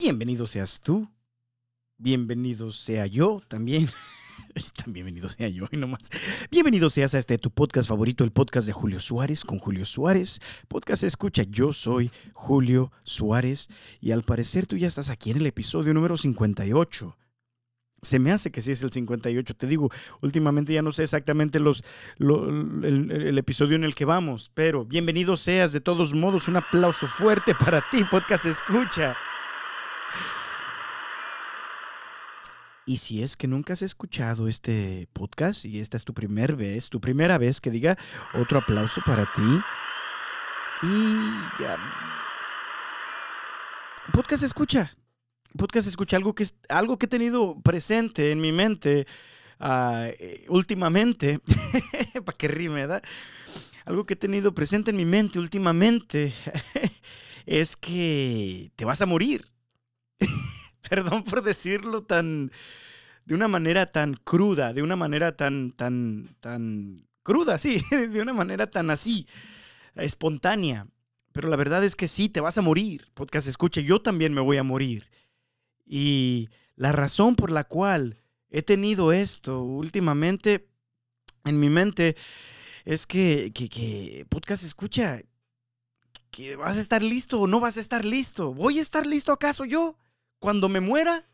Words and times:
Bienvenido 0.00 0.46
seas 0.46 0.80
tú. 0.80 1.10
Bienvenido 1.96 2.70
sea 2.70 3.06
yo 3.06 3.42
también. 3.48 3.88
Tan 4.76 4.92
bienvenido 4.92 5.28
sea 5.28 5.48
yo 5.48 5.66
y 5.72 5.76
no 5.76 5.88
más. 5.88 6.08
Bienvenido 6.52 6.88
seas 6.88 7.14
a 7.14 7.18
este 7.18 7.36
tu 7.36 7.50
podcast 7.50 7.88
favorito, 7.88 8.22
el 8.22 8.30
podcast 8.30 8.68
de 8.68 8.72
Julio 8.72 9.00
Suárez 9.00 9.42
con 9.42 9.58
Julio 9.58 9.84
Suárez. 9.84 10.38
Podcast 10.68 11.02
escucha, 11.02 11.42
yo 11.42 11.72
soy 11.72 12.12
Julio 12.32 12.92
Suárez 13.02 13.70
y 14.00 14.12
al 14.12 14.22
parecer 14.22 14.68
tú 14.68 14.76
ya 14.76 14.86
estás 14.86 15.10
aquí 15.10 15.32
en 15.32 15.38
el 15.38 15.46
episodio 15.46 15.92
número 15.92 16.16
58. 16.16 17.16
Se 18.00 18.20
me 18.20 18.30
hace 18.30 18.52
que 18.52 18.60
sí 18.60 18.70
es 18.70 18.82
el 18.84 18.92
58. 18.92 19.56
Te 19.56 19.66
digo, 19.66 19.90
últimamente 20.20 20.72
ya 20.72 20.82
no 20.82 20.92
sé 20.92 21.02
exactamente 21.02 21.58
los, 21.58 21.82
el, 22.20 23.10
el, 23.10 23.36
episodio 23.36 23.74
en 23.74 23.82
el 23.82 23.96
que 23.96 24.04
vamos, 24.04 24.52
pero 24.54 24.84
bienvenido 24.84 25.36
seas 25.36 25.72
de 25.72 25.80
todos 25.80 26.14
modos. 26.14 26.46
Un 26.46 26.58
aplauso 26.58 27.08
fuerte 27.08 27.56
para 27.56 27.82
ti, 27.90 28.04
podcast 28.08 28.46
escucha. 28.46 29.16
Y 32.88 32.96
si 32.96 33.22
es 33.22 33.36
que 33.36 33.46
nunca 33.46 33.74
has 33.74 33.82
escuchado 33.82 34.48
este 34.48 35.08
podcast 35.12 35.66
y 35.66 35.78
esta 35.78 35.98
es 35.98 36.06
tu 36.06 36.14
primera 36.14 36.54
vez, 36.54 36.88
tu 36.88 37.02
primera 37.02 37.36
vez 37.36 37.60
que 37.60 37.70
diga 37.70 37.98
otro 38.32 38.60
aplauso 38.60 39.02
para 39.04 39.26
ti. 39.26 39.60
Y 40.84 41.62
ya. 41.62 41.76
Podcast 44.10 44.42
escucha. 44.42 44.96
Podcast 45.58 45.86
escucha 45.86 46.16
algo 46.16 46.34
que, 46.34 46.46
algo 46.70 46.98
que 46.98 47.04
he 47.04 47.10
tenido 47.10 47.60
presente 47.60 48.32
en 48.32 48.40
mi 48.40 48.52
mente 48.52 49.06
uh, 49.60 50.08
últimamente. 50.48 51.40
para 52.24 52.38
que 52.38 52.48
rime, 52.48 52.86
¿verdad? 52.86 53.02
Algo 53.84 54.04
que 54.04 54.14
he 54.14 54.16
tenido 54.16 54.54
presente 54.54 54.92
en 54.92 54.96
mi 54.96 55.04
mente 55.04 55.38
últimamente 55.38 56.32
es 57.44 57.76
que 57.76 58.72
te 58.76 58.86
vas 58.86 59.02
a 59.02 59.06
morir. 59.06 59.44
perdón 60.88 61.24
por 61.24 61.42
decirlo 61.42 62.02
tan, 62.02 62.50
de 63.24 63.34
una 63.34 63.48
manera 63.48 63.90
tan 63.90 64.14
cruda, 64.14 64.72
de 64.72 64.82
una 64.82 64.96
manera 64.96 65.36
tan, 65.36 65.72
tan, 65.72 66.36
tan 66.40 67.06
cruda, 67.22 67.58
sí, 67.58 67.82
de 67.90 68.20
una 68.20 68.32
manera 68.32 68.70
tan 68.70 68.90
así, 68.90 69.26
espontánea. 69.94 70.86
Pero 71.32 71.48
la 71.48 71.56
verdad 71.56 71.84
es 71.84 71.94
que 71.94 72.08
sí, 72.08 72.28
te 72.28 72.40
vas 72.40 72.58
a 72.58 72.62
morir. 72.62 73.08
Podcast 73.14 73.46
escuche, 73.46 73.84
yo 73.84 74.00
también 74.00 74.34
me 74.34 74.40
voy 74.40 74.56
a 74.56 74.62
morir. 74.62 75.08
Y 75.86 76.48
la 76.74 76.92
razón 76.92 77.36
por 77.36 77.50
la 77.50 77.64
cual 77.64 78.22
he 78.50 78.62
tenido 78.62 79.12
esto 79.12 79.62
últimamente 79.62 80.68
en 81.44 81.60
mi 81.60 81.68
mente 81.68 82.16
es 82.84 83.06
que, 83.06 83.52
que, 83.54 83.68
que 83.68 84.26
podcast 84.28 84.64
escucha, 84.64 85.20
que 86.30 86.56
vas 86.56 86.76
a 86.76 86.80
estar 86.80 87.02
listo 87.02 87.40
o 87.40 87.46
no 87.46 87.60
vas 87.60 87.76
a 87.76 87.80
estar 87.80 88.04
listo. 88.04 88.54
¿Voy 88.54 88.78
a 88.78 88.82
estar 88.82 89.06
listo 89.06 89.32
acaso 89.32 89.64
yo? 89.64 89.98
Cuando 90.38 90.68
me 90.68 90.80
muera, 90.80 91.24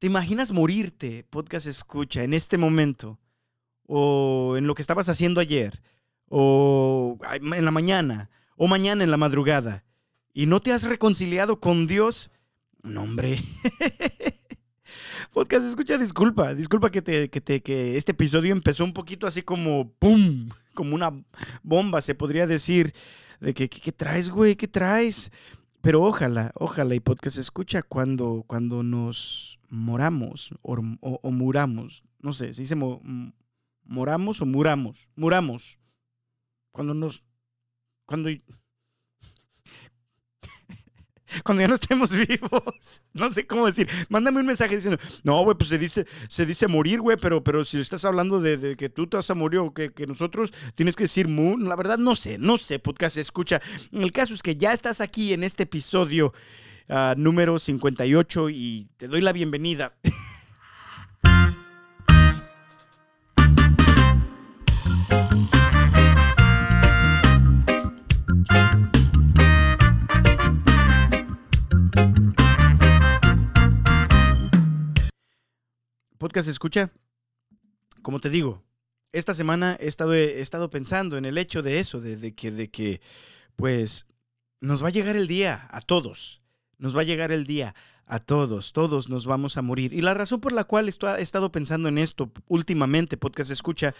¿te 0.00 0.08
imaginas 0.08 0.50
morirte, 0.50 1.24
podcast 1.30 1.66
escucha, 1.66 2.24
en 2.24 2.34
este 2.34 2.58
momento? 2.58 3.20
O 3.86 4.54
en 4.56 4.66
lo 4.66 4.74
que 4.74 4.82
estabas 4.82 5.08
haciendo 5.08 5.40
ayer, 5.40 5.80
o 6.28 7.18
en 7.32 7.64
la 7.64 7.70
mañana, 7.70 8.30
o 8.56 8.66
mañana 8.66 9.04
en 9.04 9.10
la 9.10 9.16
madrugada, 9.16 9.84
y 10.32 10.46
no 10.46 10.60
te 10.60 10.72
has 10.72 10.82
reconciliado 10.82 11.60
con 11.60 11.86
Dios? 11.86 12.30
No, 12.82 13.02
hombre. 13.02 13.38
podcast 15.32 15.64
escucha, 15.66 15.98
disculpa, 15.98 16.54
disculpa 16.54 16.90
que, 16.90 17.02
te, 17.02 17.30
que, 17.30 17.40
te, 17.40 17.62
que 17.62 17.96
este 17.96 18.12
episodio 18.12 18.52
empezó 18.52 18.82
un 18.82 18.92
poquito 18.92 19.28
así 19.28 19.42
como 19.42 19.92
¡pum! 19.92 20.48
Como 20.74 20.94
una 20.94 21.12
bomba, 21.62 22.00
se 22.00 22.14
podría 22.16 22.46
decir. 22.48 22.92
De 23.40 23.54
que, 23.54 23.68
¿qué 23.68 23.92
traes, 23.92 24.30
güey? 24.30 24.56
¿Qué 24.56 24.68
traes? 24.68 25.30
Pero 25.82 26.00
ojalá, 26.00 26.52
ojalá 26.54 26.94
y 26.94 27.00
podcast 27.00 27.38
escucha 27.38 27.82
cuando, 27.82 28.44
cuando 28.46 28.84
nos 28.84 29.58
moramos 29.68 30.54
o, 30.62 30.76
o, 31.00 31.30
muramos. 31.32 32.04
No 32.20 32.32
sé, 32.34 32.54
se 32.54 32.62
dice 32.62 32.76
moramos 33.82 34.40
o 34.40 34.46
muramos. 34.46 35.10
Muramos. 35.16 35.80
Cuando 36.70 36.94
nos... 36.94 37.26
Cuando 38.06 38.30
cuando 41.44 41.62
ya 41.62 41.68
no 41.68 41.74
estemos 41.74 42.10
vivos. 42.12 43.02
No 43.14 43.28
sé 43.30 43.46
cómo 43.46 43.66
decir. 43.66 43.88
Mándame 44.08 44.40
un 44.40 44.46
mensaje 44.46 44.74
diciendo, 44.74 44.98
no, 45.22 45.42
güey, 45.44 45.56
pues 45.56 45.68
se 45.68 45.78
dice, 45.78 46.06
se 46.28 46.46
dice 46.46 46.66
morir, 46.66 47.00
güey, 47.00 47.16
pero, 47.18 47.44
pero 47.44 47.64
si 47.64 47.78
estás 47.78 48.04
hablando 48.04 48.40
de, 48.40 48.74
que 48.76 48.88
tú 48.88 49.06
te 49.06 49.16
vas 49.16 49.30
a 49.30 49.34
morir 49.34 49.60
o 49.60 49.72
que, 49.74 49.92
nosotros 50.06 50.52
tienes 50.74 50.96
que 50.96 51.04
decir, 51.04 51.28
la 51.28 51.76
verdad 51.76 51.98
no 51.98 52.16
sé, 52.16 52.38
no 52.38 52.58
sé, 52.58 52.78
podcast 52.78 53.18
escucha. 53.18 53.60
El 53.92 54.12
caso 54.12 54.34
es 54.34 54.42
que 54.42 54.56
ya 54.56 54.72
estás 54.72 55.00
aquí 55.00 55.32
en 55.32 55.44
este 55.44 55.64
episodio 55.64 56.32
uh, 56.88 57.14
número 57.16 57.58
58 57.58 58.50
y 58.50 58.88
te 58.96 59.08
doy 59.08 59.20
la 59.20 59.32
bienvenida. 59.32 59.94
podcast 76.22 76.48
escucha, 76.48 76.92
como 78.02 78.20
te 78.20 78.30
digo, 78.30 78.62
esta 79.10 79.34
semana 79.34 79.76
he 79.80 79.88
estado, 79.88 80.14
he 80.14 80.40
estado 80.40 80.70
pensando 80.70 81.18
en 81.18 81.24
el 81.24 81.36
hecho 81.36 81.64
de 81.64 81.80
eso, 81.80 82.00
de, 82.00 82.32
que, 82.32 82.52
de 82.52 82.70
que, 82.70 83.00
pues, 83.56 84.06
nos 84.60 84.84
va 84.84 84.86
a 84.86 84.92
llegar 84.92 85.16
el 85.16 85.26
día 85.26 85.66
a 85.72 85.80
todos, 85.80 86.40
nos 86.78 86.96
va 86.96 87.00
a 87.00 87.04
llegar 87.04 87.32
el 87.32 87.44
día 87.44 87.74
a 88.06 88.20
todos, 88.20 88.72
todos 88.72 89.08
nos 89.08 89.26
vamos 89.26 89.56
a 89.56 89.62
morir. 89.62 89.92
Y 89.92 90.00
la 90.00 90.14
razón 90.14 90.40
por 90.40 90.52
la 90.52 90.62
cual 90.62 90.86
he 90.86 91.22
estado 91.22 91.50
pensando 91.50 91.88
en 91.88 91.98
esto 91.98 92.30
últimamente, 92.46 93.16
podcast 93.16 93.50
escucha, 93.50 93.92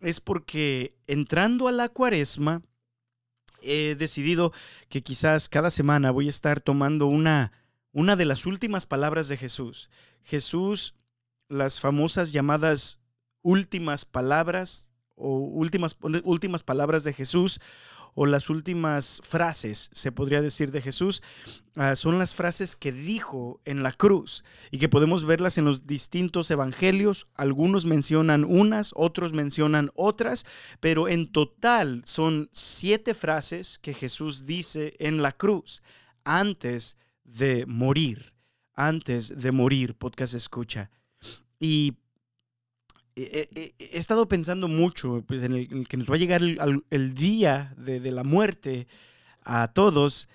es 0.00 0.18
porque 0.18 0.96
entrando 1.06 1.68
a 1.68 1.72
la 1.72 1.88
cuaresma, 1.88 2.62
he 3.62 3.94
decidido 3.94 4.52
que 4.88 5.04
quizás 5.04 5.48
cada 5.48 5.70
semana 5.70 6.10
voy 6.10 6.26
a 6.26 6.30
estar 6.30 6.60
tomando 6.60 7.06
una, 7.06 7.52
una 7.92 8.16
de 8.16 8.24
las 8.24 8.44
últimas 8.44 8.86
palabras 8.86 9.28
de 9.28 9.36
Jesús. 9.36 9.88
Jesús 10.24 10.96
las 11.50 11.80
famosas 11.80 12.32
llamadas 12.32 13.00
últimas 13.42 14.04
palabras 14.04 14.92
o 15.16 15.38
últimas, 15.38 15.96
últimas 16.24 16.62
palabras 16.62 17.04
de 17.04 17.12
Jesús 17.12 17.60
o 18.14 18.26
las 18.26 18.50
últimas 18.50 19.20
frases, 19.24 19.90
se 19.92 20.12
podría 20.12 20.42
decir, 20.42 20.70
de 20.72 20.82
Jesús, 20.82 21.22
ah, 21.76 21.94
son 21.96 22.18
las 22.18 22.34
frases 22.34 22.76
que 22.76 22.92
dijo 22.92 23.60
en 23.64 23.82
la 23.82 23.92
cruz 23.92 24.44
y 24.70 24.78
que 24.78 24.88
podemos 24.88 25.24
verlas 25.24 25.58
en 25.58 25.64
los 25.64 25.86
distintos 25.86 26.50
evangelios. 26.50 27.28
Algunos 27.34 27.86
mencionan 27.86 28.44
unas, 28.44 28.92
otros 28.96 29.32
mencionan 29.32 29.90
otras, 29.94 30.44
pero 30.80 31.08
en 31.08 31.30
total 31.30 32.02
son 32.04 32.48
siete 32.52 33.14
frases 33.14 33.78
que 33.78 33.94
Jesús 33.94 34.46
dice 34.46 34.96
en 34.98 35.22
la 35.22 35.32
cruz 35.32 35.82
antes 36.24 36.96
de 37.24 37.64
morir. 37.66 38.34
Antes 38.74 39.40
de 39.40 39.52
morir, 39.52 39.94
podcast 39.94 40.34
escucha. 40.34 40.90
Y 41.60 41.94
he, 43.14 43.74
estado 43.92 44.26
pensando 44.26 44.66
mucho 44.66 45.22
pues, 45.26 45.42
en, 45.42 45.52
el, 45.52 45.86
que 45.86 45.96
nos 45.96 46.10
va 46.10 46.14
a 46.14 46.18
llegar 46.18 46.40
el, 46.42 47.14
día 47.14 47.74
de, 47.76 48.00
de, 48.00 48.10
la 48.10 48.24
muerte 48.24 48.88
a 49.42 49.68
todos 49.68 50.28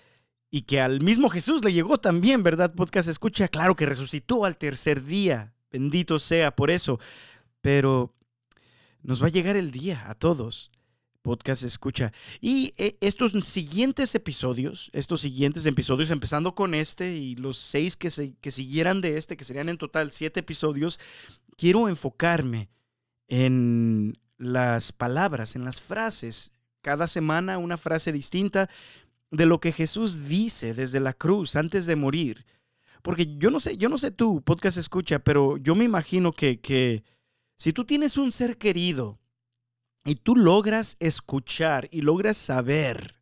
y 0.52 0.62
que 0.62 0.80
al 0.80 1.02
mismo 1.02 1.30
Jesús 1.30 1.66
le 1.66 1.74
llegó 1.74 1.98
también, 1.98 2.44
¿verdad? 2.44 2.74
Podcast 2.74 3.10
escucha, 3.10 3.48
claro 3.48 3.76
que 3.76 3.86
resucitó 3.86 4.46
al 4.46 4.58
tercer 4.58 5.04
día, 5.04 5.54
bendito 5.72 6.20
sea 6.20 6.56
por 6.56 6.72
eso, 6.72 7.00
pero 7.62 8.14
nos 9.02 9.22
va 9.22 9.28
a 9.28 9.32
llegar 9.32 9.56
el 9.56 9.72
día 9.72 10.04
a 10.08 10.16
todos 10.16 10.72
podcast 11.26 11.64
escucha. 11.64 12.14
Y 12.40 12.72
eh, 12.78 12.96
estos 13.02 13.32
siguientes 13.44 14.14
episodios, 14.14 14.92
estos 14.94 15.22
siguientes 15.22 15.66
episodios, 15.66 16.12
empezando 16.12 16.54
con 16.54 16.76
este 16.76 17.16
y 17.16 17.36
los 17.36 17.58
seis 17.58 17.96
que, 17.96 18.12
se, 18.12 18.36
que 18.36 18.52
siguieran 18.52 19.02
de 19.02 19.18
este, 19.18 19.36
que 19.36 19.44
serían 19.44 19.70
en 19.70 19.80
total 19.80 20.12
siete 20.12 20.42
episodios, 20.42 21.00
quiero 21.58 21.90
enfocarme 21.90 22.70
en 23.28 24.20
las 24.38 24.92
palabras, 24.92 25.56
en 25.56 25.66
las 25.66 25.82
frases. 25.82 26.52
Cada 26.84 27.08
semana 27.08 27.58
una 27.58 27.78
frase 27.78 28.12
distinta 28.12 28.70
de 29.32 29.48
lo 29.48 29.60
que 29.60 29.72
Jesús 29.72 30.28
dice 30.28 30.76
desde 30.76 31.00
la 31.00 31.14
cruz 31.14 31.56
antes 31.56 31.88
de 31.88 31.96
morir. 31.96 32.46
Porque 33.02 33.36
yo 33.38 33.50
no 33.50 33.60
sé, 33.60 33.78
yo 33.78 33.90
no 33.90 33.98
sé 33.98 34.12
tú, 34.12 34.44
podcast 34.44 34.78
escucha, 34.78 35.18
pero 35.18 35.58
yo 35.58 35.74
me 35.74 35.86
imagino 35.86 36.34
que, 36.34 36.60
que 36.60 37.04
si 37.58 37.74
tú 37.74 37.84
tienes 37.84 38.16
un 38.18 38.32
ser 38.32 38.60
querido, 38.60 39.18
y 40.06 40.16
tú 40.16 40.36
logras 40.36 40.98
escuchar 41.00 41.90
y 41.92 42.02
logras 42.02 42.38
saber 42.38 43.16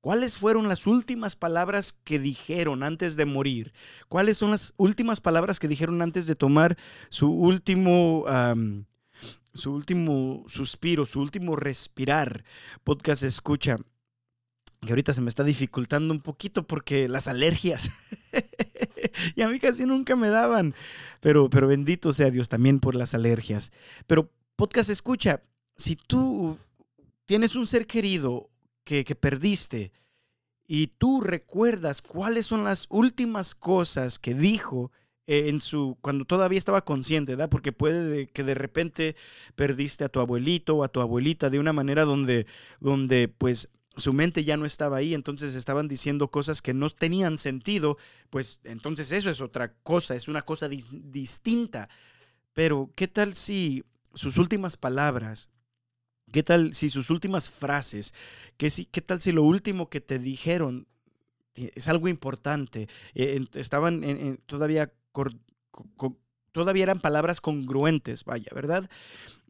cuáles 0.00 0.36
fueron 0.36 0.68
las 0.68 0.86
últimas 0.86 1.34
palabras 1.34 1.92
que 1.92 2.20
dijeron 2.20 2.84
antes 2.84 3.16
de 3.16 3.26
morir, 3.26 3.72
cuáles 4.08 4.38
son 4.38 4.52
las 4.52 4.72
últimas 4.76 5.20
palabras 5.20 5.58
que 5.58 5.68
dijeron 5.68 6.00
antes 6.00 6.26
de 6.26 6.36
tomar 6.36 6.78
su 7.10 7.30
último... 7.30 8.24
su 9.52 9.72
último 9.72 10.44
suspiro, 10.46 11.04
su 11.04 11.20
último 11.20 11.56
respirar, 11.56 12.44
podcast 12.84 13.24
escucha. 13.24 13.78
que 14.80 14.90
ahorita 14.90 15.12
se 15.12 15.20
me 15.20 15.28
está 15.28 15.42
dificultando 15.42 16.14
un 16.14 16.20
poquito 16.20 16.64
porque 16.64 17.08
las 17.08 17.26
alergias. 17.26 17.90
y 19.34 19.42
a 19.42 19.48
mí 19.48 19.58
casi 19.58 19.84
nunca 19.84 20.14
me 20.14 20.28
daban. 20.28 20.74
Pero, 21.18 21.50
pero 21.50 21.66
bendito 21.66 22.12
sea 22.12 22.30
Dios 22.30 22.48
también 22.48 22.78
por 22.78 22.94
las 22.94 23.12
alergias. 23.12 23.72
Pero 24.06 24.30
podcast 24.54 24.88
escucha, 24.88 25.42
si 25.80 25.96
tú 25.96 26.58
tienes 27.26 27.56
un 27.56 27.66
ser 27.66 27.86
querido 27.86 28.50
que, 28.84 29.04
que 29.04 29.14
perdiste 29.14 29.92
y 30.66 30.88
tú 30.88 31.20
recuerdas 31.20 32.02
cuáles 32.02 32.46
son 32.46 32.64
las 32.64 32.86
últimas 32.90 33.54
cosas 33.54 34.18
que 34.18 34.34
dijo, 34.34 34.92
eh, 35.26 35.48
en 35.48 35.60
su, 35.60 35.96
cuando 36.00 36.24
todavía 36.24 36.58
estaba 36.58 36.84
consciente, 36.84 37.32
¿verdad? 37.32 37.48
Porque 37.48 37.72
puede 37.72 38.26
que 38.26 38.42
de 38.42 38.54
repente 38.54 39.16
perdiste 39.54 40.04
a 40.04 40.08
tu 40.08 40.20
abuelito 40.20 40.76
o 40.76 40.84
a 40.84 40.88
tu 40.88 41.00
abuelita 41.00 41.50
de 41.50 41.60
una 41.60 41.72
manera 41.72 42.04
donde, 42.04 42.46
donde 42.80 43.28
pues 43.28 43.68
su 43.96 44.12
mente 44.12 44.44
ya 44.44 44.56
no 44.56 44.66
estaba 44.66 44.96
ahí, 44.96 45.14
entonces 45.14 45.54
estaban 45.54 45.86
diciendo 45.86 46.32
cosas 46.32 46.62
que 46.62 46.74
no 46.74 46.90
tenían 46.90 47.38
sentido, 47.38 47.96
pues 48.28 48.60
entonces 48.64 49.12
eso 49.12 49.30
es 49.30 49.40
otra 49.40 49.72
cosa, 49.82 50.16
es 50.16 50.26
una 50.26 50.42
cosa 50.42 50.68
distinta. 50.68 51.88
Pero, 52.52 52.90
¿qué 52.96 53.06
tal 53.06 53.34
si 53.34 53.84
sus 54.14 54.36
últimas 54.36 54.76
palabras, 54.76 55.48
qué 56.32 56.42
tal 56.42 56.74
si 56.74 56.90
sus 56.90 57.10
últimas 57.10 57.50
frases, 57.50 58.14
qué, 58.56 58.70
tal 59.00 59.20
si 59.20 59.32
lo 59.32 59.42
último 59.42 59.88
que 59.88 60.00
te 60.00 60.18
dijeron 60.18 60.86
es 61.54 61.88
algo 61.88 62.08
importante? 62.08 62.88
Eh, 63.14 63.44
estaban 63.54 64.38
todavía, 64.46 64.92
todavía 66.52 66.84
eran 66.84 67.00
palabras 67.00 67.40
congruentes, 67.40 68.24
vaya, 68.24 68.50
¿verdad? 68.54 68.88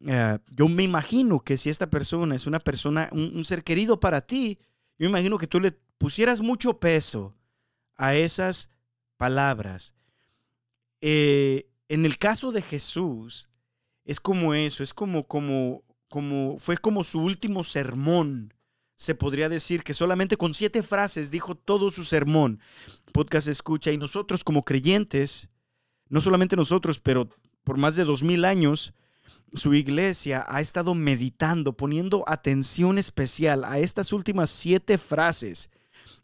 Eh, 0.06 0.38
yo 0.50 0.68
me 0.68 0.82
imagino 0.82 1.40
que 1.40 1.56
si 1.56 1.70
esta 1.70 1.88
persona 1.88 2.34
es 2.34 2.46
una 2.46 2.58
persona, 2.58 3.08
un, 3.12 3.44
ser 3.44 3.64
querido 3.64 4.00
para 4.00 4.20
ti, 4.20 4.58
yo 4.98 5.06
me 5.06 5.18
imagino 5.18 5.38
que 5.38 5.46
tú 5.46 5.60
le 5.60 5.72
pusieras 5.98 6.40
mucho 6.40 6.78
peso 6.78 7.34
a 7.96 8.14
esas 8.14 8.70
palabras. 9.16 9.94
Eh, 11.00 11.68
en 11.88 12.06
el 12.06 12.18
caso 12.18 12.52
de 12.52 12.62
Jesús, 12.62 13.50
es 14.04 14.20
como 14.20 14.54
eso, 14.54 14.82
es 14.82 14.94
como, 14.94 15.26
como, 15.26 15.82
como, 16.10 16.58
fue 16.58 16.76
como 16.76 17.04
su 17.04 17.20
último 17.20 17.64
sermón. 17.64 18.52
Se 18.96 19.14
podría 19.14 19.48
decir 19.48 19.82
que 19.82 19.94
solamente 19.94 20.36
con 20.36 20.52
siete 20.52 20.82
frases 20.82 21.30
dijo 21.30 21.54
todo 21.54 21.88
su 21.88 22.04
sermón. 22.04 22.60
Podcast 23.14 23.48
escucha 23.48 23.92
y 23.92 23.96
nosotros 23.96 24.44
como 24.44 24.62
creyentes, 24.62 25.48
no 26.10 26.20
solamente 26.20 26.56
nosotros, 26.56 27.00
pero 27.00 27.30
por 27.64 27.78
más 27.78 27.96
de 27.96 28.04
dos 28.04 28.22
mil 28.22 28.44
años, 28.44 28.92
su 29.54 29.72
iglesia 29.72 30.44
ha 30.48 30.60
estado 30.60 30.94
meditando, 30.94 31.76
poniendo 31.76 32.24
atención 32.26 32.98
especial 32.98 33.64
a 33.64 33.78
estas 33.78 34.12
últimas 34.12 34.50
siete 34.50 34.98
frases, 34.98 35.70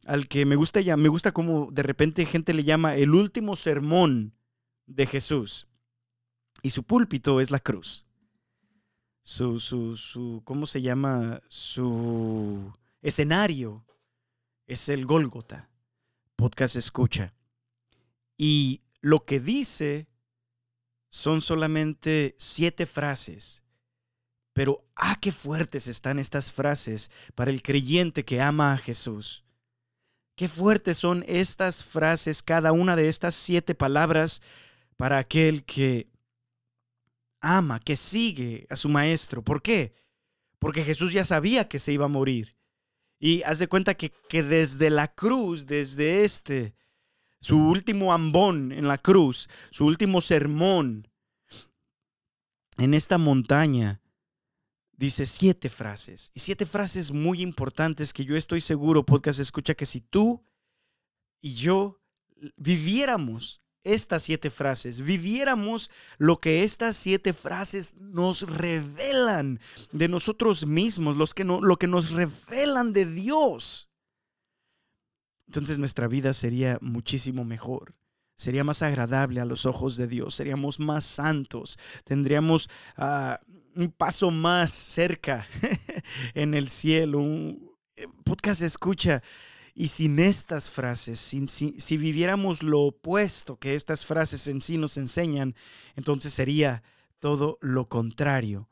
al 0.04 0.28
que 0.28 0.44
me 0.44 0.56
gusta 0.56 0.80
ya, 0.80 0.96
me 0.96 1.08
gusta 1.08 1.32
como 1.32 1.70
de 1.70 1.82
repente 1.82 2.26
gente 2.26 2.52
le 2.52 2.64
llama 2.64 2.96
el 2.96 3.14
último 3.14 3.56
sermón 3.56 4.34
de 4.86 5.06
Jesús. 5.06 5.68
Y 6.62 6.70
su 6.70 6.82
púlpito 6.82 7.40
es 7.40 7.50
la 7.50 7.60
cruz. 7.60 8.05
Su, 9.28 9.58
su, 9.58 9.96
su, 9.96 10.40
¿cómo 10.44 10.68
se 10.68 10.80
llama? 10.80 11.42
Su 11.48 12.72
escenario 13.02 13.84
es 14.68 14.88
el 14.88 15.04
Gólgota. 15.04 15.68
Podcast 16.36 16.76
escucha. 16.76 17.34
Y 18.38 18.82
lo 19.00 19.24
que 19.24 19.40
dice 19.40 20.06
son 21.08 21.42
solamente 21.42 22.36
siete 22.38 22.86
frases. 22.86 23.64
Pero, 24.52 24.78
ah, 24.94 25.18
qué 25.20 25.32
fuertes 25.32 25.88
están 25.88 26.20
estas 26.20 26.52
frases 26.52 27.10
para 27.34 27.50
el 27.50 27.62
creyente 27.62 28.24
que 28.24 28.40
ama 28.40 28.74
a 28.74 28.78
Jesús. 28.78 29.44
Qué 30.36 30.46
fuertes 30.46 30.98
son 30.98 31.24
estas 31.26 31.82
frases, 31.82 32.44
cada 32.44 32.70
una 32.70 32.94
de 32.94 33.08
estas 33.08 33.34
siete 33.34 33.74
palabras 33.74 34.40
para 34.96 35.18
aquel 35.18 35.64
que 35.64 36.06
ama, 37.46 37.78
que 37.78 37.96
sigue 37.96 38.66
a 38.70 38.76
su 38.76 38.88
maestro. 38.88 39.42
¿Por 39.42 39.62
qué? 39.62 39.94
Porque 40.58 40.84
Jesús 40.84 41.12
ya 41.12 41.24
sabía 41.24 41.68
que 41.68 41.78
se 41.78 41.92
iba 41.92 42.06
a 42.06 42.08
morir. 42.08 42.56
Y 43.18 43.42
haz 43.44 43.58
de 43.58 43.68
cuenta 43.68 43.94
que, 43.94 44.10
que 44.28 44.42
desde 44.42 44.90
la 44.90 45.14
cruz, 45.14 45.66
desde 45.66 46.24
este, 46.24 46.74
su 47.40 47.56
último 47.56 48.12
ambón 48.12 48.72
en 48.72 48.88
la 48.88 48.98
cruz, 48.98 49.48
su 49.70 49.86
último 49.86 50.20
sermón 50.20 51.08
en 52.78 52.92
esta 52.92 53.16
montaña, 53.16 54.02
dice 54.92 55.24
siete 55.24 55.68
frases. 55.68 56.30
Y 56.34 56.40
siete 56.40 56.66
frases 56.66 57.12
muy 57.12 57.40
importantes 57.40 58.12
que 58.12 58.24
yo 58.24 58.36
estoy 58.36 58.60
seguro, 58.60 59.06
podcast 59.06 59.40
escucha, 59.40 59.74
que 59.74 59.86
si 59.86 60.00
tú 60.00 60.44
y 61.40 61.54
yo 61.54 62.02
viviéramos 62.56 63.62
estas 63.94 64.24
siete 64.24 64.50
frases, 64.50 65.00
viviéramos 65.00 65.90
lo 66.18 66.38
que 66.38 66.64
estas 66.64 66.96
siete 66.96 67.32
frases 67.32 67.94
nos 67.94 68.42
revelan 68.42 69.60
de 69.92 70.08
nosotros 70.08 70.66
mismos, 70.66 71.16
los 71.16 71.34
que 71.34 71.44
no, 71.44 71.60
lo 71.60 71.76
que 71.76 71.86
nos 71.86 72.10
revelan 72.10 72.92
de 72.92 73.06
Dios 73.06 73.86
entonces 75.46 75.78
nuestra 75.78 76.08
vida 76.08 76.32
sería 76.32 76.78
muchísimo 76.80 77.44
mejor. 77.44 77.94
Sería 78.34 78.64
más 78.64 78.82
agradable 78.82 79.40
a 79.40 79.46
los 79.46 79.64
ojos 79.64 79.96
de 79.96 80.06
Dios, 80.06 80.34
seríamos 80.34 80.78
más 80.78 81.04
santos, 81.06 81.78
tendríamos 82.04 82.68
ah, 82.98 83.40
un 83.74 83.90
paso 83.90 84.30
más 84.30 84.70
cerca 84.70 85.46
en 86.34 86.52
el 86.52 86.68
cielo. 86.68 87.20
Un 87.20 87.72
eh, 87.96 88.06
podcast 88.24 88.60
escucha. 88.60 89.22
Y 89.78 89.88
sin 89.88 90.18
estas 90.18 90.70
frases, 90.70 91.20
si, 91.20 91.46
si, 91.46 91.96
viviéramos 91.98 92.62
lo 92.62 92.80
opuesto 92.80 93.58
que 93.58 93.74
estas 93.74 94.06
frases 94.06 94.48
en 94.48 94.62
sí 94.62 94.78
nos 94.78 94.96
enseñan, 94.96 95.54
entonces 95.96 96.32
sería 96.32 96.82
todo 97.18 97.58
lo 97.60 97.86
contrario. 97.86 98.70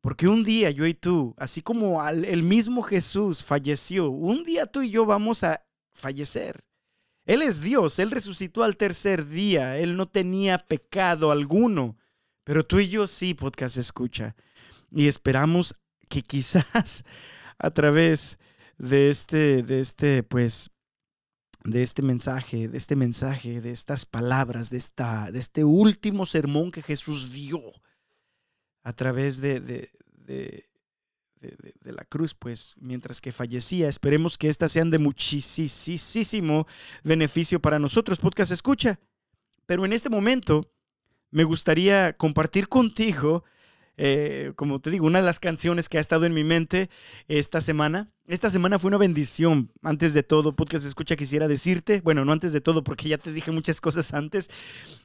Porque 0.00 0.26
un 0.26 0.44
día 0.44 0.70
yo 0.70 0.86
y 0.86 0.94
tú, 0.94 1.34
así 1.36 1.60
como 1.60 2.02
el 2.08 2.42
mismo 2.44 2.80
Jesús 2.80 3.44
falleció, 3.44 4.08
un 4.08 4.42
día 4.42 4.64
tú 4.64 4.80
y 4.80 4.88
yo 4.88 5.04
vamos 5.04 5.44
a 5.44 5.62
fallecer. 5.92 6.64
Él 7.26 7.42
es 7.42 7.60
Dios, 7.60 7.98
Él 7.98 8.10
resucitó 8.10 8.62
al 8.62 8.78
tercer 8.78 9.26
día, 9.26 9.76
Él 9.76 9.98
no 9.98 10.08
tenía 10.08 10.56
pecado 10.56 11.30
alguno, 11.30 11.98
pero 12.42 12.64
tú 12.64 12.78
y 12.78 12.88
yo 12.88 13.06
sí, 13.06 13.34
podcast 13.34 13.76
escucha. 13.76 14.34
Y 14.90 15.08
esperamos 15.08 15.74
que 16.08 16.22
quizás 16.22 17.04
a 17.58 17.70
través 17.70 18.38
de 18.78 19.10
este, 19.10 19.62
de 19.62 19.80
este, 19.80 20.22
pues, 20.22 20.70
de 21.64 21.82
este 21.82 22.02
mensaje, 22.02 22.68
de 22.68 22.78
este 22.78 22.96
mensaje, 22.96 23.60
de 23.60 23.72
estas 23.72 24.06
palabras, 24.06 24.70
de, 24.70 24.78
esta, 24.78 25.30
de 25.30 25.38
este 25.38 25.64
último 25.64 26.24
sermón 26.24 26.70
que 26.70 26.82
Jesús 26.82 27.30
dio 27.30 27.60
a 28.82 28.92
través 28.92 29.40
de, 29.40 29.60
de, 29.60 29.90
de, 31.40 31.92
la 31.92 32.04
cruz, 32.04 32.34
pues 32.34 32.74
mientras 32.78 33.20
que 33.20 33.32
fallecía. 33.32 33.88
Esperemos 33.88 34.38
que 34.38 34.48
estas 34.48 34.72
sean 34.72 34.90
de 34.90 34.98
muchísimo 34.98 36.66
beneficio 37.02 37.60
para 37.60 37.78
nosotros, 37.78 38.18
podcast 38.18 38.52
escucha. 38.52 38.98
Pero 39.66 39.84
en 39.84 39.92
este 39.92 40.08
momento 40.08 40.70
me 41.30 41.44
gustaría 41.44 42.16
compartir 42.16 42.68
contigo, 42.68 43.44
eh, 44.00 44.52
como 44.54 44.80
te 44.80 44.90
digo, 44.90 45.06
una 45.06 45.18
de 45.18 45.26
las 45.26 45.40
canciones 45.40 45.88
que 45.88 45.98
ha 45.98 46.00
estado 46.00 46.24
en 46.24 46.32
mi 46.32 46.44
mente 46.44 46.88
esta 47.26 47.60
semana. 47.60 48.12
Esta 48.28 48.48
semana 48.48 48.78
fue 48.78 48.88
una 48.88 48.96
bendición. 48.96 49.72
Antes 49.82 50.14
de 50.14 50.22
todo, 50.22 50.54
podcast 50.54 50.86
escucha, 50.86 51.16
quisiera 51.16 51.48
decirte, 51.48 52.00
bueno, 52.00 52.24
no 52.24 52.30
antes 52.30 52.52
de 52.52 52.60
todo, 52.60 52.84
porque 52.84 53.08
ya 53.08 53.18
te 53.18 53.32
dije 53.32 53.50
muchas 53.50 53.80
cosas 53.80 54.14
antes, 54.14 54.50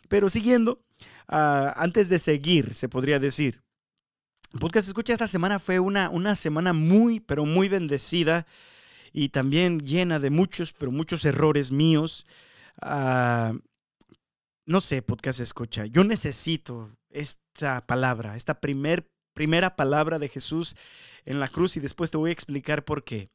pero 0.09 0.29
siguiendo, 0.29 0.83
ah, 1.27 1.73
antes 1.75 2.07
de 2.09 2.19
seguir, 2.19 2.75
se 2.75 2.87
podría 2.87 3.19
decir. 3.19 3.63
Podcast 4.59 4.87
Escucha 4.87 5.13
esta 5.13 5.27
semana 5.27 5.57
fue 5.57 5.79
una, 5.79 6.11
una 6.11 6.35
semana 6.35 6.71
muy, 6.71 7.19
pero 7.19 7.45
muy 7.45 7.69
bendecida 7.69 8.45
y 9.11 9.29
también 9.29 9.79
llena 9.79 10.19
de 10.19 10.29
muchos, 10.29 10.71
pero 10.71 10.91
muchos 10.91 11.25
errores 11.25 11.71
míos. 11.71 12.27
Ah, 12.79 13.53
no 14.67 14.81
sé, 14.81 15.01
Podcast 15.01 15.39
Escucha, 15.39 15.87
yo 15.87 16.03
necesito 16.03 16.91
esta 17.53 17.85
palabra, 17.85 18.35
esta 18.35 18.59
primer, 18.59 19.07
primera 19.33 19.75
palabra 19.75 20.17
de 20.17 20.27
Jesús 20.27 20.75
en 21.23 21.39
la 21.39 21.47
cruz 21.47 21.77
y 21.77 21.79
después 21.79 22.09
te 22.09 22.17
voy 22.17 22.31
a 22.31 22.33
explicar 22.33 22.83
por 22.83 23.03
qué. 23.03 23.29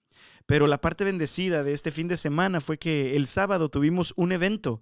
Pero 0.44 0.66
la 0.66 0.80
parte 0.80 1.04
bendecida 1.04 1.62
de 1.62 1.72
este 1.72 1.92
fin 1.92 2.08
de 2.08 2.16
semana 2.16 2.60
fue 2.60 2.78
que 2.78 3.14
el 3.16 3.28
sábado 3.28 3.68
tuvimos 3.68 4.14
un 4.16 4.32
evento 4.32 4.80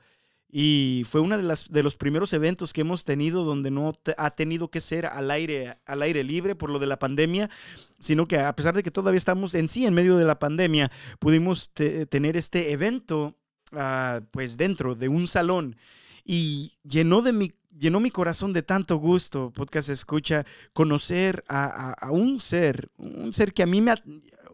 y 0.49 1.03
fue 1.05 1.21
uno 1.21 1.37
de, 1.37 1.43
las, 1.43 1.71
de 1.71 1.83
los 1.83 1.97
primeros 1.97 2.33
eventos 2.33 2.73
que 2.73 2.81
hemos 2.81 3.05
tenido 3.05 3.45
donde 3.45 3.71
no 3.71 3.93
ha 4.17 4.31
tenido 4.31 4.71
que 4.71 4.81
ser 4.81 5.05
al 5.05 5.31
aire, 5.31 5.77
al 5.85 6.01
aire 6.01 6.25
libre 6.25 6.55
por 6.55 6.71
lo 6.71 6.79
de 6.79 6.87
la 6.87 6.99
pandemia, 6.99 7.51
sino 7.99 8.27
que 8.27 8.39
a 8.39 8.57
pesar 8.57 8.75
de 8.75 8.83
que 8.83 8.91
todavía 8.91 9.19
estamos 9.19 9.55
en 9.55 9.69
sí 9.69 9.85
en 9.85 9.93
medio 9.93 10.17
de 10.17 10.25
la 10.25 10.39
pandemia, 10.39 10.91
pudimos 11.19 11.73
tener 11.75 12.39
este 12.39 12.73
evento 12.73 13.37
ah, 13.73 14.23
pues 14.31 14.57
dentro 14.57 14.95
de 14.95 15.09
un 15.09 15.27
salón 15.27 15.77
y 16.25 16.79
llenó 16.85 17.21
de 17.21 17.33
mi 17.33 17.53
llenó 17.79 18.01
mi 18.01 18.11
corazón 18.11 18.53
de 18.53 18.63
tanto 18.63 18.97
gusto, 18.97 19.51
podcast 19.53 19.89
escucha, 19.89 20.45
conocer 20.73 21.45
a, 21.49 21.93
a, 21.93 22.11
un 22.11 22.41
ser, 22.41 22.91
un 22.97 23.33
ser 23.33 23.53
que 23.53 23.63
a 23.63 23.67
mí 23.67 23.81
me, 23.81 23.95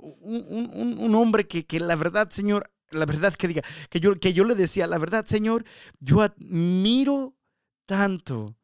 un, 0.00 1.14
hombre 1.14 1.46
que, 1.46 1.64
que, 1.64 1.80
la 1.80 1.96
verdad, 1.96 2.30
Señor, 2.30 2.70
la 2.90 3.06
verdad 3.06 3.34
que 3.34 3.48
diga, 3.48 3.62
que 3.88 4.00
yo, 4.00 4.18
que 4.18 4.32
yo 4.32 4.44
le 4.44 4.54
decía, 4.54 4.86
la 4.86 4.98
verdad, 4.98 5.24
Señor, 5.24 5.64
yo 6.00 6.22
admiro 6.22 7.34
tanto 7.86 8.56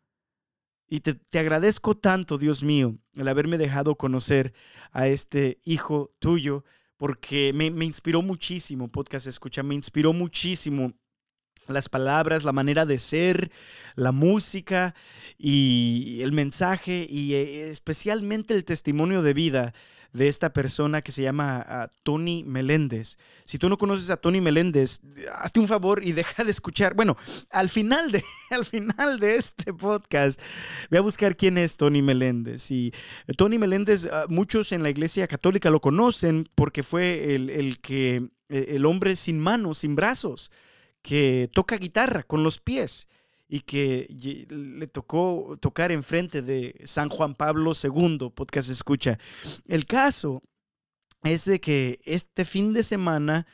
y 0.88 1.00
te, 1.00 1.14
te, 1.14 1.38
agradezco 1.38 1.96
tanto, 1.96 2.38
Dios 2.38 2.62
mío, 2.62 2.98
el 3.14 3.28
haberme 3.28 3.58
dejado 3.58 3.96
conocer 3.96 4.54
a 4.90 5.06
este 5.08 5.58
hijo 5.64 6.14
tuyo, 6.18 6.64
porque 6.96 7.52
me, 7.54 7.70
me 7.70 7.84
inspiró 7.84 8.22
muchísimo, 8.22 8.88
podcast 8.88 9.26
escucha, 9.26 9.62
me 9.62 9.74
inspiró 9.74 10.12
muchísimo 10.12 10.94
las 11.68 11.88
palabras, 11.88 12.44
la 12.44 12.52
manera 12.52 12.86
de 12.86 12.98
ser, 12.98 13.50
la 13.94 14.12
música 14.12 14.94
y 15.38 16.20
el 16.22 16.32
mensaje 16.32 17.06
y 17.08 17.34
eh, 17.34 17.70
especialmente 17.70 18.54
el 18.54 18.64
testimonio 18.64 19.22
de 19.22 19.34
vida 19.34 19.74
de 20.12 20.28
esta 20.28 20.52
persona 20.52 21.02
que 21.02 21.12
se 21.12 21.22
llama 21.22 21.64
ah, 21.66 21.90
Tony 22.02 22.42
Meléndez. 22.44 23.18
Si 23.44 23.58
tú 23.58 23.68
no 23.68 23.78
conoces 23.78 24.10
a 24.10 24.16
Tony 24.16 24.40
Meléndez, 24.40 25.00
hazte 25.34 25.60
un 25.60 25.68
favor 25.68 26.02
y 26.04 26.12
deja 26.12 26.44
de 26.44 26.50
escuchar. 26.50 26.94
Bueno, 26.94 27.16
al 27.50 27.68
final 27.68 28.10
de, 28.10 28.24
al 28.50 28.64
final 28.64 29.20
de 29.20 29.36
este 29.36 29.72
podcast, 29.72 30.40
voy 30.90 30.98
a 30.98 31.02
buscar 31.02 31.36
quién 31.36 31.58
es 31.58 31.76
Tony 31.76 32.02
Meléndez. 32.02 32.70
Y 32.70 32.92
Tony 33.36 33.58
Meléndez, 33.58 34.06
ah, 34.06 34.26
muchos 34.28 34.72
en 34.72 34.82
la 34.82 34.90
iglesia 34.90 35.26
católica 35.26 35.70
lo 35.70 35.80
conocen 35.80 36.48
porque 36.54 36.82
fue 36.82 37.34
el, 37.34 37.50
el 37.50 37.80
que, 37.80 38.30
e, 38.48 38.76
el 38.76 38.86
hombre 38.86 39.14
sin 39.16 39.38
manos, 39.38 39.78
sin 39.78 39.94
brazos, 39.94 40.50
que 41.08 41.48
toca 41.54 41.78
guitarra 41.78 42.22
con 42.22 42.42
los 42.42 42.60
pies 42.60 43.08
y 43.48 43.60
que 43.60 44.06
le 44.50 44.86
tocó 44.88 45.56
tocar 45.58 45.90
enfrente 45.90 46.42
de 46.42 46.78
San 46.84 47.08
Juan 47.08 47.34
Pablo 47.34 47.72
II, 47.82 48.30
podcast 48.34 48.68
escucha. 48.68 49.18
El 49.66 49.86
caso 49.86 50.42
es 51.22 51.46
de 51.46 51.62
que 51.62 51.98
este 52.04 52.44
fin 52.44 52.74
de 52.74 52.82
semana 52.82 53.46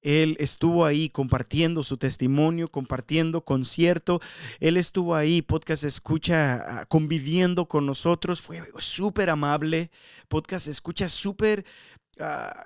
él 0.00 0.36
estuvo 0.40 0.84
ahí 0.84 1.08
compartiendo 1.08 1.84
su 1.84 1.96
testimonio, 1.96 2.72
compartiendo 2.72 3.44
concierto. 3.44 4.20
Él 4.58 4.76
estuvo 4.76 5.14
ahí, 5.14 5.42
podcast 5.42 5.84
escucha, 5.84 6.86
conviviendo 6.88 7.68
con 7.68 7.86
nosotros. 7.86 8.40
Fue 8.40 8.60
súper 8.80 9.30
amable. 9.30 9.92
Podcast 10.26 10.66
escucha 10.66 11.06
súper 11.06 11.64
ah, 12.18 12.64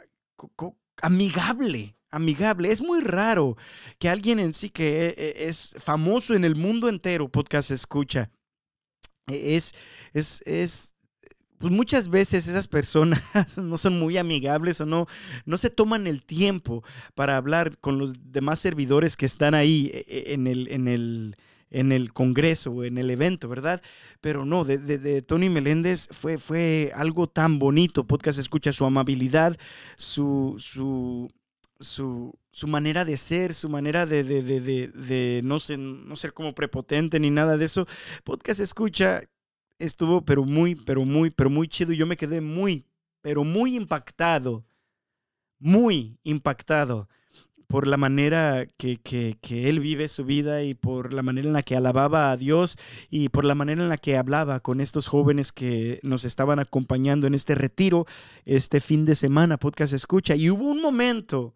amigable 1.02 1.94
amigable. 2.10 2.70
Es 2.70 2.82
muy 2.82 3.00
raro 3.00 3.56
que 3.98 4.08
alguien 4.08 4.38
en 4.38 4.52
sí 4.52 4.70
que 4.70 5.06
e, 5.06 5.14
e, 5.16 5.48
es 5.48 5.74
famoso 5.78 6.34
en 6.34 6.44
el 6.44 6.56
mundo 6.56 6.88
entero, 6.88 7.28
podcast 7.28 7.70
escucha. 7.70 8.30
E, 9.28 9.56
es, 9.56 9.74
es, 10.12 10.42
es, 10.46 10.94
pues 11.58 11.72
muchas 11.72 12.08
veces 12.08 12.48
esas 12.48 12.68
personas 12.68 13.22
no 13.56 13.76
son 13.76 13.98
muy 13.98 14.16
amigables 14.16 14.80
o 14.80 14.86
no, 14.86 15.06
no 15.44 15.58
se 15.58 15.70
toman 15.70 16.06
el 16.06 16.24
tiempo 16.24 16.82
para 17.14 17.36
hablar 17.36 17.78
con 17.78 17.98
los 17.98 18.14
demás 18.32 18.58
servidores 18.60 19.16
que 19.16 19.26
están 19.26 19.54
ahí 19.54 19.90
en 20.08 20.46
el, 20.46 20.68
en 20.72 20.88
el, 20.88 21.36
en 21.70 21.92
el 21.92 22.12
congreso 22.12 22.70
o 22.70 22.84
en 22.84 22.98
el 22.98 23.10
evento, 23.10 23.48
¿verdad? 23.48 23.80
Pero 24.20 24.44
no, 24.44 24.64
de, 24.64 24.78
de, 24.78 25.22
Tony 25.22 25.48
Meléndez 25.48 26.08
fue, 26.10 26.38
fue 26.38 26.92
algo 26.94 27.28
tan 27.28 27.58
bonito. 27.58 28.06
Podcast 28.06 28.38
escucha 28.38 28.72
su 28.72 28.84
amabilidad, 28.84 29.56
su, 29.96 30.56
su, 30.58 31.30
su, 31.80 32.38
manera 32.66 33.04
de 33.04 33.16
ser, 33.16 33.54
su 33.54 33.68
manera 33.68 34.06
de, 34.06 34.22
de, 34.22 35.40
no, 35.42 35.58
ser, 35.58 35.78
no 35.78 36.14
ser 36.16 36.32
como 36.32 36.54
prepotente 36.54 37.18
ni 37.18 37.30
nada 37.30 37.56
de 37.56 37.64
eso. 37.64 37.86
Podcast 38.24 38.60
escucha 38.60 39.22
estuvo 39.78 40.24
pero 40.24 40.44
muy, 40.44 40.74
pero 40.74 41.04
muy, 41.04 41.30
pero 41.30 41.50
muy 41.50 41.66
chido. 41.66 41.92
Yo 41.92 42.06
me 42.06 42.16
quedé 42.16 42.40
muy, 42.40 42.86
pero 43.22 43.44
muy 43.44 43.74
impactado, 43.76 44.64
muy 45.58 46.18
impactado 46.22 47.08
por 47.66 47.86
la 47.86 47.96
manera 47.96 48.66
que, 48.76 48.96
que, 48.98 49.38
que, 49.40 49.68
él 49.68 49.78
vive 49.78 50.08
su 50.08 50.24
vida 50.24 50.64
y 50.64 50.74
por 50.74 51.12
la 51.12 51.22
manera 51.22 51.46
en 51.46 51.52
la 51.52 51.62
que 51.62 51.76
alababa 51.76 52.32
a 52.32 52.36
Dios 52.36 52.76
y 53.10 53.28
por 53.28 53.44
la 53.44 53.54
manera 53.54 53.80
en 53.80 53.88
la 53.88 53.96
que 53.96 54.16
hablaba 54.16 54.58
con 54.58 54.80
estos 54.80 55.06
jóvenes 55.06 55.52
que 55.52 56.00
nos 56.02 56.24
estaban 56.24 56.58
acompañando 56.58 57.28
en 57.28 57.34
este 57.34 57.54
retiro 57.54 58.06
este 58.44 58.80
fin 58.80 59.04
de 59.04 59.14
semana, 59.14 59.56
podcast 59.56 59.92
escucha. 59.92 60.34
Y 60.34 60.50
hubo 60.50 60.68
un 60.68 60.82
momento 60.82 61.54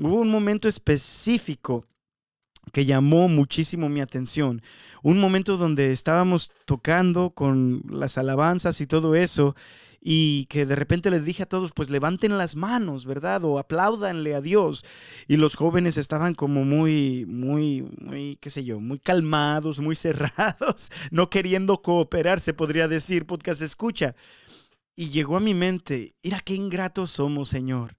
Hubo 0.00 0.16
un 0.16 0.30
momento 0.30 0.68
específico 0.68 1.86
que 2.72 2.84
llamó 2.84 3.28
muchísimo 3.28 3.88
mi 3.88 4.00
atención. 4.00 4.62
Un 5.02 5.20
momento 5.20 5.56
donde 5.56 5.92
estábamos 5.92 6.52
tocando 6.66 7.30
con 7.30 7.82
las 7.88 8.18
alabanzas 8.18 8.80
y 8.80 8.86
todo 8.86 9.14
eso 9.14 9.54
y 10.00 10.46
que 10.46 10.64
de 10.64 10.76
repente 10.76 11.10
les 11.10 11.24
dije 11.24 11.42
a 11.42 11.48
todos, 11.48 11.72
pues 11.72 11.90
levanten 11.90 12.38
las 12.38 12.54
manos, 12.54 13.04
¿verdad? 13.04 13.44
O 13.44 13.58
apláudanle 13.58 14.34
a 14.34 14.40
Dios. 14.40 14.84
Y 15.26 15.36
los 15.36 15.56
jóvenes 15.56 15.96
estaban 15.96 16.34
como 16.34 16.64
muy, 16.64 17.26
muy, 17.26 17.82
muy, 18.00 18.36
qué 18.40 18.50
sé 18.50 18.64
yo, 18.64 18.80
muy 18.80 18.98
calmados, 18.98 19.80
muy 19.80 19.96
cerrados, 19.96 20.90
no 21.10 21.30
queriendo 21.30 21.82
cooperar, 21.82 22.40
se 22.40 22.54
podría 22.54 22.88
decir, 22.88 23.26
podcast 23.26 23.62
escucha. 23.62 24.14
Y 24.94 25.10
llegó 25.10 25.36
a 25.36 25.40
mi 25.40 25.54
mente, 25.54 26.12
mira 26.22 26.40
qué 26.40 26.54
ingratos 26.54 27.10
somos, 27.10 27.48
Señor 27.48 27.98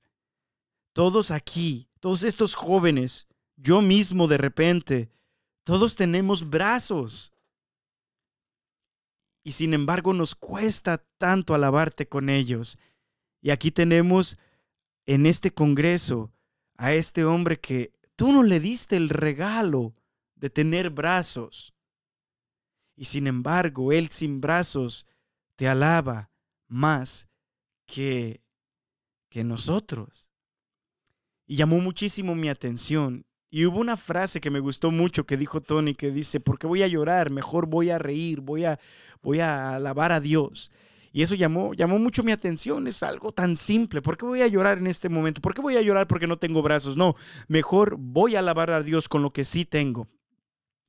todos 1.00 1.32
aquí, 1.32 1.88
todos 2.02 2.24
estos 2.24 2.56
jóvenes, 2.56 3.26
yo 3.56 3.82
mismo 3.82 4.28
de 4.28 4.38
repente, 4.38 5.10
todos 5.64 5.96
tenemos 5.96 6.50
brazos. 6.50 7.32
Y 9.42 9.54
sin 9.54 9.74
embargo 9.74 10.12
nos 10.12 10.36
cuesta 10.36 10.98
tanto 11.18 11.54
alabarte 11.54 12.10
con 12.10 12.30
ellos. 12.30 12.78
Y 13.40 13.52
aquí 13.52 13.72
tenemos 13.72 14.38
en 15.06 15.26
este 15.26 15.54
Congreso 15.54 16.34
a 16.76 16.92
este 16.92 17.24
hombre 17.24 17.62
que 17.62 17.94
tú 18.18 18.34
no 18.34 18.44
le 18.44 18.60
diste 18.60 18.98
el 18.98 19.08
regalo 19.08 19.96
de 20.36 20.50
tener 20.50 20.90
brazos. 20.90 21.74
Y 22.98 23.06
sin 23.06 23.28
embargo, 23.28 23.94
él 23.94 24.10
sin 24.10 24.42
brazos 24.42 25.08
te 25.56 25.70
alaba 25.70 26.30
más 26.68 27.30
que, 27.86 28.44
que 29.30 29.46
nosotros 29.46 30.29
y 31.50 31.56
llamó 31.56 31.80
muchísimo 31.80 32.36
mi 32.36 32.48
atención. 32.48 33.26
Y 33.50 33.66
hubo 33.66 33.80
una 33.80 33.98
frase 33.98 34.40
que 34.40 34.52
me 34.52 34.60
gustó 34.60 34.92
mucho 34.92 35.26
que 35.26 35.36
dijo 35.36 35.62
Tony 35.62 35.96
que 35.96 36.12
dice, 36.12 36.40
¿por 36.40 36.60
qué 36.60 36.68
voy 36.68 36.84
a 36.84 36.88
llorar? 36.88 37.32
Mejor 37.32 37.66
voy 37.66 37.90
a 37.90 37.98
reír, 37.98 38.40
voy 38.40 38.66
a, 38.66 38.80
voy 39.24 39.40
a 39.40 39.74
alabar 39.74 40.12
a 40.12 40.20
Dios. 40.20 40.72
Y 41.12 41.24
eso 41.24 41.34
llamó, 41.34 41.74
llamó 41.74 41.98
mucho 41.98 42.22
mi 42.22 42.32
atención. 42.32 42.86
Es 42.86 43.02
algo 43.02 43.32
tan 43.32 43.58
simple. 43.58 44.04
¿Por 44.04 44.16
qué 44.16 44.28
voy 44.28 44.44
a 44.44 44.48
llorar 44.48 44.78
en 44.78 44.86
este 44.86 45.10
momento? 45.10 45.42
¿Por 45.42 45.56
qué 45.56 45.62
voy 45.62 45.76
a 45.76 45.82
llorar 45.82 46.08
porque 46.08 46.28
no 46.28 46.38
tengo 46.38 46.62
brazos? 46.62 46.96
No, 46.96 47.16
mejor 47.48 47.96
voy 47.98 48.36
a 48.36 48.40
alabar 48.40 48.70
a 48.70 48.84
Dios 48.84 49.10
con 49.10 49.24
lo 49.24 49.34
que 49.34 49.44
sí 49.44 49.66
tengo. 49.66 50.08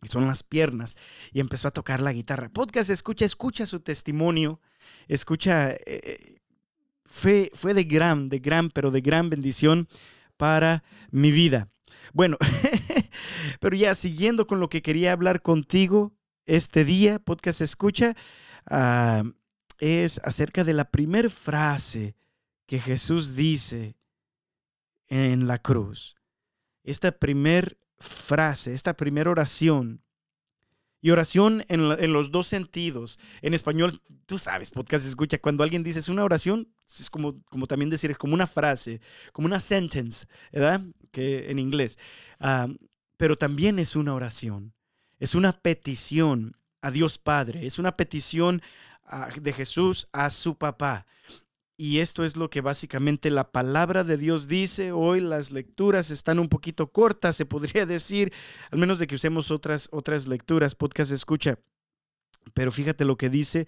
Y 0.03 0.09
son 0.09 0.27
las 0.27 0.43
piernas. 0.43 0.99
Y 1.33 1.41
empezó 1.41 1.69
a 1.69 1.73
tocar 1.73 2.03
la 2.03 2.13
guitarra. 2.13 2.51
Podcast, 2.51 2.91
escucha, 2.91 3.25
escucha 3.25 3.65
su 3.65 3.81
testimonio. 3.81 4.61
Escucha, 5.09 5.71
eh, 5.71 5.81
eh, 5.87 6.37
fue, 7.07 7.51
fue 7.55 7.73
de 7.73 7.85
gran, 7.85 8.29
de 8.29 8.41
gran, 8.41 8.69
pero 8.69 8.91
de 8.91 9.01
gran 9.01 9.31
bendición 9.31 9.89
para 10.41 10.83
mi 11.11 11.31
vida. 11.31 11.69
Bueno, 12.15 12.39
pero 13.61 13.77
ya 13.77 13.95
siguiendo 13.95 14.47
con 14.47 14.59
lo 14.59 14.71
que 14.71 14.81
quería 14.81 15.13
hablar 15.13 15.43
contigo 15.43 16.15
este 16.47 16.87
día, 16.87 17.19
podcast 17.19 17.61
escucha, 17.61 18.17
ah, 18.65 19.23
es 19.81 20.19
acerca 20.25 20.65
de 20.65 20.73
la 20.73 20.91
primera 20.91 21.29
frase 21.29 22.17
que 22.65 22.79
Jesús 22.79 23.37
dice 23.37 23.97
en 25.09 25.47
la 25.47 25.59
cruz. 25.59 26.17
Esta 26.85 27.13
primera 27.13 27.71
frase, 27.99 28.73
esta 28.73 28.97
primera 28.97 29.31
oración 29.31 30.03
y 31.03 31.11
oración 31.11 31.67
en, 31.69 32.13
los 32.15 32.31
dos 32.31 32.47
sentidos. 32.47 33.19
En 33.43 33.53
español, 33.53 34.01
tú 34.25 34.39
sabes, 34.39 34.71
podcast 34.71 35.07
escucha, 35.07 35.39
cuando 35.39 35.65
alguien 35.65 35.83
dice 35.83 35.99
es 35.99 36.09
una 36.09 36.25
oración, 36.25 36.73
es 36.99 37.11
como, 37.11 37.41
como 37.45 37.67
también 37.67 37.91
decir, 37.91 38.11
es 38.11 38.19
como 38.19 38.35
una 38.35 38.47
frase, 38.47 39.01
como 39.33 39.47
una 39.47 39.61
sentence, 39.61 40.27
¿verdad? 40.53 40.81
Que 41.13 41.51
en 41.51 41.59
inglés. 41.59 41.99
Ah, 42.41 42.67
pero 43.17 43.37
también 43.37 43.79
es 43.79 43.95
una 43.95 44.15
oración. 44.15 44.73
Es 45.19 45.35
una 45.35 45.53
petición 45.53 46.57
a 46.81 46.91
Dios 46.91 47.19
Padre. 47.19 47.67
Es 47.67 47.79
una 47.79 47.97
petición 47.97 48.63
ah, 49.05 49.29
de 49.41 49.53
Jesús 49.53 50.09
a 50.13 50.31
su 50.31 50.57
papá. 50.57 51.07
Y 51.77 51.99
esto 52.01 52.25
es 52.25 52.37
lo 52.37 52.51
que 52.51 52.61
básicamente 52.61 53.31
la 53.31 53.53
palabra 53.53 54.05
de 54.05 54.17
Dios 54.17 54.49
dice. 54.49 54.93
Hoy 54.93 55.21
las 55.21 55.51
lecturas 55.51 56.11
están 56.11 56.39
un 56.39 56.49
poquito 56.49 56.91
cortas, 56.91 57.37
se 57.37 57.47
podría 57.47 57.87
decir, 57.87 58.33
al 58.71 58.79
menos 58.79 58.99
de 58.99 59.07
que 59.07 59.15
usemos 59.15 59.51
otras, 59.51 59.89
otras 59.93 60.27
lecturas, 60.27 60.75
podcast 60.75 61.13
escucha. 61.13 61.59
Pero 62.53 62.73
fíjate 62.73 63.05
lo 63.05 63.17
que 63.17 63.31
dice 63.31 63.67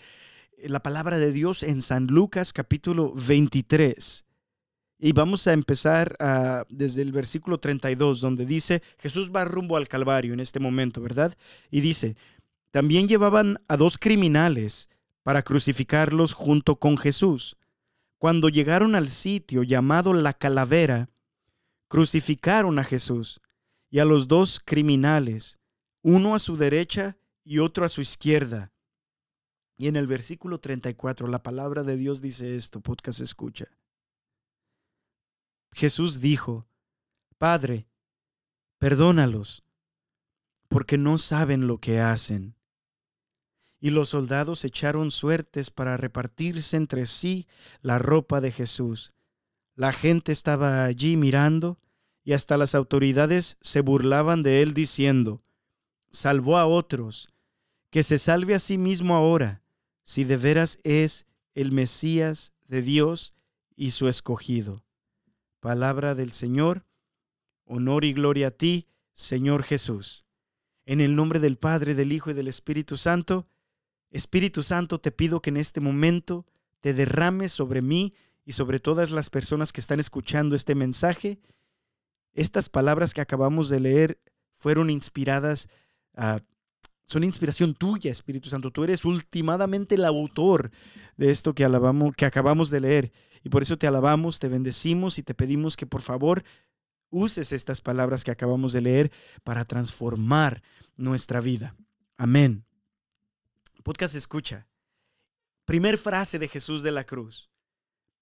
la 0.59 0.81
palabra 0.81 1.19
de 1.19 1.33
Dios 1.33 1.63
en 1.63 1.83
San 1.83 2.07
Lucas 2.07 2.53
capítulo 2.53 3.13
23. 3.15 4.25
Y 4.99 5.13
vamos 5.13 5.47
a 5.49 5.53
empezar 5.53 6.17
ah, 6.21 6.65
desde 6.69 7.03
el 7.03 7.11
versículo 7.11 7.59
32, 7.59 8.21
donde 8.21 8.47
dice, 8.47 8.83
Jesús 8.99 9.33
va 9.35 9.45
rumbo 9.45 9.77
al 9.77 9.89
Calvario 9.89 10.33
en 10.33 10.41
este 10.41 10.61
momento, 10.61 11.01
¿verdad? 11.01 11.37
Y 11.71 11.81
dice, 11.81 12.17
también 12.71 13.09
llevaban 13.09 13.59
a 13.67 13.77
dos 13.77 13.99
criminales 13.99 14.89
para 15.25 15.43
crucificarlos 15.43 16.35
junto 16.35 16.77
con 16.77 16.97
Jesús. 16.97 17.57
Cuando 18.19 18.49
llegaron 18.49 18.95
al 18.95 19.09
sitio 19.09 19.65
llamado 19.65 20.13
la 20.13 20.33
calavera, 20.33 21.11
crucificaron 21.89 22.79
a 22.79 22.85
Jesús 22.85 23.41
y 23.91 23.99
a 23.99 24.05
los 24.05 24.29
dos 24.29 24.61
criminales, 24.65 25.59
uno 26.03 26.35
a 26.35 26.39
su 26.39 26.57
derecha 26.57 27.17
y 27.45 27.59
otro 27.59 27.85
a 27.85 27.89
su 27.89 28.01
izquierda. 28.01 28.73
Y 29.83 29.89
en 29.89 29.97
el 29.97 30.07
versículo 30.07 30.61
34, 30.61 31.27
la 31.27 31.43
palabra 31.43 31.83
de 31.83 31.97
Dios 31.97 32.23
dice 32.23 32.55
esto, 32.55 32.81
podcast 32.81 33.19
escucha. 33.19 33.65
Jesús 35.73 36.21
dijo, 36.21 36.69
Padre, 37.37 37.89
perdónalos, 38.79 39.65
porque 40.69 40.99
no 40.99 41.19
saben 41.19 41.67
lo 41.67 41.79
que 41.79 41.99
hacen. 41.99 42.55
Y 43.81 43.91
los 43.91 44.11
soldados 44.11 44.65
echaron 44.65 45.11
suertes 45.11 45.73
para 45.73 45.97
repartirse 45.97 46.77
entre 46.77 47.05
sí 47.05 47.49
la 47.81 47.99
ropa 47.99 48.41
de 48.41 48.53
Jesús. 48.53 49.13
La 49.75 49.93
gente 49.93 50.31
estaba 50.31 50.85
allí 50.85 51.17
mirando 51.17 51.81
y 52.23 52.35
hasta 52.35 52.57
las 52.57 52.77
autoridades 52.77 53.57
se 53.61 53.81
burlaban 53.81 54.45
de 54.45 54.63
él 54.63 54.75
diciendo, 54.75 55.43
salvó 56.13 56.57
a 56.57 56.67
otros, 56.67 57.31
que 57.91 58.05
se 58.05 58.21
salve 58.21 58.55
a 58.55 58.61
sí 58.61 58.79
mismo 58.79 59.17
ahora, 59.17 59.62
si 60.13 60.25
de 60.25 60.37
veras 60.37 60.77
es 60.85 61.25
el 61.55 61.73
Mesías 61.73 62.53
de 62.67 62.83
Dios 62.83 63.33
y 63.77 63.93
su 63.93 64.09
escogido. 64.09 64.85
Palabra 65.59 66.15
del 66.15 66.33
Señor, 66.33 66.85
honor 67.65 68.05
y 68.05 68.13
gloria 68.13 68.49
a 68.49 68.51
ti, 68.51 68.89
Señor 69.15 69.63
Jesús. 69.63 70.27
En 70.85 71.01
el 71.01 71.17
nombre 71.17 71.41
del 71.41 71.57
Padre, 71.57 71.95
del 71.95 72.13
Hijo 72.13 72.31
y 72.31 72.35
del 72.35 72.49
Espíritu 72.49 72.99
Santo, 72.99 73.47
Espíritu 74.11 74.63
Santo, 74.63 75.01
te 75.01 75.13
pido 75.13 75.41
que 75.41 75.49
en 75.49 75.57
este 75.57 75.81
momento 75.81 76.45
te 76.81 76.93
derrames 76.93 77.51
sobre 77.51 77.81
mí 77.81 78.13
y 78.45 78.53
sobre 78.53 78.81
todas 78.81 79.13
las 79.13 79.31
personas 79.31 79.73
que 79.73 79.81
están 79.81 79.99
escuchando 79.99 80.55
este 80.55 80.75
mensaje. 80.75 81.41
Estas 82.35 82.69
palabras 82.69 83.15
que 83.15 83.23
acabamos 83.23 83.71
de 83.71 83.81
leer 83.81 84.21
fueron 84.53 84.91
inspiradas, 84.91 85.71
son 87.13 87.25
inspiración 87.25 87.75
tuya, 87.75 88.11
Espíritu 88.11 88.49
Santo. 88.49 88.71
Tú 88.71 88.85
eres 88.85 89.05
ultimadamente 89.05 89.97
el 89.97 90.05
autor 90.07 90.71
de 91.19 91.31
esto 91.31 91.55
que, 91.55 91.63
alabamos, 91.63 92.17
que 92.17 92.25
acabamos 92.25 92.71
de 92.71 92.81
leer. 92.81 93.13
Y 93.45 93.51
por 93.51 93.63
eso 93.63 93.77
te 93.77 93.87
alabamos, 93.87 94.39
te 94.39 94.49
bendecimos 94.49 95.19
y 95.19 95.23
te 95.23 95.35
pedimos 95.35 95.77
que 95.77 95.85
por 95.85 96.01
favor 96.01 96.43
uses 97.11 97.53
estas 97.53 97.83
palabras 97.83 98.25
que 98.25 98.31
acabamos 98.31 98.73
de 98.73 98.81
leer 98.81 99.13
para 99.45 99.67
transformar 99.67 100.63
nuestra 100.97 101.41
vida. 101.41 101.77
Amén. 102.17 102.65
Podcast 103.83 104.15
escucha. 104.15 104.67
Primer 105.67 105.99
frase 105.99 106.39
de 106.39 106.49
Jesús 106.49 106.83
de 106.83 106.93
la 106.93 107.05
cruz. 107.05 107.51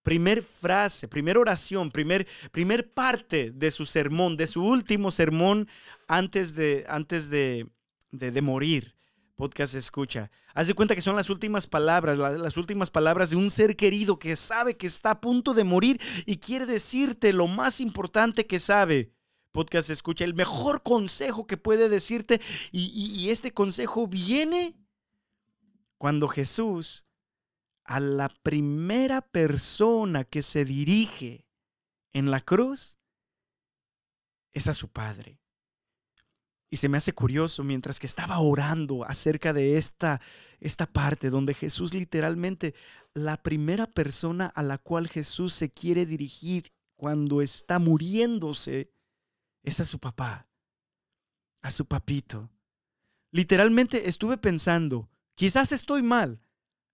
Primer 0.02 0.42
frase, 0.42 1.06
primera 1.06 1.38
oración, 1.38 1.92
primer, 1.92 2.26
primer 2.50 2.90
parte 2.92 3.52
de 3.52 3.70
su 3.70 3.86
sermón, 3.86 4.36
de 4.36 4.48
su 4.48 4.64
último 4.64 5.12
sermón 5.12 5.68
antes 6.08 6.54
de, 6.54 6.86
antes 6.88 7.28
de, 7.30 7.68
de, 8.10 8.42
morir. 8.42 8.94
Podcast 9.36 9.74
escucha. 9.74 10.30
Haz 10.54 10.66
de 10.66 10.74
cuenta 10.74 10.94
que 10.94 11.00
son 11.00 11.16
las 11.16 11.30
últimas 11.30 11.66
palabras, 11.66 12.18
las 12.18 12.56
últimas 12.56 12.90
palabras 12.90 13.30
de 13.30 13.36
un 13.36 13.50
ser 13.50 13.74
querido 13.74 14.18
que 14.18 14.36
sabe 14.36 14.76
que 14.76 14.86
está 14.86 15.12
a 15.12 15.20
punto 15.20 15.54
de 15.54 15.64
morir 15.64 16.00
y 16.26 16.36
quiere 16.36 16.66
decirte 16.66 17.32
lo 17.32 17.46
más 17.46 17.80
importante 17.80 18.46
que 18.46 18.58
sabe. 18.58 19.14
Podcast 19.52 19.88
escucha, 19.90 20.24
el 20.24 20.34
mejor 20.34 20.82
consejo 20.82 21.46
que 21.46 21.56
puede 21.56 21.88
decirte 21.88 22.40
y, 22.70 22.88
y 22.88 23.30
este 23.30 23.52
consejo 23.52 24.06
viene 24.06 24.76
cuando 25.96 26.28
Jesús 26.28 27.06
a 27.84 27.98
la 27.98 28.28
primera 28.42 29.20
persona 29.20 30.24
que 30.24 30.42
se 30.42 30.64
dirige 30.64 31.46
en 32.12 32.30
la 32.30 32.40
cruz 32.40 32.98
es 34.52 34.68
a 34.68 34.74
su 34.74 34.88
Padre. 34.88 35.39
Y 36.70 36.76
se 36.76 36.88
me 36.88 36.98
hace 36.98 37.12
curioso 37.12 37.64
mientras 37.64 37.98
que 37.98 38.06
estaba 38.06 38.38
orando 38.38 39.04
acerca 39.04 39.52
de 39.52 39.76
esta, 39.76 40.20
esta 40.60 40.86
parte 40.86 41.28
donde 41.28 41.52
Jesús 41.52 41.94
literalmente, 41.94 42.74
la 43.12 43.42
primera 43.42 43.86
persona 43.86 44.46
a 44.46 44.62
la 44.62 44.78
cual 44.78 45.08
Jesús 45.08 45.52
se 45.52 45.70
quiere 45.70 46.06
dirigir 46.06 46.72
cuando 46.96 47.42
está 47.42 47.78
muriéndose 47.80 48.92
es 49.64 49.80
a 49.80 49.84
su 49.84 49.98
papá, 49.98 50.46
a 51.62 51.70
su 51.72 51.86
papito. 51.86 52.50
Literalmente 53.32 54.08
estuve 54.08 54.36
pensando, 54.38 55.10
quizás 55.34 55.72
estoy 55.72 56.02
mal, 56.02 56.40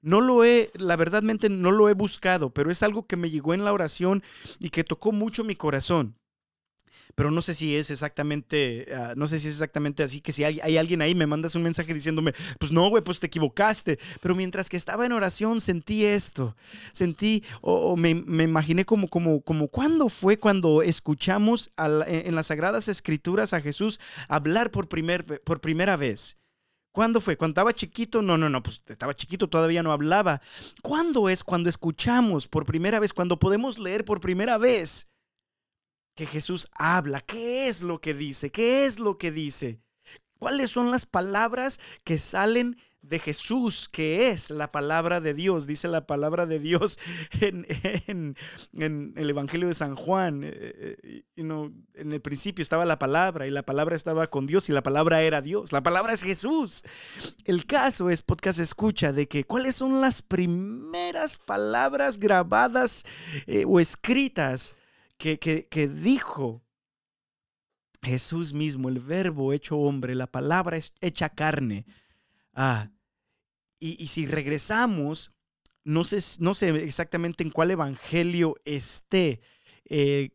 no 0.00 0.20
lo 0.20 0.44
he, 0.44 0.70
la 0.74 0.96
verdadmente 0.96 1.48
no 1.48 1.70
lo 1.70 1.88
he 1.88 1.94
buscado, 1.94 2.50
pero 2.54 2.70
es 2.70 2.82
algo 2.82 3.06
que 3.06 3.16
me 3.16 3.30
llegó 3.30 3.54
en 3.54 3.64
la 3.64 3.72
oración 3.72 4.22
y 4.60 4.70
que 4.70 4.84
tocó 4.84 5.12
mucho 5.12 5.44
mi 5.44 5.56
corazón. 5.56 6.16
Pero 7.16 7.30
no 7.30 7.40
sé 7.40 7.54
si 7.54 7.74
es 7.74 7.90
exactamente, 7.90 8.86
ah, 8.94 9.14
no 9.16 9.26
sé 9.26 9.38
si 9.38 9.48
es 9.48 9.54
exactamente 9.54 10.02
así, 10.02 10.20
que 10.20 10.32
si 10.32 10.44
hay, 10.44 10.76
alguien 10.76 11.00
ahí, 11.00 11.14
me 11.14 11.26
mandas 11.26 11.54
un 11.54 11.62
mensaje 11.62 11.94
diciéndome, 11.94 12.34
pues 12.58 12.72
no, 12.72 12.90
güey, 12.90 13.02
pues 13.02 13.20
te 13.20 13.26
equivocaste. 13.26 13.98
Pero 14.20 14.34
mientras 14.34 14.68
que 14.68 14.76
estaba 14.76 15.06
en 15.06 15.12
oración, 15.12 15.62
sentí 15.62 16.04
esto, 16.04 16.54
sentí, 16.92 17.42
o, 17.62 17.96
me, 17.96 18.10
imaginé 18.10 18.84
como, 18.84 19.08
como, 19.08 19.40
como, 19.40 19.68
¿cuándo 19.68 20.10
fue 20.10 20.36
cuando 20.36 20.82
escuchamos 20.82 21.72
en 22.06 22.34
las 22.34 22.48
Sagradas 22.48 22.86
Escrituras 22.88 23.54
a 23.54 23.62
Jesús 23.62 23.98
hablar 24.28 24.70
por, 24.70 24.86
primer, 24.86 25.24
por 25.42 25.62
primera 25.62 25.96
vez? 25.96 26.36
¿Cuándo 26.92 27.22
fue? 27.22 27.38
¿Cuando 27.38 27.52
estaba 27.52 27.72
chiquito? 27.72 28.20
No, 28.20 28.36
no, 28.36 28.50
no, 28.50 28.62
pues 28.62 28.82
estaba 28.88 29.14
chiquito, 29.14 29.48
todavía 29.48 29.82
no 29.82 29.92
hablaba. 29.92 30.42
¿Cuándo 30.82 31.30
es 31.30 31.44
cuando 31.44 31.70
escuchamos 31.70 32.46
por 32.46 32.66
primera 32.66 33.00
vez, 33.00 33.14
cuando 33.14 33.38
podemos 33.38 33.78
leer 33.78 34.04
por 34.04 34.20
primera 34.20 34.58
vez 34.58 35.08
que 36.16 36.26
Jesús 36.26 36.68
habla? 36.72 37.20
¿Qué 37.20 37.68
es 37.68 37.82
lo 37.82 38.00
que 38.00 38.14
dice? 38.14 38.50
¿Qué 38.50 38.86
es 38.86 38.98
lo 38.98 39.18
que 39.18 39.30
dice? 39.30 39.80
¿Cuáles 40.38 40.70
son 40.70 40.90
las 40.90 41.06
palabras 41.06 41.78
que 42.02 42.18
salen 42.18 42.76
de 43.08 43.18
Jesús, 43.18 43.88
que 43.88 44.30
es 44.30 44.50
la 44.50 44.72
palabra 44.72 45.20
de 45.20 45.34
Dios. 45.34 45.66
Dice 45.66 45.88
la 45.88 46.06
palabra 46.06 46.46
de 46.46 46.58
Dios 46.58 46.98
en, 47.40 48.36
el 48.72 49.30
Evangelio 49.30 49.68
de 49.68 49.74
San 49.74 49.94
Juan. 49.94 50.42
Eh, 50.44 50.96
eh, 51.02 51.22
en 51.36 52.12
el 52.12 52.20
principio 52.20 52.62
estaba 52.62 52.84
la 52.84 52.98
palabra 52.98 53.46
y 53.46 53.50
la 53.50 53.62
palabra 53.62 53.96
estaba 53.96 54.26
con 54.26 54.46
Dios 54.46 54.68
y 54.68 54.72
la 54.72 54.82
palabra 54.82 55.22
era 55.22 55.40
Dios. 55.40 55.72
La 55.72 55.82
palabra 55.82 56.12
es 56.12 56.22
Jesús. 56.22 56.82
El 57.44 57.66
caso 57.66 58.10
es, 58.10 58.22
podcast 58.22 58.58
escucha, 58.58 59.12
de 59.12 59.28
que 59.28 59.44
cuáles 59.44 59.76
son 59.76 60.00
las 60.00 60.22
primeras 60.22 61.38
palabras 61.38 62.18
grabadas 62.18 63.04
eh, 63.46 63.64
o 63.66 63.78
escritas 63.78 64.74
que, 65.18 65.38
que 65.38 65.88
dijo 65.88 66.66
Jesús 68.06 68.52
mismo, 68.52 68.88
el 68.88 69.00
verbo 69.00 69.52
hecho 69.52 69.76
hombre, 69.76 70.14
la 70.14 70.30
palabra 70.30 70.78
hecha 71.00 71.28
carne. 71.28 71.86
Ah, 72.54 72.90
y, 73.78 74.06
si 74.06 74.26
regresamos, 74.26 75.32
no 75.84 76.04
sé, 76.04 76.18
no 76.40 76.54
sé 76.54 76.68
exactamente 76.82 77.44
en 77.44 77.50
cuál 77.50 77.72
evangelio 77.72 78.56
esté, 78.64 79.40
eh, 79.84 80.30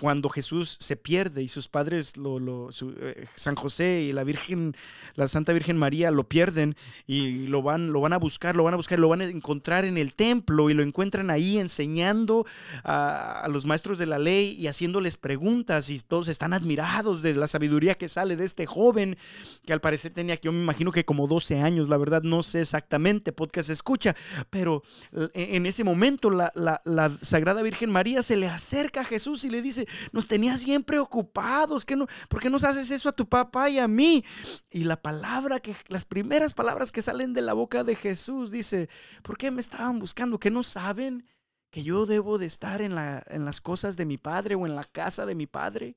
cuando 0.00 0.30
Jesús 0.30 0.78
se 0.80 0.96
pierde 0.96 1.42
y 1.42 1.48
sus 1.48 1.68
padres, 1.68 2.14
eh, 2.16 3.26
San 3.34 3.54
José 3.54 4.00
y 4.00 4.12
la 4.12 4.24
Virgen, 4.24 4.74
la 5.14 5.28
Santa 5.28 5.52
Virgen 5.52 5.76
María 5.76 6.10
lo 6.10 6.26
pierden 6.26 6.74
y 7.06 7.46
lo 7.48 7.60
van, 7.60 7.92
lo 7.92 8.00
van 8.00 8.14
a 8.14 8.16
buscar, 8.16 8.56
lo 8.56 8.64
van 8.64 8.72
a 8.72 8.78
buscar, 8.78 8.98
lo 8.98 9.08
van 9.10 9.20
a 9.20 9.24
encontrar 9.26 9.84
en 9.84 9.98
el 9.98 10.14
templo 10.14 10.70
y 10.70 10.74
lo 10.74 10.82
encuentran 10.82 11.30
ahí 11.30 11.58
enseñando 11.58 12.46
a, 12.82 13.46
los 13.50 13.66
maestros 13.66 13.98
de 13.98 14.06
la 14.06 14.18
ley 14.18 14.56
y 14.58 14.68
haciéndoles 14.68 15.18
preguntas 15.18 15.90
y 15.90 16.00
todos 16.00 16.28
están 16.28 16.54
admirados 16.54 17.20
de 17.20 17.34
la 17.34 17.46
sabiduría 17.46 17.94
que 17.94 18.08
sale 18.08 18.36
de 18.36 18.46
este 18.46 18.64
joven 18.64 19.18
que 19.66 19.74
al 19.74 19.82
parecer 19.82 20.12
tenía 20.12 20.38
que 20.38 20.46
yo 20.46 20.52
me 20.52 20.62
imagino 20.62 20.92
que 20.92 21.04
como 21.04 21.26
12 21.26 21.60
años, 21.60 21.90
la 21.90 21.98
verdad 21.98 22.22
no 22.22 22.42
sé 22.42 22.62
exactamente, 22.62 23.32
podcast 23.32 23.68
escucha, 23.68 24.16
pero 24.48 24.82
e, 25.34 25.56
en 25.56 25.66
ese 25.66 25.84
momento 25.84 26.30
la, 26.30 26.50
la 26.54 27.12
Sagrada 27.20 27.60
Virgen 27.60 27.90
María 27.90 28.22
se 28.22 28.36
le 28.36 28.46
acerca 28.46 29.02
a 29.02 29.04
Jesús 29.04 29.44
y 29.44 29.50
le 29.50 29.60
dice, 29.60 29.86
nos 30.12 30.26
tenías 30.26 30.64
bien 30.64 30.82
preocupados. 30.82 31.84
¿Qué 31.84 31.96
no, 31.96 32.06
¿Por 32.28 32.40
qué 32.40 32.50
nos 32.50 32.64
haces 32.64 32.90
eso 32.90 33.08
a 33.08 33.12
tu 33.12 33.28
papá 33.28 33.70
y 33.70 33.78
a 33.78 33.88
mí? 33.88 34.24
Y 34.70 34.84
la 34.84 35.00
palabra 35.00 35.60
que, 35.60 35.74
las 35.88 36.04
primeras 36.04 36.54
palabras 36.54 36.92
que 36.92 37.02
salen 37.02 37.32
de 37.32 37.42
la 37.42 37.52
boca 37.52 37.84
de 37.84 37.94
Jesús 37.96 38.50
dice, 38.50 38.88
¿por 39.22 39.36
qué 39.36 39.50
me 39.50 39.60
estaban 39.60 39.98
buscando? 39.98 40.38
¿Que 40.38 40.50
no 40.50 40.62
saben 40.62 41.26
que 41.70 41.82
yo 41.82 42.06
debo 42.06 42.38
de 42.38 42.46
estar 42.46 42.82
en, 42.82 42.94
la, 42.94 43.22
en 43.28 43.44
las 43.44 43.60
cosas 43.60 43.96
de 43.96 44.06
mi 44.06 44.18
padre 44.18 44.54
o 44.54 44.66
en 44.66 44.76
la 44.76 44.84
casa 44.84 45.26
de 45.26 45.34
mi 45.34 45.46
padre? 45.46 45.96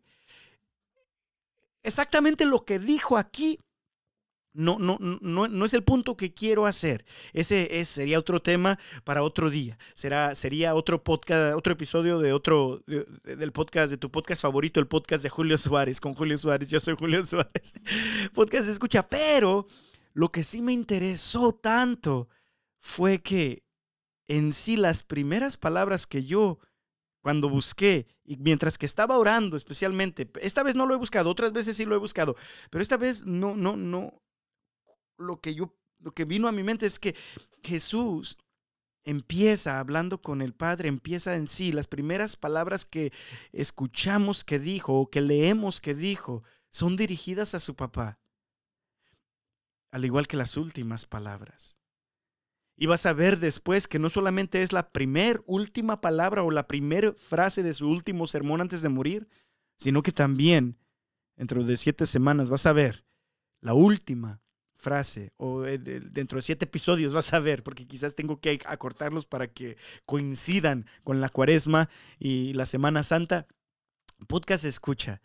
Exactamente 1.84 2.46
lo 2.46 2.64
que 2.64 2.80
dijo 2.80 3.18
aquí 3.18 3.60
no, 4.54 4.78
no, 4.80 4.98
no, 5.00 5.48
no 5.48 5.66
es 5.66 5.74
el 5.74 5.84
punto 5.84 6.16
que 6.16 6.34
quiero 6.34 6.66
hacer. 6.66 7.06
Ese, 7.34 7.84
sería 7.86 8.20
otro 8.20 8.42
tema 8.42 8.80
para 9.04 9.24
otro 9.24 9.50
día. 9.50 9.78
Será, 9.96 10.36
sería 10.36 10.76
otro 10.76 11.04
podcast, 11.04 11.56
otro 11.56 11.74
episodio 11.74 12.20
de 12.20 12.34
otro 12.34 12.84
del 12.86 13.52
podcast, 13.52 13.90
de 13.90 13.98
tu 13.98 14.12
podcast 14.12 14.44
favorito, 14.44 14.80
el 14.80 14.88
podcast 14.88 15.24
de 15.24 15.30
Julio 15.30 15.58
Suárez, 15.58 16.00
con 16.00 16.14
Julio 16.14 16.38
Suárez. 16.38 16.70
Yo 16.70 16.80
soy 16.80 16.96
Julio 16.98 17.26
Suárez. 17.26 17.74
Podcast 18.34 18.70
escucha, 18.70 19.08
pero 19.08 19.66
lo 20.14 20.30
que 20.30 20.44
sí 20.44 20.62
me 20.62 20.74
interesó 20.74 21.54
tanto 21.54 22.30
fue 22.80 23.20
que 23.20 23.64
en 24.28 24.54
sí 24.54 24.78
las 24.78 25.04
primeras 25.04 25.58
palabras 25.58 26.06
que 26.06 26.24
yo 26.24 26.60
cuando 27.22 27.50
busqué 27.50 28.08
y 28.26 28.38
mientras 28.38 28.78
que 28.78 28.86
estaba 28.86 29.18
orando 29.18 29.58
especialmente, 29.58 30.30
esta 30.42 30.62
vez 30.62 30.76
no 30.76 30.86
lo 30.86 30.94
he 30.94 30.98
buscado, 30.98 31.30
otras 31.30 31.54
veces 31.54 31.78
sí 31.78 31.86
lo 31.86 31.96
he 31.96 32.00
buscado, 32.00 32.36
pero 32.70 32.82
esta 32.82 32.98
vez 32.98 33.26
no, 33.26 33.56
no, 33.56 33.76
no, 33.76 34.22
lo 35.24 35.40
que 35.42 35.56
yo, 35.56 35.76
lo 36.00 36.12
que 36.14 36.26
vino 36.26 36.48
a 36.48 36.52
mi 36.52 36.64
mente 36.64 36.86
es 36.86 37.00
que 37.00 37.16
Jesús 37.64 38.38
empieza 39.06 39.80
hablando 39.80 40.22
con 40.22 40.42
el 40.42 40.54
Padre, 40.54 40.90
empieza 40.90 41.36
en 41.36 41.48
sí, 41.48 41.72
las 41.72 41.88
primeras 41.88 42.36
palabras 42.36 42.86
que 42.86 43.12
escuchamos 43.52 44.44
que 44.44 44.60
dijo 44.60 44.94
o 44.94 45.10
que 45.10 45.22
leemos 45.22 45.82
que 45.82 45.94
dijo 45.94 46.44
son 46.70 46.96
dirigidas 46.96 47.54
a 47.54 47.60
su 47.60 47.76
papá, 47.76 48.20
al 49.92 50.06
igual 50.06 50.28
que 50.28 50.38
las 50.38 50.58
últimas 50.58 51.06
palabras. 51.06 51.78
Y 52.76 52.88
vas 52.88 53.06
a 53.06 53.14
ver 53.14 53.40
después 53.40 53.88
que 53.88 54.00
no 54.00 54.10
solamente 54.10 54.64
es 54.64 54.74
la 54.74 54.90
primer, 54.90 55.44
última 55.46 56.02
palabra 56.02 56.42
o 56.44 56.50
la 56.50 56.68
primera 56.68 57.14
frase 57.14 57.62
de 57.62 57.74
su 57.74 57.88
último 57.88 58.26
sermón 58.26 58.62
antes 58.62 58.82
de 58.82 58.90
morir, 58.90 59.30
sino 59.78 60.02
que 60.02 60.12
también, 60.12 60.80
dentro 61.36 61.64
de 61.64 61.78
siete 61.78 62.08
semanas, 62.08 62.50
vas 62.50 62.66
a 62.66 62.74
ver 62.74 63.06
la 63.62 63.74
última 63.74 64.43
frase 64.84 65.32
o 65.38 65.62
dentro 65.62 66.38
de 66.38 66.42
siete 66.44 66.66
episodios 66.66 67.14
vas 67.14 67.34
a 67.34 67.40
ver, 67.40 67.64
porque 67.64 67.88
quizás 67.88 68.16
tengo 68.16 68.40
que 68.40 68.60
acortarlos 68.66 69.26
para 69.26 69.48
que 69.48 69.78
coincidan 70.06 70.86
con 71.04 71.22
la 71.22 71.30
cuaresma 71.30 71.90
y 72.20 72.54
la 72.54 72.66
Semana 72.66 73.02
Santa. 73.02 73.48
Podcast 74.28 74.66
escucha. 74.66 75.22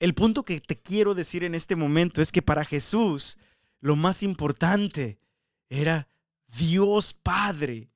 El 0.00 0.14
punto 0.14 0.44
que 0.44 0.60
te 0.60 0.80
quiero 0.80 1.14
decir 1.14 1.44
en 1.44 1.54
este 1.54 1.76
momento 1.76 2.22
es 2.22 2.32
que 2.32 2.42
para 2.42 2.64
Jesús 2.64 3.38
lo 3.80 3.94
más 3.94 4.22
importante 4.22 5.18
era 5.68 6.08
Dios 6.46 7.12
Padre. 7.12 7.90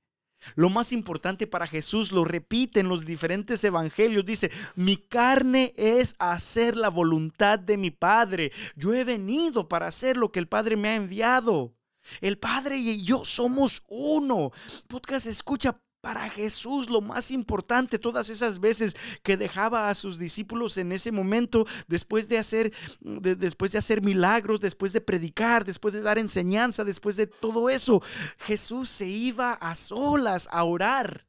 Lo 0.55 0.71
más 0.71 0.93
importante 0.93 1.47
para 1.47 1.67
Jesús 1.67 2.13
lo 2.13 2.25
repite 2.25 2.81
en 2.81 2.89
los 2.89 3.05
diferentes 3.05 3.63
evangelios. 3.65 4.25
Dice, 4.25 4.51
mi 4.77 4.97
carne 4.97 5.73
es 5.77 6.17
hacer 6.19 6.77
la 6.77 6.89
voluntad 6.89 7.59
de 7.59 7.77
mi 7.77 7.91
Padre. 7.91 8.53
Yo 8.77 8.95
he 8.95 9.05
venido 9.05 9.69
para 9.69 9.87
hacer 9.87 10.17
lo 10.17 10.33
que 10.33 10.41
el 10.41 10.49
Padre 10.49 10.77
me 10.77 10.89
ha 10.89 10.95
enviado. 10.97 11.75
El 12.21 12.39
Padre 12.39 12.77
y 12.79 13.05
yo 13.05 13.25
somos 13.25 13.83
uno. 13.89 14.51
Podcast 14.89 15.27
escucha 15.27 15.79
para 16.03 16.29
Jesús 16.29 16.91
lo 16.91 17.01
más 17.01 17.31
importante 17.31 17.99
todas 17.99 18.29
esas 18.29 18.59
veces 18.59 18.97
que 19.23 19.37
dejaba 19.37 19.89
a 19.89 19.95
sus 19.95 20.19
discípulos 20.19 20.77
en 20.77 20.91
ese 20.91 21.13
momento 21.13 21.65
después 21.87 22.29
de 22.29 22.39
hacer 22.39 22.75
después 23.01 23.71
de 23.73 23.79
hacer 23.79 24.03
milagros, 24.03 24.61
después 24.61 24.93
de 24.93 25.01
predicar, 25.01 25.65
después 25.65 25.95
de 25.95 26.03
dar 26.03 26.19
enseñanza, 26.19 26.83
después 26.83 27.17
de 27.17 27.29
todo 27.29 27.71
eso, 27.71 28.03
Jesús 28.39 28.91
se 28.91 29.07
iba 29.07 29.53
a 29.55 29.75
solas 29.77 30.49
a 30.51 30.65
orar 30.65 31.29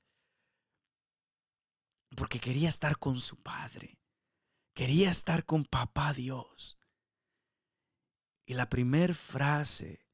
porque 2.16 2.40
quería 2.40 2.70
estar 2.70 2.98
con 2.98 3.22
su 3.22 3.38
Padre. 3.38 4.00
Quería 4.74 5.12
estar 5.12 5.46
con 5.46 5.66
papá 5.66 6.14
Dios. 6.14 6.80
Y 8.48 8.56
la 8.56 8.70
primer 8.70 9.14
frase 9.14 10.08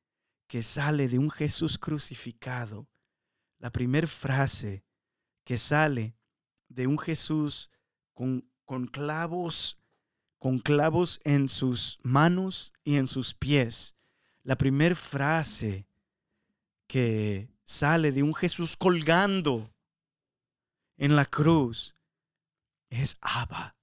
que 0.48 0.64
sale 0.64 1.08
de 1.08 1.18
un 1.18 1.30
Jesús 1.30 1.78
crucificado 1.78 2.89
la 3.60 3.72
primera 3.72 4.08
frase 4.08 4.84
que 5.44 5.58
sale 5.58 6.16
de 6.70 6.88
un 6.88 6.98
Jesús 6.98 7.70
con, 8.14 8.50
con 8.66 8.88
clavos, 8.88 9.78
con 10.38 10.60
clavos 10.60 11.20
en 11.24 11.50
sus 11.50 12.00
manos 12.04 12.74
y 12.84 12.96
en 12.96 13.08
sus 13.08 13.34
pies. 13.34 13.96
La 14.44 14.58
primera 14.58 14.96
frase 14.96 15.86
que 16.88 17.50
sale 17.64 18.12
de 18.12 18.24
un 18.24 18.34
Jesús 18.34 18.78
colgando 18.78 19.72
en 20.98 21.16
la 21.16 21.26
cruz 21.26 21.96
es 22.90 23.18
Abba, 23.22 23.76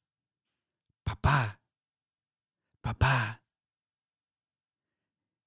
papá, 1.05 1.61
papá. 2.81 3.43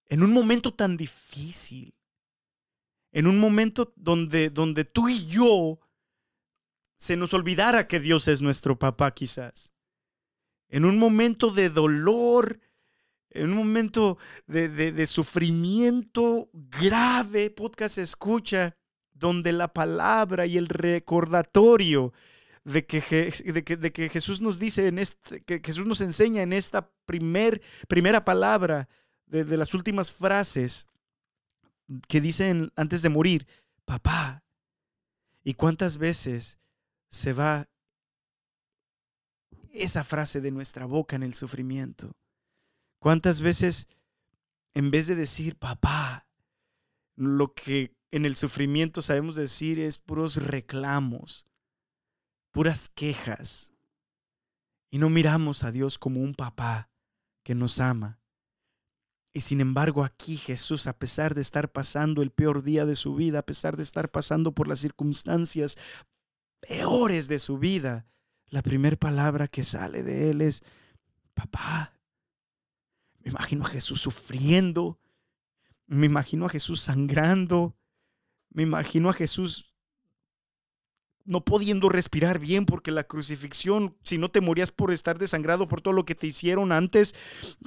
En 0.06 0.24
un 0.24 0.34
momento 0.34 0.74
tan 0.74 0.98
difícil, 0.98 1.94
en 3.20 3.28
un 3.28 3.38
momento 3.38 3.92
donde, 3.98 4.50
donde 4.50 4.86
tú 4.86 5.10
y 5.10 5.26
yo 5.26 5.82
se 6.96 7.18
nos 7.18 7.34
olvidara 7.34 7.86
que 7.86 8.00
Dios 8.00 8.30
es 8.30 8.42
nuestro 8.42 8.80
papá 8.80 9.14
quizás. 9.14 9.74
En 10.70 10.86
un 10.86 10.98
momento 10.98 11.52
de 11.52 11.70
dolor, 11.70 12.62
en 13.30 13.50
un 13.50 13.58
momento 13.58 14.18
de, 14.48 15.06
sufrimiento 15.06 16.50
grave, 16.54 17.50
podcast 17.50 17.98
escucha, 17.98 18.78
donde 19.12 19.52
la 19.52 19.74
palabra 19.74 20.46
y 20.46 20.58
el 20.58 20.70
recordatorio 20.70 22.14
de 22.64 22.86
que, 22.86 23.02
de 23.44 23.92
que, 23.92 24.08
Jesús 24.08 24.40
nos 24.40 24.60
dice, 24.60 24.88
en 24.88 24.98
este, 24.98 25.44
que 25.44 25.60
Jesús 25.62 25.86
nos 25.86 26.00
enseña 26.00 26.42
en 26.42 26.54
esta 26.54 26.90
primer, 27.06 27.62
primera 27.90 28.24
palabra 28.24 28.88
de, 29.26 29.44
de 29.44 29.58
las 29.58 29.74
últimas 29.74 30.10
frases, 30.10 30.88
que 32.08 32.22
dicen 32.22 32.72
antes 32.76 33.02
de 33.02 33.10
morir, 33.10 33.48
papá. 33.86 34.44
¿Y 35.44 35.54
cuántas 35.54 35.98
veces 35.98 36.60
se 37.10 37.34
va 37.34 37.70
esa 39.72 40.04
frase 40.04 40.42
de 40.42 40.52
nuestra 40.52 40.86
boca 40.86 41.16
en 41.16 41.24
el 41.24 41.34
sufrimiento? 41.34 42.16
¿Cuántas 43.00 43.42
veces 43.42 43.88
en 44.74 44.92
vez 44.92 45.08
de 45.08 45.16
decir 45.16 45.58
papá, 45.58 46.28
lo 47.16 47.54
que 47.54 47.96
en 48.12 48.26
el 48.26 48.36
sufrimiento 48.36 49.02
sabemos 49.02 49.36
decir 49.36 49.80
es 49.80 49.98
puros 49.98 50.36
reclamos, 50.36 51.46
puras 52.52 52.90
quejas? 52.90 53.72
Y 54.92 54.98
no 54.98 55.10
miramos 55.10 55.64
a 55.64 55.72
Dios 55.72 55.98
como 55.98 56.22
un 56.22 56.34
papá 56.36 56.90
que 57.44 57.56
nos 57.56 57.80
ama, 57.80 58.19
y 59.32 59.42
sin 59.42 59.62
embargo 59.62 60.04
aquí 60.04 60.38
Jesús, 60.38 60.88
a 60.88 60.98
pesar 60.98 61.36
de 61.36 61.42
estar 61.42 61.72
pasando 61.72 62.22
el 62.22 62.32
peor 62.32 62.64
día 62.64 62.86
de 62.86 62.96
su 62.96 63.16
vida, 63.16 63.40
a 63.40 63.46
pesar 63.46 63.78
de 63.78 63.84
estar 63.84 64.10
pasando 64.10 64.54
por 64.54 64.68
las 64.68 64.80
circunstancias 64.80 65.78
peores 66.60 67.28
de 67.28 67.40
su 67.40 67.60
vida, 67.60 68.08
la 68.48 68.64
primera 68.64 68.98
palabra 68.98 69.48
que 69.48 69.64
sale 69.64 70.02
de 70.04 70.32
él 70.32 70.42
es, 70.42 70.64
papá. 71.34 71.94
Me 73.20 73.30
imagino 73.30 73.66
a 73.66 73.70
Jesús 73.70 74.02
sufriendo, 74.02 75.00
me 75.86 76.08
imagino 76.08 76.48
a 76.48 76.50
Jesús 76.50 76.82
sangrando, 76.82 77.76
me 78.50 78.64
imagino 78.64 79.10
a 79.10 79.14
Jesús 79.14 79.70
no 81.30 81.46
pudiendo 81.46 81.90
respirar 81.90 82.40
bien 82.40 82.66
porque 82.66 82.92
la 82.92 83.04
crucifixión, 83.04 83.96
si 84.02 84.18
no 84.18 84.32
te 84.32 84.42
morías 84.42 84.72
por 84.72 84.92
estar 84.92 85.20
desangrado 85.20 85.68
por 85.68 85.80
todo 85.80 85.94
lo 85.94 86.04
que 86.04 86.16
te 86.16 86.26
hicieron 86.26 86.72
antes, 86.72 87.14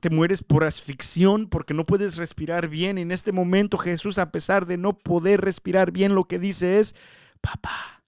te 0.01 0.11
mueres 0.11 0.43
por 0.43 0.65
asfixión 0.65 1.49
porque 1.49 1.73
no 1.73 1.87
puedes 1.87 2.17
respirar 2.17 2.69
bien. 2.69 2.99
En 2.99 3.13
este 3.13 3.31
momento 3.31 3.79
Jesús, 3.79 4.19
a 4.19 4.33
pesar 4.33 4.67
de 4.67 4.79
no 4.79 4.99
poder 4.99 5.41
respirar 5.43 5.93
bien, 5.93 6.17
lo 6.17 6.25
que 6.25 6.41
dice 6.41 6.81
es, 6.81 6.97
papá. 7.41 8.03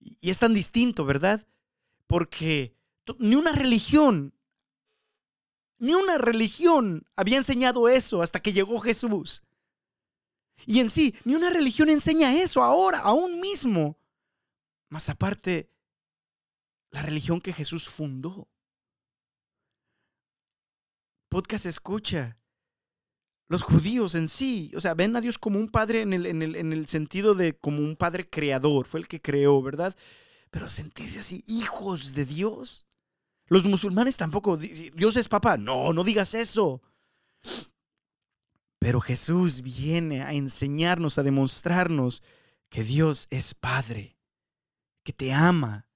Y 0.00 0.30
es 0.30 0.40
tan 0.40 0.52
distinto, 0.52 1.04
¿verdad? 1.04 1.46
Porque 2.08 2.74
ni 3.20 3.36
una 3.36 3.52
religión, 3.52 4.34
ni 5.78 5.94
una 5.94 6.18
religión 6.18 7.06
había 7.14 7.36
enseñado 7.36 7.88
eso 7.88 8.20
hasta 8.20 8.40
que 8.40 8.52
llegó 8.52 8.80
Jesús. 8.80 9.44
Y 10.66 10.80
en 10.80 10.90
sí, 10.90 11.14
ni 11.24 11.34
una 11.34 11.50
religión 11.50 11.88
enseña 11.90 12.34
eso 12.34 12.62
ahora, 12.62 13.00
aún 13.00 13.40
mismo. 13.40 13.98
Más 14.88 15.08
aparte, 15.08 15.70
la 16.90 17.02
religión 17.02 17.40
que 17.40 17.52
Jesús 17.52 17.88
fundó. 17.88 18.48
Podcast 21.28 21.66
escucha. 21.66 22.36
Los 23.48 23.62
judíos 23.62 24.14
en 24.14 24.28
sí, 24.28 24.70
o 24.76 24.80
sea, 24.80 24.94
ven 24.94 25.16
a 25.16 25.20
Dios 25.20 25.36
como 25.38 25.58
un 25.58 25.68
padre 25.68 26.02
en 26.02 26.12
el, 26.12 26.26
en 26.26 26.42
el, 26.42 26.54
en 26.54 26.72
el 26.72 26.86
sentido 26.86 27.34
de 27.34 27.56
como 27.56 27.78
un 27.80 27.96
padre 27.96 28.28
creador, 28.28 28.86
fue 28.86 29.00
el 29.00 29.08
que 29.08 29.20
creó, 29.20 29.60
¿verdad? 29.60 29.96
Pero 30.52 30.68
sentirse 30.68 31.18
así, 31.18 31.42
hijos 31.48 32.14
de 32.14 32.26
Dios. 32.26 32.86
Los 33.46 33.64
musulmanes 33.64 34.16
tampoco, 34.16 34.56
Dios 34.56 35.16
es 35.16 35.28
papá. 35.28 35.56
No, 35.56 35.92
no 35.92 36.04
digas 36.04 36.34
eso. 36.34 36.80
Pero 38.80 39.00
Jesús 39.02 39.60
viene 39.60 40.22
a 40.22 40.32
enseñarnos, 40.32 41.18
a 41.18 41.22
demostrarnos 41.22 42.22
que 42.70 42.82
Dios 42.82 43.26
es 43.30 43.54
Padre, 43.54 44.16
que 45.04 45.12
te 45.12 45.34
ama. 45.34 45.86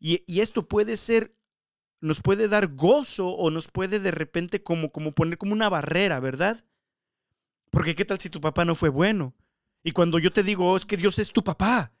Y, 0.00 0.40
esto 0.40 0.66
puede 0.66 0.96
ser, 0.96 1.36
nos 2.00 2.20
puede 2.20 2.48
dar 2.48 2.66
gozo 2.74 3.28
o 3.28 3.50
nos 3.52 3.68
puede 3.68 4.00
de 4.00 4.10
repente 4.10 4.64
como, 4.64 4.90
como 4.90 5.12
poner 5.12 5.38
como 5.38 5.52
una 5.52 5.68
barrera, 5.68 6.18
¿verdad? 6.18 6.64
Porque 7.70 7.94
qué 7.94 8.04
tal 8.04 8.18
si 8.18 8.28
tu 8.28 8.40
papá 8.40 8.64
no 8.64 8.74
fue 8.74 8.88
bueno. 8.88 9.36
Y 9.84 9.92
cuando 9.92 10.18
yo 10.18 10.32
te 10.32 10.42
digo, 10.42 10.72
oh, 10.72 10.76
es 10.76 10.84
que 10.84 10.96
Dios 10.96 11.20
es 11.20 11.32
tu 11.32 11.44
papá. 11.44 11.92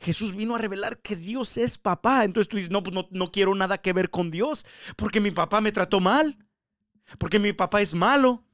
Jesús 0.00 0.34
vino 0.34 0.54
a 0.54 0.58
revelar 0.58 1.02
que 1.02 1.16
Dios 1.16 1.58
es 1.58 1.76
papá. 1.76 2.24
Entonces 2.24 2.48
tú 2.48 2.56
dices, 2.56 2.72
no, 2.72 2.82
pues 2.82 2.94
no, 2.94 3.08
no 3.10 3.30
quiero 3.30 3.54
nada 3.54 3.76
que 3.76 3.92
ver 3.92 4.08
con 4.08 4.30
Dios, 4.30 4.64
porque 4.96 5.20
mi 5.20 5.32
papá 5.32 5.60
me 5.60 5.70
trató 5.72 6.00
mal, 6.00 6.38
porque 7.18 7.38
mi 7.38 7.52
papá 7.52 7.82
es 7.82 7.92
malo, 7.92 8.45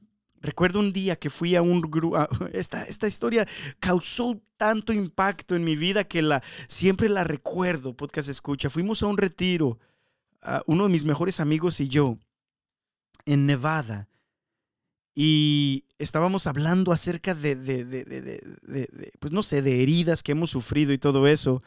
Recuerdo 0.43 0.79
un 0.79 0.91
día 0.91 1.15
que 1.15 1.29
fui 1.29 1.55
a 1.55 1.61
un 1.61 1.79
grupo, 1.79 2.17
esta, 2.53 2.83
esta 2.83 3.07
historia 3.07 3.47
causó 3.79 4.41
tanto 4.57 4.91
impacto 4.91 5.55
en 5.55 5.63
mi 5.63 5.77
vida 5.77 6.03
que 6.03 6.21
la, 6.21 6.43
siempre 6.67 7.07
la 7.07 7.23
recuerdo, 7.23 7.95
podcast 7.95 8.27
escucha. 8.27 8.69
Fuimos 8.69 9.01
a 9.01 9.07
un 9.07 9.17
retiro, 9.17 9.79
uno 10.67 10.83
de 10.83 10.89
mis 10.89 11.05
mejores 11.05 11.39
amigos 11.39 11.79
y 11.79 11.87
yo, 11.87 12.17
en 13.25 13.45
Nevada, 13.45 14.09
y 15.15 15.85
estábamos 15.97 16.45
hablando 16.45 16.91
acerca 16.91 17.33
de, 17.33 17.55
de, 17.55 17.85
de, 17.85 18.03
de, 18.03 19.13
pues 19.19 19.31
no 19.31 19.43
sé, 19.43 19.61
de 19.61 19.81
heridas 19.81 20.23
que 20.23 20.33
hemos 20.33 20.49
sufrido 20.49 20.91
y 20.91 20.97
todo 20.97 21.25
eso. 21.25 21.63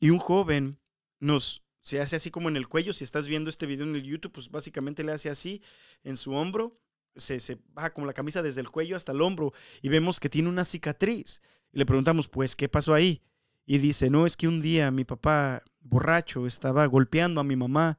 Y 0.00 0.10
un 0.10 0.18
joven 0.18 0.80
nos, 1.20 1.62
se 1.82 2.00
hace 2.00 2.16
así 2.16 2.32
como 2.32 2.48
en 2.48 2.56
el 2.56 2.66
cuello, 2.66 2.92
si 2.92 3.04
estás 3.04 3.28
viendo 3.28 3.50
este 3.50 3.66
video 3.66 3.86
en 3.86 3.94
el 3.94 4.02
YouTube, 4.02 4.32
pues 4.32 4.50
básicamente 4.50 5.04
le 5.04 5.12
hace 5.12 5.30
así 5.30 5.62
en 6.02 6.16
su 6.16 6.32
hombro 6.32 6.76
se, 7.16 7.58
baja 7.72 7.92
como 7.92 8.06
la 8.06 8.12
camisa 8.12 8.42
desde 8.42 8.60
el 8.60 8.70
cuello 8.70 8.96
hasta 8.96 9.12
el 9.12 9.20
hombro 9.20 9.52
y 9.82 9.88
vemos 9.88 10.20
que 10.20 10.28
tiene 10.28 10.48
una 10.48 10.64
cicatriz. 10.64 11.40
Y 11.72 11.78
le 11.78 11.86
preguntamos, 11.86 12.28
pues, 12.28 12.56
¿qué 12.56 12.68
pasó 12.68 12.94
ahí? 12.94 13.22
Y 13.66 13.78
dice, 13.78 14.10
no, 14.10 14.26
es 14.26 14.36
que 14.36 14.48
un 14.48 14.60
día 14.60 14.90
mi 14.90 15.04
papá 15.04 15.62
borracho 15.80 16.46
estaba 16.46 16.86
golpeando 16.86 17.40
a 17.40 17.44
mi 17.44 17.56
mamá. 17.56 17.98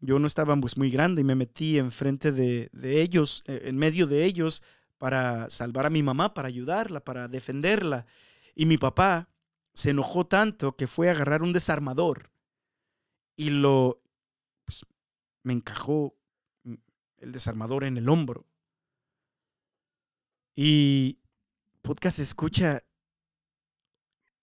Yo 0.00 0.18
no 0.18 0.26
estaba 0.26 0.56
pues, 0.56 0.76
muy 0.76 0.90
grande 0.90 1.20
y 1.20 1.24
me 1.24 1.34
metí 1.34 1.78
enfrente 1.78 2.32
de, 2.32 2.70
de 2.72 3.02
ellos, 3.02 3.44
eh, 3.46 3.62
en 3.66 3.76
medio 3.76 4.06
de 4.06 4.24
ellos, 4.24 4.62
para 4.98 5.50
salvar 5.50 5.86
a 5.86 5.90
mi 5.90 6.02
mamá, 6.02 6.34
para 6.34 6.48
ayudarla, 6.48 7.00
para 7.00 7.28
defenderla. 7.28 8.06
Y 8.54 8.66
mi 8.66 8.78
papá 8.78 9.28
se 9.74 9.90
enojó 9.90 10.26
tanto 10.26 10.76
que 10.76 10.86
fue 10.86 11.08
a 11.08 11.12
agarrar 11.12 11.42
un 11.42 11.52
desarmador 11.52 12.30
y 13.36 13.50
lo, 13.50 14.02
pues, 14.64 14.86
me 15.42 15.52
encajó 15.52 16.14
el 17.22 17.32
desarmador 17.32 17.84
en 17.84 17.96
el 17.96 18.08
hombro. 18.08 18.46
Y 20.54 21.18
podcast 21.80 22.18
escucha. 22.18 22.82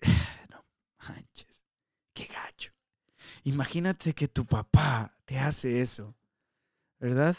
No 0.50 0.65
manches. 1.08 1.63
Qué 2.13 2.26
gacho. 2.26 2.72
Imagínate 3.43 4.13
que 4.13 4.28
tu 4.28 4.45
papá 4.45 5.15
te 5.26 5.38
hace 5.38 5.82
eso. 5.82 6.15
¿Verdad? 7.00 7.38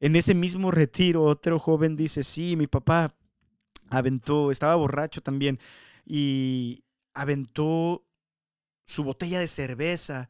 En 0.00 0.16
ese 0.16 0.34
mismo 0.34 0.70
retiro, 0.70 1.22
otro 1.22 1.58
joven 1.58 1.96
dice: 1.96 2.22
Sí, 2.22 2.56
mi 2.56 2.66
papá 2.66 3.14
aventó, 3.90 4.50
estaba 4.50 4.74
borracho 4.74 5.20
también, 5.20 5.60
y 6.04 6.82
aventó 7.14 8.04
su 8.86 9.04
botella 9.04 9.38
de 9.38 9.48
cerveza. 9.48 10.28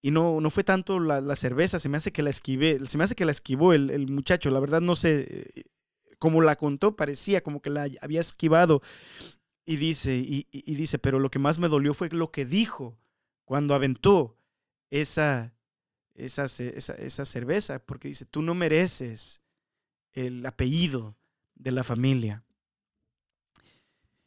Y 0.00 0.10
no, 0.10 0.40
no 0.40 0.50
fue 0.50 0.64
tanto 0.64 1.00
la, 1.00 1.36
cerveza, 1.36 1.78
se 1.78 1.88
me 1.88 1.96
hace 1.96 2.12
que 2.12 2.22
la 2.22 2.30
esquivé, 2.30 2.78
se 2.86 2.98
me 2.98 3.04
hace 3.04 3.14
que 3.14 3.24
la 3.24 3.32
esquivó 3.32 3.72
el, 3.72 3.90
el 3.90 4.08
muchacho. 4.10 4.50
La 4.50 4.60
verdad 4.60 4.80
no 4.80 4.96
sé 4.96 5.64
como 6.18 6.42
la 6.42 6.56
contó, 6.56 6.96
parecía 6.96 7.42
como 7.42 7.60
que 7.60 7.70
la 7.70 7.88
había 8.00 8.20
esquivado. 8.20 8.82
Y 9.66 9.76
dice, 9.76 10.16
y, 10.16 10.74
dice, 10.74 10.98
pero 10.98 11.18
lo 11.18 11.30
que 11.30 11.38
más 11.38 11.58
me 11.58 11.68
dolió 11.68 11.94
fue 11.94 12.10
lo 12.10 12.30
que 12.30 12.44
dijo 12.44 12.98
cuando 13.44 13.74
aventó 13.74 14.36
esa, 14.90 15.54
esa, 16.14 16.44
esa, 16.44 17.24
cerveza, 17.24 17.78
porque 17.78 18.08
dice, 18.08 18.26
tú 18.26 18.42
no 18.42 18.54
mereces 18.54 19.40
el 20.12 20.44
apellido 20.44 21.16
de 21.54 21.72
la 21.72 21.82
familia. 21.82 22.44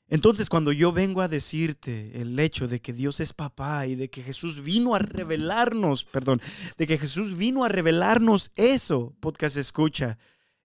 Entonces, 0.09 0.49
cuando 0.49 0.71
yo 0.71 0.91
vengo 0.91 1.21
a 1.21 1.27
decirte 1.27 2.19
el 2.19 2.39
hecho 2.39 2.67
de 2.67 2.81
que 2.81 2.93
Dios 2.93 3.19
es 3.19 3.33
papá 3.33 3.85
y 3.87 3.95
de 3.95 4.09
que 4.09 4.23
Jesús 4.23 4.63
vino 4.63 4.95
a 4.95 4.99
revelarnos, 4.99 6.05
perdón, 6.05 6.41
de 6.77 6.87
que 6.87 6.97
Jesús 6.97 7.37
vino 7.37 7.65
a 7.65 7.69
revelarnos 7.69 8.51
eso, 8.55 9.15
podcast 9.19 9.57
escucha, 9.57 10.17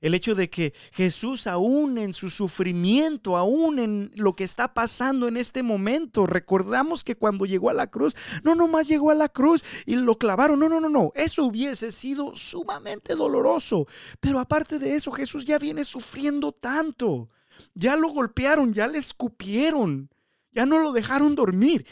el 0.02 0.14
hecho 0.14 0.34
de 0.34 0.50
que 0.50 0.74
Jesús 0.92 1.46
aún 1.46 1.96
en 1.96 2.12
su 2.12 2.28
sufrimiento, 2.28 3.36
aún 3.36 3.78
en 3.78 4.10
lo 4.16 4.36
que 4.36 4.44
está 4.44 4.74
pasando 4.74 5.28
en 5.28 5.36
este 5.36 5.62
momento, 5.62 6.26
recordamos 6.26 7.04
que 7.04 7.14
cuando 7.14 7.46
llegó 7.46 7.70
a 7.70 7.74
la 7.74 7.86
cruz, 7.86 8.14
no 8.42 8.54
nomás 8.54 8.88
llegó 8.88 9.10
a 9.10 9.14
la 9.14 9.28
cruz 9.28 9.64
y 9.86 9.94
lo 9.94 10.18
clavaron, 10.18 10.58
no, 10.58 10.68
no, 10.68 10.80
no, 10.80 10.88
no, 10.88 11.12
eso 11.14 11.44
hubiese 11.44 11.92
sido 11.92 12.34
sumamente 12.34 13.14
doloroso. 13.14 13.86
Pero 14.20 14.40
aparte 14.40 14.78
de 14.78 14.96
eso, 14.96 15.12
Jesús 15.12 15.44
ya 15.44 15.58
viene 15.58 15.84
sufriendo 15.84 16.52
tanto. 16.52 17.30
Ya 17.74 17.96
lo 17.96 18.08
golpearon, 18.08 18.74
ya 18.74 18.88
le 18.88 18.98
escupieron, 18.98 20.10
ya 20.50 20.66
no 20.66 20.78
lo 20.78 20.92
dejaron 20.92 21.36
dormir. 21.36 21.86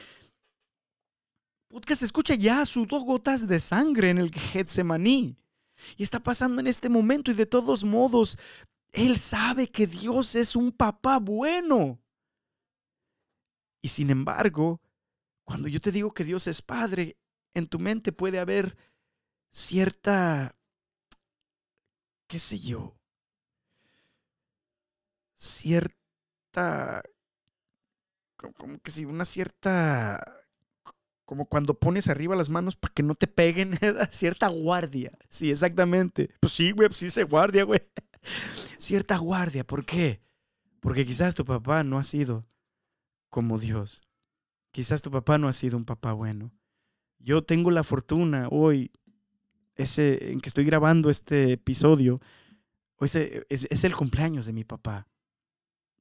Se 1.95 2.05
escucha 2.05 2.35
ya 2.35 2.67
sudó 2.67 3.01
gotas 3.01 3.47
de 3.47 3.61
sangre 3.61 4.11
en 4.11 4.19
el 4.19 4.33
Getsemaní. 4.33 5.37
Y 5.97 6.03
está 6.03 6.21
pasando 6.21 6.61
en 6.61 6.67
este 6.67 6.89
momento 6.89 7.31
y 7.31 7.35
de 7.35 7.47
todos 7.47 7.85
modos, 7.85 8.39
Él 8.93 9.19
sabe 9.19 9.69
que 9.69 9.87
Dios 9.87 10.35
es 10.35 10.57
un 10.57 10.73
papá 10.73 11.19
bueno. 11.19 12.01
Y 13.83 13.89
sin 13.89 14.11
embargo, 14.11 14.81
cuando 15.45 15.69
yo 15.69 15.81
te 15.81 15.93
digo 15.93 16.13
que 16.13 16.25
Dios 16.25 16.47
es 16.47 16.63
padre, 16.63 17.17
en 17.55 17.67
tu 17.67 17.79
mente 17.79 18.13
puede 18.13 18.39
haber 18.39 18.77
cierta, 19.51 20.57
qué 22.27 22.39
sé 22.39 22.59
yo, 22.59 22.97
cierta, 25.35 27.03
como 28.37 28.79
que 28.81 28.91
si 28.91 29.05
una 29.05 29.25
cierta 29.25 30.40
como 31.31 31.47
cuando 31.47 31.75
pones 31.75 32.09
arriba 32.09 32.35
las 32.35 32.51
manos 32.51 32.75
para 32.75 32.93
que 32.93 33.05
no 33.05 33.15
te 33.15 33.29
peguen, 33.29 33.79
cierta 34.11 34.49
guardia. 34.49 35.13
Sí, 35.29 35.49
exactamente. 35.49 36.29
Pues 36.41 36.53
sí, 36.53 36.73
güey, 36.73 36.89
sí 36.91 37.09
se 37.09 37.23
guardia, 37.23 37.63
güey. 37.63 37.81
Cierta 38.79 39.17
guardia, 39.17 39.63
¿por 39.63 39.87
qué? 39.87 40.21
Porque 40.81 41.07
quizás 41.07 41.37
tu 41.37 41.45
papá 41.45 41.85
no 41.85 42.01
ha 42.01 42.03
sido 42.03 42.49
como 43.29 43.61
Dios. 43.61 44.03
Quizás 44.73 45.03
tu 45.03 45.13
papá 45.13 45.39
no 45.39 45.47
ha 45.47 45.53
sido 45.53 45.77
un 45.77 45.85
papá 45.85 46.15
bueno. 46.15 46.51
Yo 47.21 47.45
tengo 47.45 47.71
la 47.71 47.85
fortuna 47.85 48.49
hoy, 48.51 48.91
ese, 49.77 50.33
en 50.33 50.41
que 50.41 50.49
estoy 50.49 50.65
grabando 50.65 51.11
este 51.11 51.53
episodio, 51.53 52.19
hoy 52.97 53.09
es 53.49 53.85
el 53.85 53.95
cumpleaños 53.95 54.47
de 54.47 54.53
mi 54.53 54.65
papá. 54.65 55.07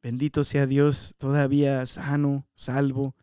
Bendito 0.01 0.43
sea 0.43 0.65
Dios, 0.65 1.13
todavía 1.19 1.85
sano, 1.85 2.47
salvo 2.55 3.15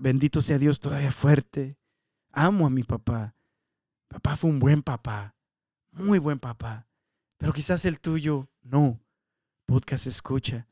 Bendito 0.00 0.42
sea 0.42 0.58
Dios 0.58 0.80
todavía 0.80 1.10
fuerte. 1.12 1.76
Amo 2.32 2.66
a 2.66 2.70
mi 2.70 2.82
papá. 2.82 3.34
Papá 4.08 4.36
fue 4.36 4.50
un 4.50 4.58
buen 4.58 4.82
papá, 4.82 5.36
muy 5.92 6.18
buen 6.18 6.40
papá. 6.40 6.88
Pero 7.38 7.52
quizás 7.52 7.84
el 7.84 8.00
tuyo 8.00 8.48
no. 8.62 9.00
Podcast 9.66 10.08
escucha. 10.08 10.66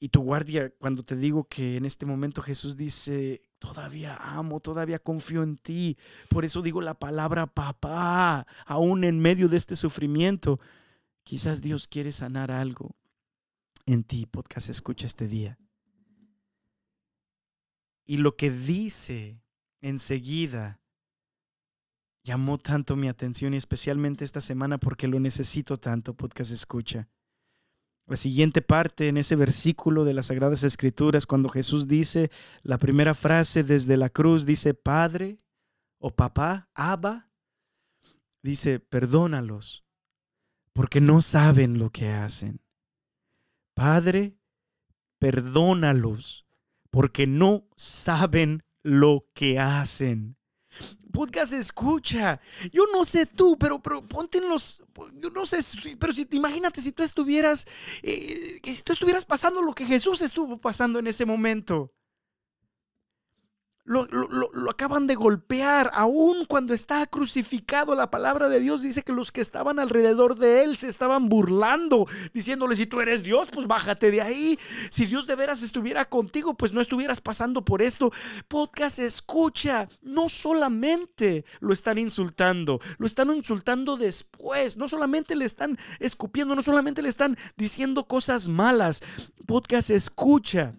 Y 0.00 0.08
tu 0.08 0.20
guardia, 0.20 0.74
cuando 0.78 1.04
te 1.04 1.16
digo 1.16 1.44
que 1.44 1.76
en 1.76 1.84
este 1.86 2.04
momento 2.04 2.42
Jesús 2.42 2.76
dice, 2.76 3.40
todavía 3.60 4.16
amo, 4.16 4.60
todavía 4.60 4.98
confío 4.98 5.42
en 5.42 5.56
ti. 5.56 5.96
Por 6.28 6.44
eso 6.44 6.60
digo 6.60 6.82
la 6.82 6.94
palabra 6.94 7.46
papá, 7.46 8.46
aún 8.66 9.04
en 9.04 9.20
medio 9.20 9.48
de 9.48 9.56
este 9.56 9.76
sufrimiento. 9.76 10.60
Quizás 11.22 11.62
Dios 11.62 11.86
quiere 11.86 12.12
sanar 12.12 12.50
algo 12.50 12.96
en 13.86 14.02
ti. 14.02 14.26
Podcast 14.26 14.68
escucha 14.68 15.06
este 15.06 15.28
día. 15.28 15.56
Y 18.06 18.18
lo 18.18 18.36
que 18.36 18.50
dice 18.50 19.42
enseguida 19.82 20.80
llamó 22.22 22.58
tanto 22.58 22.96
mi 22.96 23.08
atención 23.08 23.54
y 23.54 23.56
especialmente 23.56 24.24
esta 24.24 24.40
semana 24.40 24.78
porque 24.78 25.06
lo 25.06 25.20
necesito 25.20 25.76
tanto, 25.76 26.14
podcast 26.14 26.50
escucha. 26.52 27.08
La 28.06 28.16
siguiente 28.16 28.62
parte 28.62 29.08
en 29.08 29.16
ese 29.16 29.34
versículo 29.34 30.04
de 30.04 30.14
las 30.14 30.26
Sagradas 30.26 30.62
Escrituras, 30.62 31.26
cuando 31.26 31.48
Jesús 31.48 31.88
dice 31.88 32.30
la 32.62 32.78
primera 32.78 33.14
frase 33.14 33.64
desde 33.64 33.96
la 33.96 34.08
cruz, 34.08 34.46
dice, 34.46 34.74
Padre 34.74 35.38
o 35.98 36.14
papá, 36.14 36.68
Abba, 36.74 37.30
dice, 38.42 38.78
perdónalos, 38.78 39.84
porque 40.72 41.00
no 41.00 41.20
saben 41.20 41.78
lo 41.78 41.90
que 41.90 42.10
hacen. 42.10 42.60
Padre, 43.74 44.38
perdónalos, 45.18 46.45
porque 46.96 47.26
no 47.26 47.68
saben 47.76 48.64
lo 48.82 49.26
que 49.34 49.58
hacen. 49.58 50.38
Podcast 51.12 51.52
escucha. 51.52 52.40
Yo 52.72 52.84
no 52.90 53.04
sé 53.04 53.26
tú, 53.26 53.58
pero, 53.58 53.82
pero 53.82 54.00
ponte 54.00 54.38
en 54.38 54.48
los. 54.48 54.82
Yo 55.20 55.28
no 55.28 55.44
sé, 55.44 55.58
pero 55.98 56.14
si 56.14 56.26
imagínate 56.30 56.80
si 56.80 56.92
tú 56.92 57.02
estuvieras. 57.02 57.66
Eh, 58.02 58.62
si 58.64 58.82
tú 58.82 58.94
estuvieras 58.94 59.26
pasando 59.26 59.60
lo 59.60 59.74
que 59.74 59.84
Jesús 59.84 60.22
estuvo 60.22 60.56
pasando 60.56 60.98
en 60.98 61.06
ese 61.06 61.26
momento. 61.26 61.92
Lo, 63.86 64.06
acaban 64.68 65.06
de 65.06 65.14
golpear, 65.14 65.90
aún 65.94 66.44
cuando 66.44 66.74
está 66.74 67.06
crucificado. 67.06 67.94
La 67.94 68.10
palabra 68.10 68.48
de 68.48 68.60
Dios 68.60 68.82
dice 68.82 69.02
que 69.02 69.12
los 69.12 69.30
que 69.30 69.40
estaban 69.40 69.78
alrededor 69.78 70.36
de 70.36 70.64
él 70.64 70.76
se 70.76 70.88
estaban 70.88 71.28
burlando, 71.28 72.06
diciéndole, 72.34 72.76
si 72.76 72.86
tú 72.86 73.00
eres 73.00 73.22
Dios, 73.22 73.48
pues 73.52 73.66
bájate 73.66 74.10
de 74.10 74.20
ahí. 74.20 74.58
Si 74.90 75.06
Dios 75.06 75.26
de 75.26 75.36
veras 75.36 75.62
estuviera 75.62 76.04
contigo, 76.04 76.54
pues 76.54 76.72
no 76.72 76.80
estuvieras 76.80 77.20
pasando 77.20 77.64
por 77.64 77.80
esto. 77.80 78.10
Podcast 78.48 78.98
escucha, 78.98 79.88
no 80.02 80.28
solamente 80.28 81.44
lo 81.60 81.72
están 81.72 81.98
insultando, 81.98 82.80
lo 82.98 83.06
están 83.06 83.34
insultando 83.34 83.96
después, 83.96 84.76
no 84.76 84.88
solamente 84.88 85.36
le 85.36 85.44
están 85.44 85.78
escupiendo, 86.00 86.54
no 86.56 86.62
solamente 86.62 87.02
le 87.02 87.08
están 87.08 87.36
diciendo 87.56 88.04
cosas 88.08 88.48
malas. 88.48 89.02
Podcast 89.46 89.90
escucha 89.90 90.74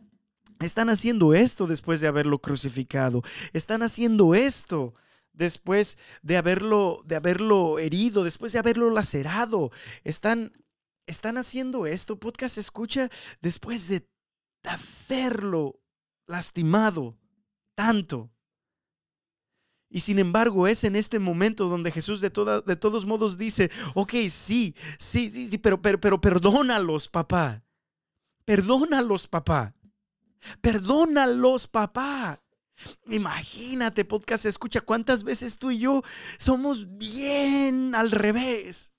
están 0.60 0.90
haciendo 0.90 1.34
esto 1.34 1.68
después 1.68 2.02
de 2.02 2.08
haberlo 2.08 2.40
crucificado. 2.40 3.22
Están 3.54 3.84
haciendo 3.84 4.36
esto 4.36 4.94
después 5.34 5.98
de 6.22 6.38
haberlo, 6.38 7.02
de 7.06 7.16
haberlo 7.16 7.80
herido, 7.80 8.24
después 8.24 8.54
de 8.54 8.60
haberlo 8.60 8.90
lacerado. 8.90 9.72
Están, 10.04 10.52
están 11.06 11.38
haciendo 11.38 11.86
esto. 11.86 12.20
Podcast 12.20 12.58
escucha 12.58 13.10
después 13.42 13.88
de 13.88 14.08
haberlo 14.64 15.80
lastimado 16.26 17.18
tanto. 17.76 18.32
Y 19.90 20.02
sin 20.02 20.20
embargo 20.20 20.68
es 20.68 20.84
en 20.84 20.96
este 20.98 21.18
momento 21.20 21.70
donde 21.70 21.92
Jesús 21.92 22.20
de, 22.20 22.30
de 22.30 22.76
todos 22.76 23.06
modos 23.06 23.38
dice, 23.38 23.72
ok, 23.94 24.14
sí, 24.30 24.76
sí, 25.00 25.32
sí, 25.32 25.50
sí 25.50 25.58
pero, 25.58 25.82
pero, 25.82 26.02
pero 26.02 26.20
perdónalos, 26.20 27.08
papá. 27.08 27.64
Perdónalos, 28.44 29.28
papá. 29.28 29.77
Perdónalos, 30.62 31.68
papá. 31.68 32.42
Imagínate, 33.10 34.06
podcast, 34.06 34.46
escucha 34.46 34.82
cuántas 34.82 35.24
veces 35.24 35.58
tú 35.58 35.72
y 35.72 35.80
yo 35.80 36.04
somos 36.38 36.98
bien 36.98 37.96
al 37.96 38.12
revés. 38.12 38.94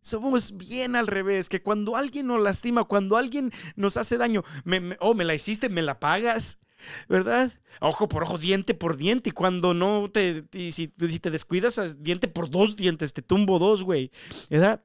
Somos 0.00 0.56
bien 0.58 0.96
al 0.96 1.06
revés, 1.06 1.48
que 1.48 1.62
cuando 1.62 1.96
alguien 1.96 2.26
nos 2.26 2.40
lastima, 2.40 2.84
cuando 2.84 3.16
alguien 3.16 3.50
nos 3.74 3.96
hace 3.96 4.18
daño, 4.18 4.42
me, 4.64 4.98
oh, 5.00 5.14
me 5.14 5.24
la 5.24 5.34
hiciste, 5.34 5.70
me 5.70 5.80
la 5.80 5.98
pagas, 5.98 6.58
¿verdad? 7.08 7.50
Ojo 7.80 8.06
por 8.06 8.24
ojo, 8.24 8.36
diente 8.36 8.74
por 8.74 8.98
diente. 8.98 9.30
Y 9.30 9.32
cuando 9.32 9.72
no 9.72 10.10
te, 10.12 10.44
si, 10.52 10.72
si, 10.72 10.88
te 10.88 11.30
descuidas, 11.30 11.80
diente 12.02 12.28
por 12.28 12.50
dos 12.50 12.76
dientes, 12.76 13.14
te 13.14 13.22
tumbo 13.22 13.58
dos, 13.58 13.82
güey, 13.82 14.10
¿verdad? 14.50 14.84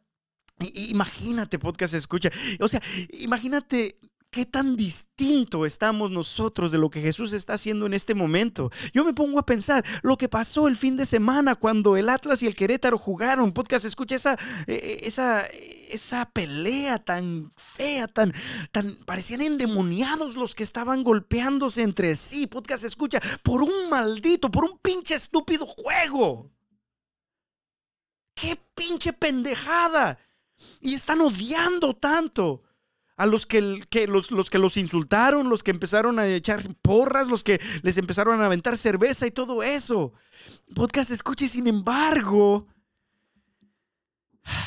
imagínate, 0.73 1.57
podcast, 1.57 1.93
escucha. 1.93 2.29
O 2.59 2.67
sea, 2.67 2.81
imagínate 3.11 3.97
qué 4.31 4.45
tan 4.45 4.75
distinto 4.75 5.65
estamos 5.65 6.11
nosotros 6.11 6.71
de 6.71 6.77
lo 6.77 6.89
que 6.89 7.01
Jesús 7.01 7.33
está 7.33 7.53
haciendo 7.53 7.85
en 7.85 7.93
este 7.93 8.13
momento. 8.13 8.69
Yo 8.93 9.03
me 9.03 9.13
pongo 9.13 9.39
a 9.39 9.45
pensar 9.45 9.83
lo 10.03 10.17
que 10.17 10.29
pasó 10.29 10.67
el 10.67 10.75
fin 10.75 10.97
de 10.97 11.05
semana 11.05 11.55
cuando 11.55 11.97
el 11.97 12.09
Atlas 12.09 12.43
y 12.43 12.47
el 12.47 12.55
Querétaro 12.55 12.97
jugaron. 12.97 13.51
Podcast, 13.51 13.85
escucha 13.85 14.15
esa, 14.15 14.37
e, 14.67 14.73
e, 14.73 15.07
esa, 15.07 15.45
esa 15.89 16.29
pelea 16.29 16.99
tan 16.99 17.51
fea, 17.55 18.07
tan, 18.07 18.31
tan, 18.71 18.95
parecían 19.05 19.41
endemoniados 19.41 20.35
los 20.35 20.53
que 20.53 20.63
estaban 20.63 21.03
golpeándose 21.03 21.81
entre 21.81 22.15
sí. 22.15 22.45
Podcast, 22.45 22.83
escucha, 22.83 23.19
por 23.41 23.63
un 23.63 23.89
maldito, 23.89 24.51
por 24.51 24.63
un 24.63 24.77
pinche 24.77 25.15
estúpido 25.15 25.65
juego. 25.65 26.51
¡Qué 28.35 28.57
pinche 28.75 29.11
pendejada! 29.11 30.19
Y 30.81 30.93
están 30.93 31.21
odiando 31.21 31.95
tanto 31.95 32.63
a 33.19 33.25
los 33.25 33.45
que, 33.45 33.62
los, 34.08 34.32
los, 34.32 34.49
que 34.49 34.58
los 34.58 34.77
insultaron, 34.77 35.49
los 35.49 35.62
que 35.62 35.71
empezaron 35.71 36.19
a 36.19 36.25
echar 36.25 36.63
porras, 36.82 37.27
los 37.27 37.43
que 37.43 37.60
les 37.82 37.97
empezaron 37.97 38.41
a 38.41 38.45
aventar 38.45 38.77
cerveza 38.77 39.27
y 39.27 39.32
todo 39.32 39.62
eso. 39.62 40.13
Podcast 40.73 41.12
escuche, 41.12 41.49
sin 41.49 41.67
embargo, 41.67 42.65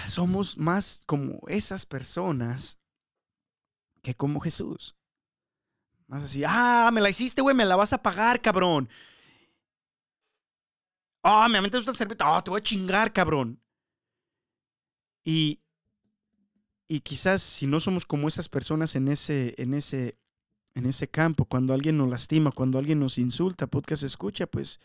somos 0.07 0.59
más 0.59 1.03
como 1.07 1.41
esas 1.49 1.87
personas 1.87 2.79
que 4.03 4.15
como 4.15 4.39
Jesús. 4.39 4.97
Más 6.07 6.25
así, 6.25 6.43
ah, 6.47 6.91
me 6.93 7.01
la 7.01 7.09
hiciste, 7.09 7.41
güey, 7.41 7.57
me 7.57 7.65
la 7.65 7.77
vas 7.77 7.95
a 7.95 8.03
pagar, 8.03 8.43
cabrón. 8.43 8.87
Ah, 11.23 11.49
me 11.49 11.57
aventas 11.57 11.81
esta 11.81 11.95
cerveza, 11.95 12.37
ah, 12.37 12.45
te 12.45 12.51
voy 12.51 12.61
a 12.61 12.63
chingar, 12.63 13.15
cabrón. 13.15 13.63
Y, 15.25 15.62
y 16.93 17.01
quizás 17.01 17.41
si 17.41 17.67
no 17.67 17.81
somos 17.81 18.05
como 18.05 18.29
esas 18.29 18.51
personas 18.51 18.97
en 18.97 19.09
ese, 19.09 19.55
en 19.57 19.73
ese, 19.73 20.19
en 20.75 20.85
ese 20.85 21.09
campo, 21.09 21.47
cuando 21.47 21.73
alguien 21.73 21.97
nos 21.97 22.11
lastima, 22.11 22.53
cuando 22.53 22.79
alguien 22.79 23.01
nos 23.01 23.17
insulta, 23.17 23.67
podcast 23.67 24.03
escucha, 24.03 24.47
pues 24.47 24.79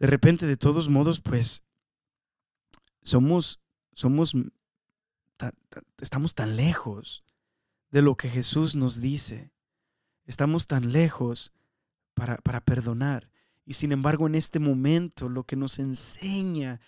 de 0.00 0.08
repente, 0.08 0.44
de 0.44 0.56
todos 0.56 0.88
modos, 0.88 1.20
pues 1.20 1.62
somos, 3.02 3.60
somos, 3.92 4.34
estamos 6.00 6.34
tan 6.34 6.56
lejos 6.56 7.22
de 7.92 8.02
lo 8.02 8.16
que 8.16 8.28
Jesús 8.28 8.74
nos 8.74 9.00
dice. 9.00 9.52
Estamos 10.26 10.66
tan 10.66 10.90
lejos 10.90 11.52
para, 12.14 12.38
para 12.38 12.60
perdonar. 12.60 13.30
Y 13.64 13.74
sin 13.74 13.92
embargo, 13.92 14.26
en 14.26 14.34
este 14.34 14.58
momento, 14.58 15.28
lo 15.28 15.44
que 15.44 15.54
nos 15.54 15.78
enseña 15.78 16.80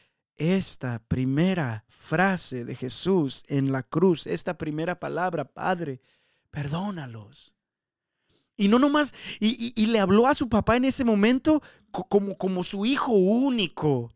esta 0.42 0.98
primera 1.07 1.85
frase 1.88 2.64
de 2.64 2.74
Jesús 2.74 3.44
en 3.46 3.70
la 3.70 3.83
cruz, 3.85 4.26
esta 4.26 4.59
primera 4.59 4.98
palabra, 4.98 5.44
Padre, 5.44 6.00
perdónalos. 6.50 7.55
Y 8.57 8.68
no 8.68 8.78
nomás, 8.78 9.14
y, 9.40 9.87
le 9.87 10.00
habló 10.00 10.26
a 10.26 10.35
su 10.35 10.48
papá 10.48 10.76
en 10.76 10.85
ese 10.85 11.05
momento 11.05 11.62
como, 11.90 12.37
como 12.37 12.64
su 12.64 12.85
hijo 12.85 13.12
único. 13.12 14.12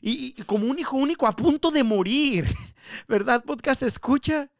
Y, 0.00 0.34
y, 0.38 0.42
como 0.44 0.66
un 0.66 0.78
hijo 0.78 0.96
único 0.96 1.26
a 1.26 1.32
punto 1.32 1.70
de 1.70 1.84
morir. 1.84 2.46
¿Verdad, 3.08 3.44
podcast? 3.44 3.82
Escucha. 3.82 4.50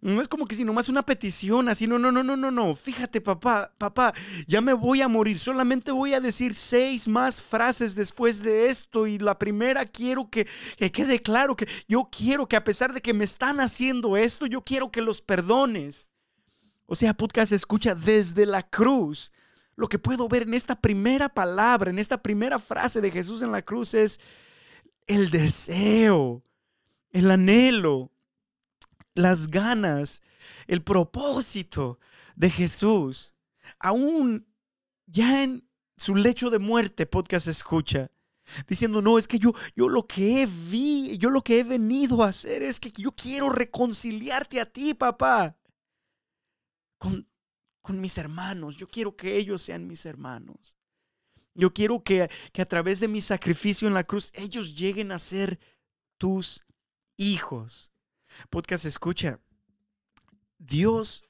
No 0.00 0.20
es 0.20 0.28
como 0.28 0.46
que 0.46 0.56
si 0.56 0.64
nomás 0.64 0.88
una 0.88 1.04
petición, 1.04 1.68
así, 1.68 1.86
no, 1.86 1.98
no, 1.98 2.10
no, 2.10 2.22
no, 2.24 2.36
no, 2.36 2.50
no. 2.50 2.74
Fíjate, 2.74 3.20
papá, 3.20 3.72
papá, 3.78 4.12
ya 4.46 4.60
me 4.60 4.72
voy 4.72 5.02
a 5.02 5.08
morir. 5.08 5.38
Solamente 5.38 5.92
voy 5.92 6.14
a 6.14 6.20
decir 6.20 6.54
seis 6.54 7.06
más 7.06 7.40
frases 7.40 7.94
después 7.94 8.42
de 8.42 8.70
esto. 8.70 9.06
Y 9.06 9.18
la 9.18 9.38
primera 9.38 9.86
quiero 9.86 10.28
que, 10.30 10.48
que 10.76 10.90
quede 10.90 11.22
claro 11.22 11.56
que 11.56 11.68
yo 11.86 12.08
quiero 12.10 12.48
que 12.48 12.56
a 12.56 12.64
pesar 12.64 12.92
de 12.92 13.00
que 13.00 13.14
me 13.14 13.24
están 13.24 13.60
haciendo 13.60 14.16
esto, 14.16 14.46
yo 14.46 14.62
quiero 14.62 14.90
que 14.90 15.00
los 15.00 15.20
perdones. 15.20 16.08
O 16.86 16.94
sea, 16.94 17.14
podcast 17.14 17.52
escucha 17.52 17.94
desde 17.94 18.46
la 18.46 18.62
cruz. 18.62 19.32
Lo 19.76 19.88
que 19.88 19.98
puedo 19.98 20.28
ver 20.28 20.42
en 20.42 20.54
esta 20.54 20.74
primera 20.74 21.28
palabra, 21.28 21.90
en 21.90 22.00
esta 22.00 22.20
primera 22.20 22.58
frase 22.58 23.00
de 23.00 23.12
Jesús 23.12 23.42
en 23.42 23.52
la 23.52 23.62
cruz 23.62 23.94
es 23.94 24.18
el 25.06 25.30
deseo, 25.30 26.42
el 27.12 27.30
anhelo 27.30 28.10
las 29.18 29.48
ganas, 29.48 30.22
el 30.66 30.82
propósito 30.82 31.98
de 32.36 32.50
Jesús, 32.50 33.34
aún 33.80 34.46
ya 35.06 35.42
en 35.42 35.68
su 35.96 36.14
lecho 36.14 36.50
de 36.50 36.60
muerte, 36.60 37.04
podcast 37.04 37.48
escucha, 37.48 38.12
diciendo, 38.68 39.02
no, 39.02 39.18
es 39.18 39.26
que 39.26 39.40
yo, 39.40 39.52
yo 39.74 39.88
lo 39.88 40.06
que 40.06 40.42
he 40.42 40.46
vi, 40.46 41.18
yo 41.18 41.30
lo 41.30 41.42
que 41.42 41.58
he 41.58 41.64
venido 41.64 42.22
a 42.22 42.28
hacer 42.28 42.62
es 42.62 42.78
que 42.78 42.92
yo 42.92 43.10
quiero 43.10 43.48
reconciliarte 43.48 44.60
a 44.60 44.66
ti, 44.66 44.94
papá, 44.94 45.58
con, 46.96 47.28
con 47.82 48.00
mis 48.00 48.18
hermanos, 48.18 48.76
yo 48.76 48.86
quiero 48.86 49.16
que 49.16 49.36
ellos 49.36 49.62
sean 49.62 49.88
mis 49.88 50.06
hermanos. 50.06 50.76
Yo 51.54 51.74
quiero 51.74 52.04
que, 52.04 52.30
que 52.52 52.62
a 52.62 52.66
través 52.66 53.00
de 53.00 53.08
mi 53.08 53.20
sacrificio 53.20 53.88
en 53.88 53.94
la 53.94 54.04
cruz 54.04 54.30
ellos 54.34 54.76
lleguen 54.76 55.10
a 55.10 55.18
ser 55.18 55.58
tus 56.18 56.64
hijos. 57.16 57.92
Podcast 58.50 58.84
escucha. 58.84 59.40
Dios 60.58 61.24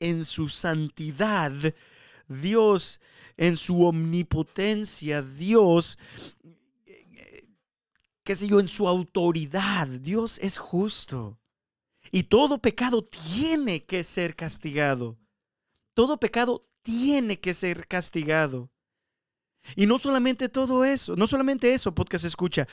en 0.00 0.24
su 0.24 0.48
santidad, 0.48 1.52
Dios 2.28 3.00
en 3.36 3.56
su 3.56 3.84
omnipotencia, 3.84 5.22
Dios, 5.22 5.98
qué 8.24 8.36
sé 8.36 8.48
yo, 8.48 8.60
en 8.60 8.68
su 8.68 8.88
autoridad, 8.88 9.86
Dios 9.86 10.38
es 10.38 10.58
justo. 10.58 11.38
Y 12.10 12.24
todo 12.24 12.60
pecado 12.60 13.04
tiene 13.04 13.84
que 13.84 14.02
ser 14.02 14.34
castigado. 14.34 15.18
Todo 15.94 16.18
pecado 16.18 16.66
tiene 16.82 17.38
que 17.38 17.54
ser 17.54 17.86
castigado. 17.86 18.70
Y 19.76 19.86
no 19.86 19.98
solamente 19.98 20.48
todo 20.48 20.84
eso, 20.84 21.16
no 21.16 21.26
solamente 21.26 21.74
eso, 21.74 21.94
podcast 21.94 22.24
escucha, 22.24 22.66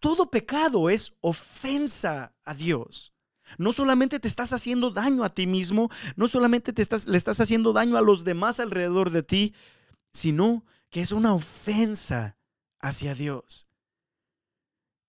todo 0.00 0.30
pecado 0.30 0.90
es 0.90 1.12
ofensa 1.20 2.34
a 2.44 2.54
Dios. 2.54 3.12
No 3.56 3.72
solamente 3.72 4.20
te 4.20 4.28
estás 4.28 4.52
haciendo 4.52 4.90
daño 4.90 5.24
a 5.24 5.32
ti 5.32 5.46
mismo, 5.46 5.90
no 6.16 6.28
solamente 6.28 6.72
te 6.72 6.82
estás, 6.82 7.06
le 7.06 7.16
estás 7.16 7.40
haciendo 7.40 7.72
daño 7.72 7.96
a 7.96 8.02
los 8.02 8.24
demás 8.24 8.60
alrededor 8.60 9.10
de 9.10 9.22
ti, 9.22 9.54
sino 10.12 10.64
que 10.90 11.00
es 11.00 11.12
una 11.12 11.32
ofensa 11.32 12.36
hacia 12.80 13.14
Dios. 13.14 13.68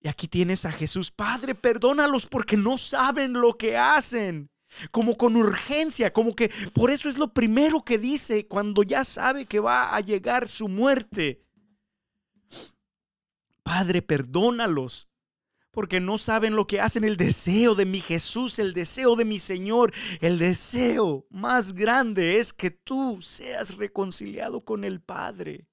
Y 0.00 0.08
aquí 0.08 0.28
tienes 0.28 0.64
a 0.64 0.72
Jesús, 0.72 1.10
Padre, 1.10 1.54
perdónalos 1.54 2.26
porque 2.26 2.56
no 2.56 2.78
saben 2.78 3.34
lo 3.34 3.54
que 3.54 3.76
hacen. 3.76 4.50
como 4.92 5.16
con 5.16 5.34
urgencia, 5.36 6.12
como 6.12 6.36
que 6.36 6.48
por 6.72 6.92
eso 6.92 7.08
es 7.08 7.18
lo 7.18 7.34
primero 7.34 7.84
que 7.84 7.98
dice 7.98 8.46
cuando 8.46 8.84
ya 8.84 9.02
sabe 9.04 9.44
que 9.44 9.58
va 9.58 9.94
a 9.94 10.00
llegar 10.00 10.48
su 10.48 10.68
muerte. 10.68 11.42
Padre, 13.70 14.02
perdónalos, 14.02 15.08
porque 15.70 16.00
no 16.00 16.18
saben 16.18 16.56
lo 16.56 16.66
que 16.66 16.80
hacen. 16.80 17.04
El 17.04 17.16
deseo 17.16 17.76
de 17.76 17.86
mi 17.86 18.00
Jesús, 18.00 18.58
el 18.58 18.74
deseo 18.74 19.14
de 19.14 19.24
mi 19.24 19.38
Señor, 19.38 19.94
el 20.20 20.40
deseo 20.40 21.24
más 21.30 21.72
grande 21.72 22.40
es 22.40 22.52
que 22.52 22.72
tú 22.72 23.22
seas 23.22 23.76
reconciliado 23.76 24.64
con 24.64 24.82
el 24.82 25.00
Padre. 25.00 25.68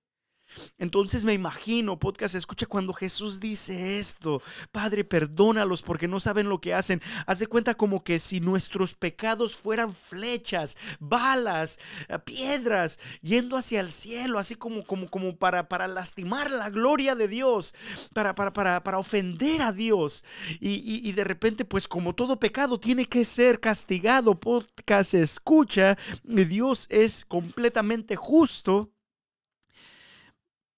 Entonces 0.78 1.26
me 1.26 1.34
imagino, 1.34 2.00
podcast, 2.00 2.36
escucha 2.36 2.66
cuando 2.66 2.94
Jesús 2.94 3.40
dice 3.40 4.00
esto, 4.00 4.42
Padre, 4.72 5.04
perdónalos 5.04 5.82
porque 5.82 6.08
no 6.08 6.20
saben 6.20 6.50
lo 6.50 6.60
que 6.62 6.74
hacen. 6.74 7.02
Haz 7.26 7.40
de 7.40 7.48
cuenta 7.48 7.76
como 7.76 8.04
que 8.04 8.20
si 8.20 8.40
nuestros 8.40 8.94
pecados 8.94 9.56
fueran 9.56 9.94
flechas, 9.94 10.78
balas, 11.00 11.80
eh, 12.10 12.20
piedras, 12.20 13.00
yendo 13.22 13.58
hacia 13.58 13.80
el 13.80 13.92
cielo, 13.92 14.40
así 14.40 14.56
como, 14.56 14.84
como, 14.84 15.10
como 15.10 15.36
para, 15.38 15.68
para 15.68 15.88
lastimar 15.88 16.52
la 16.52 16.70
gloria 16.70 17.16
de 17.16 17.28
Dios, 17.28 17.76
para, 18.14 18.36
para, 18.36 18.54
para, 18.54 18.84
para 18.84 19.00
ofender 19.00 19.62
a 19.62 19.72
Dios. 19.72 20.24
Y, 20.60 21.08
y 21.08 21.12
de 21.12 21.24
repente, 21.24 21.66
pues 21.66 21.88
como 21.88 22.14
todo 22.14 22.40
pecado 22.40 22.80
tiene 22.80 23.06
que 23.06 23.26
ser 23.26 23.60
castigado, 23.60 24.40
podcast, 24.40 25.14
escucha, 25.14 25.98
Dios 26.24 26.88
es 26.90 27.26
completamente 27.26 28.16
justo 28.16 28.92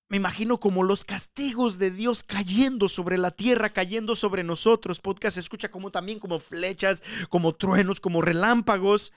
me 0.09 0.17
imagino 0.17 0.59
como 0.59 0.81
los 0.81 1.05
castigos 1.05 1.77
de 1.77 1.91
Dios 1.91 2.23
cayendo 2.23 2.89
sobre 2.89 3.19
la 3.19 3.29
tierra, 3.29 3.69
cayendo 3.69 4.15
sobre 4.15 4.43
nosotros. 4.43 4.99
Podcast 4.99 5.35
se 5.35 5.39
escucha 5.39 5.69
como 5.69 5.91
también 5.91 6.17
como 6.17 6.39
flechas, 6.39 7.03
como 7.29 7.53
truenos, 7.53 7.99
como 7.99 8.23
relámpagos. 8.23 9.13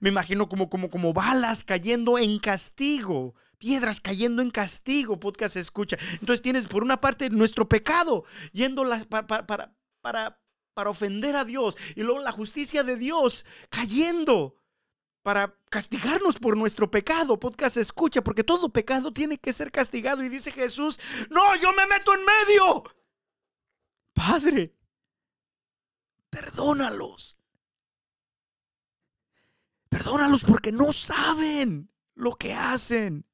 Me 0.00 0.08
imagino 0.08 0.48
como, 0.48 0.68
como, 0.68 0.90
como 0.90 1.12
balas 1.12 1.62
cayendo 1.62 2.18
en 2.18 2.40
castigo, 2.40 3.36
piedras 3.58 4.00
cayendo 4.00 4.42
en 4.42 4.50
castigo. 4.50 5.20
Podcast 5.20 5.54
se 5.54 5.60
escucha. 5.60 5.96
Entonces 6.14 6.42
tienes 6.42 6.66
por 6.66 6.82
una 6.82 7.00
parte 7.00 7.30
nuestro 7.30 7.68
pecado 7.68 8.24
yendo 8.52 8.84
para, 9.08 9.28
para, 9.28 9.76
para, 10.00 10.42
para 10.74 10.90
ofender 10.90 11.36
a 11.36 11.44
Dios 11.44 11.76
y 11.94 12.02
luego 12.02 12.20
la 12.20 12.32
justicia 12.32 12.82
de 12.82 12.96
Dios 12.96 13.46
cayendo 13.70 14.56
para 15.22 15.56
castigarnos 15.70 16.38
por 16.38 16.56
nuestro 16.56 16.90
pecado. 16.90 17.38
Podcast 17.38 17.76
escucha, 17.76 18.22
porque 18.22 18.44
todo 18.44 18.72
pecado 18.72 19.12
tiene 19.12 19.38
que 19.38 19.52
ser 19.52 19.70
castigado. 19.70 20.22
Y 20.22 20.28
dice 20.28 20.50
Jesús, 20.50 20.98
no, 21.30 21.56
yo 21.56 21.72
me 21.72 21.86
meto 21.86 22.12
en 22.14 22.20
medio. 22.24 22.84
Padre, 24.12 24.74
perdónalos. 26.28 27.38
Perdónalos 29.88 30.44
porque 30.44 30.72
no 30.72 30.92
saben 30.92 31.90
lo 32.14 32.34
que 32.34 32.54
hacen. 32.54 33.26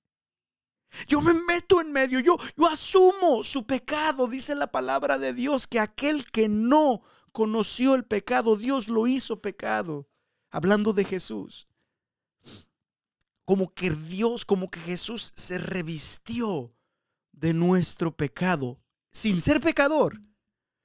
Yo 1.07 1.21
me 1.21 1.35
meto 1.35 1.83
en 1.83 1.93
medio, 1.93 2.19
yo, 2.19 2.39
yo 2.57 2.67
asumo 2.67 3.43
su 3.43 3.67
pecado, 3.67 4.27
dice 4.27 4.55
la 4.55 4.73
palabra 4.73 5.19
de 5.19 5.35
Dios, 5.35 5.67
que 5.67 5.81
aquel 5.81 6.31
que 6.31 6.49
no 6.49 7.03
conoció 7.31 7.95
el 7.95 8.07
pecado, 8.07 8.57
Dios 8.57 8.89
lo 8.89 9.07
hizo 9.07 9.43
pecado, 9.43 10.09
hablando 10.51 10.95
de 10.95 11.05
Jesús 11.05 11.68
como 13.49 13.73
que 13.73 13.89
Dios, 13.89 14.45
como 14.45 14.71
que 14.71 14.79
Jesús 14.79 15.33
se 15.35 15.57
revistió 15.57 16.77
de 17.33 17.55
nuestro 17.55 18.15
pecado, 18.15 18.79
sin 19.11 19.41
ser 19.41 19.63
pecador, 19.63 20.21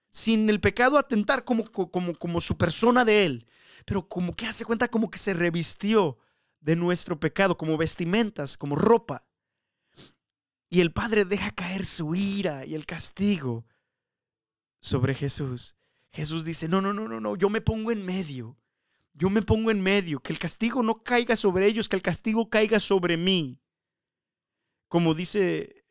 sin 0.09 0.49
el 0.49 0.61
pecado 0.61 0.97
atentar 0.97 1.43
como, 1.43 1.65
como, 1.65 2.15
como 2.15 2.39
su 2.39 2.57
persona 2.57 3.03
de 3.03 3.25
Él, 3.25 3.47
pero 3.85 4.07
como 4.07 4.33
que 4.33 4.45
hace 4.45 4.63
cuenta 4.63 4.87
como 4.87 5.11
que 5.11 5.17
se 5.17 5.33
revistió 5.33 6.17
de 6.61 6.77
nuestro 6.77 7.19
pecado, 7.19 7.57
como 7.57 7.75
vestimentas, 7.75 8.55
como 8.55 8.77
ropa. 8.77 9.27
Y 10.69 10.79
el 10.79 10.93
Padre 10.93 11.25
deja 11.25 11.51
caer 11.51 11.85
su 11.85 12.15
ira 12.15 12.65
y 12.65 12.75
el 12.75 12.85
castigo 12.85 13.65
sobre 14.79 15.15
Jesús. 15.15 15.75
Jesús 16.13 16.45
dice, 16.45 16.69
no, 16.69 16.79
no, 16.79 16.93
no, 16.93 17.09
no, 17.09 17.19
no, 17.19 17.35
yo 17.35 17.49
me 17.49 17.59
pongo 17.59 17.91
en 17.91 18.05
medio 18.05 18.57
yo 19.13 19.29
me 19.29 19.41
pongo 19.41 19.71
en 19.71 19.81
medio, 19.81 20.19
que 20.19 20.33
el 20.33 20.39
castigo 20.39 20.83
no 20.83 21.03
caiga 21.03 21.35
sobre 21.35 21.67
ellos, 21.67 21.87
que 21.87 21.95
el 21.95 22.01
castigo 22.01 22.49
caiga 22.49 22.79
sobre 22.79 23.17
mí. 23.17 23.59
Como 24.87 25.13
dice 25.13 25.83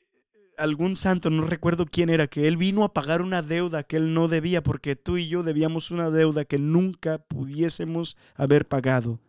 algún 0.58 0.96
santo, 0.96 1.30
no 1.30 1.46
recuerdo 1.46 1.86
quién 1.86 2.10
era, 2.10 2.26
que 2.26 2.46
él 2.48 2.56
vino 2.56 2.84
a 2.84 2.92
pagar 2.92 3.22
una 3.22 3.42
deuda 3.42 3.84
que 3.84 3.96
él 3.96 4.14
no 4.14 4.28
debía, 4.28 4.62
porque 4.62 4.96
tú 4.96 5.16
y 5.16 5.28
yo 5.28 5.42
debíamos 5.42 5.90
una 5.90 6.10
deuda 6.10 6.44
que 6.44 6.58
nunca 6.58 7.18
pudiésemos 7.18 8.16
haber 8.34 8.66
pagado. 8.66 9.20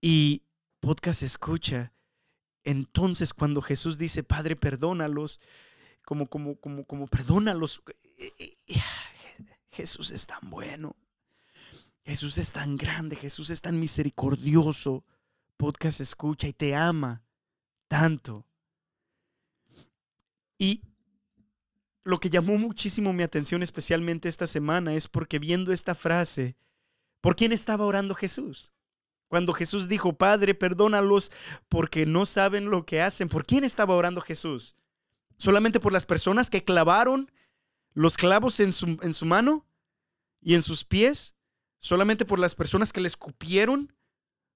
Y 0.00 0.42
podcast 0.80 1.22
escucha. 1.22 1.92
Entonces 2.62 3.32
cuando 3.32 3.62
Jesús 3.62 3.98
dice, 3.98 4.22
Padre, 4.22 4.56
perdónalos, 4.56 5.40
como, 6.04 6.28
como, 6.28 6.56
como, 6.56 6.84
como, 6.84 7.06
perdónalos. 7.06 7.82
Jesús 9.74 10.10
es 10.12 10.26
tan 10.26 10.50
bueno. 10.50 10.96
Jesús 12.04 12.38
es 12.38 12.52
tan 12.52 12.76
grande, 12.76 13.16
Jesús 13.16 13.50
es 13.50 13.60
tan 13.60 13.78
misericordioso. 13.80 15.04
Podcast 15.56 16.00
escucha 16.00 16.48
y 16.48 16.52
te 16.52 16.74
ama 16.74 17.22
tanto. 17.88 18.46
Y 20.58 20.82
lo 22.04 22.20
que 22.20 22.30
llamó 22.30 22.56
muchísimo 22.56 23.12
mi 23.12 23.22
atención, 23.22 23.62
especialmente 23.62 24.28
esta 24.28 24.46
semana, 24.46 24.94
es 24.94 25.08
porque 25.08 25.38
viendo 25.38 25.72
esta 25.72 25.94
frase, 25.94 26.56
¿por 27.20 27.36
quién 27.36 27.52
estaba 27.52 27.84
orando 27.84 28.14
Jesús? 28.14 28.72
Cuando 29.28 29.52
Jesús 29.52 29.88
dijo, 29.88 30.12
Padre, 30.12 30.54
perdónalos 30.54 31.32
porque 31.68 32.06
no 32.06 32.26
saben 32.26 32.70
lo 32.70 32.84
que 32.84 33.00
hacen. 33.00 33.28
¿Por 33.28 33.46
quién 33.46 33.64
estaba 33.64 33.94
orando 33.94 34.20
Jesús? 34.20 34.76
¿Solamente 35.38 35.80
por 35.80 35.92
las 35.92 36.06
personas 36.06 36.50
que 36.50 36.64
clavaron 36.64 37.30
los 37.94 38.16
clavos 38.16 38.60
en 38.60 38.72
su, 38.72 39.24
mano 39.24 39.66
y 40.40 40.54
en 40.54 40.62
sus 40.62 40.84
pies, 40.84 41.36
solamente 41.78 42.24
por 42.24 42.38
las 42.38 42.54
personas 42.54 42.92
que 42.92 43.00
le 43.00 43.06
escupieron, 43.06 43.96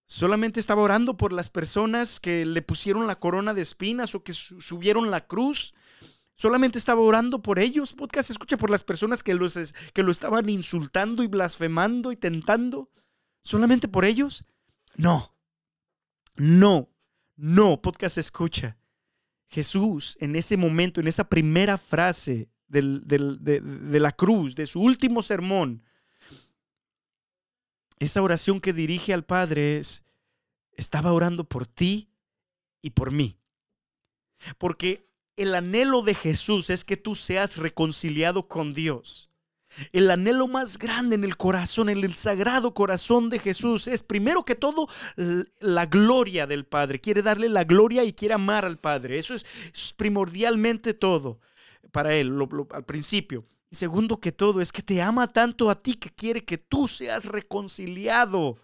solamente 0.05 0.61
estaba 0.61 0.83
orando 0.83 1.17
por 1.17 1.33
las 1.33 1.49
personas 1.49 2.21
que 2.21 2.45
le 2.45 2.63
pusieron 2.63 3.07
la 3.07 3.19
corona 3.19 3.55
de 3.55 3.63
espinas 3.63 4.15
o 4.15 4.25
que 4.25 4.33
subieron 4.33 5.11
la 5.11 5.27
cruz. 5.27 5.73
Solamente 6.35 6.79
estaba 6.79 7.01
orando 7.01 7.41
por 7.43 7.59
ellos. 7.59 7.95
Podcast 7.95 8.31
escucha 8.31 8.57
por 8.57 8.71
las 8.71 8.85
personas 8.85 9.23
que, 9.23 9.37
que 9.93 10.03
lo 10.03 10.11
estaban 10.11 10.49
insultando 10.49 11.23
y 11.23 11.29
blasfemando 11.29 12.13
y 12.13 12.17
tentando. 12.17 12.91
¿Solamente 13.43 13.89
por 13.89 14.05
ellos? 14.05 14.45
No. 14.97 15.35
No. 16.37 16.91
No. 17.37 17.81
Podcast 17.81 18.19
escucha. 18.19 18.79
Jesús 19.49 20.17
en 20.21 20.37
ese 20.37 20.57
momento, 20.57 21.01
en 21.01 21.09
esa 21.09 21.29
primera 21.29 21.79
frase 21.79 22.51
de, 22.69 24.01
la 24.01 24.13
cruz, 24.13 24.55
de 24.55 24.67
su 24.67 24.81
último 24.81 25.23
sermón, 25.23 25.83
esa 27.99 28.23
oración 28.23 28.61
que 28.61 28.73
dirige 28.73 29.13
al 29.13 29.25
Padre 29.25 29.79
es, 29.79 30.05
estaba 30.73 31.13
orando 31.13 31.45
por 31.45 31.67
ti 31.67 32.11
y 32.81 32.91
por 32.91 33.11
mí. 33.11 33.37
Porque 34.57 35.09
el 35.37 35.55
anhelo 35.55 36.03
de 36.03 36.15
Jesús 36.15 36.71
es 36.71 36.85
que 36.85 36.97
tú 36.97 37.15
seas 37.15 37.57
reconciliado 37.57 38.47
con 38.47 38.75
Dios. 38.75 39.31
El 39.93 40.11
anhelo 40.11 40.49
más 40.49 40.79
grande 40.79 41.17
en 41.17 41.25
el 41.25 41.37
corazón, 41.37 41.89
en 41.89 42.03
el 42.03 42.15
sagrado 42.15 42.73
corazón 42.73 43.29
de 43.31 43.39
Jesús 43.39 43.87
es 43.87 44.03
primero 44.03 44.45
que 44.45 44.55
todo 44.55 44.89
la 45.61 45.87
gloria 45.87 46.47
del 46.47 46.65
Padre. 46.65 47.01
Quiere 47.01 47.23
darle 47.23 47.49
la 47.49 47.65
gloria 47.65 48.05
y 48.05 48.13
quiere 48.13 48.35
amar 48.35 48.65
al 48.65 48.79
Padre. 48.79 49.19
Eso 49.19 49.35
es 49.35 49.45
primordialmente 49.97 50.95
todo 50.95 51.41
para 51.93 52.15
Él 52.15 52.37
al 52.71 52.85
principio. 52.85 53.45
Segundo 53.71 54.19
que 54.19 54.33
todo, 54.33 54.61
es 54.61 54.73
que 54.73 54.83
te 54.83 55.03
ama 55.03 55.29
tanto 55.29 55.71
a 55.71 55.83
ti 55.83 55.95
que 55.95 56.11
quiere 56.11 56.45
que 56.45 56.59
tú 56.59 56.89
seas 56.89 57.27
reconciliado 57.27 58.57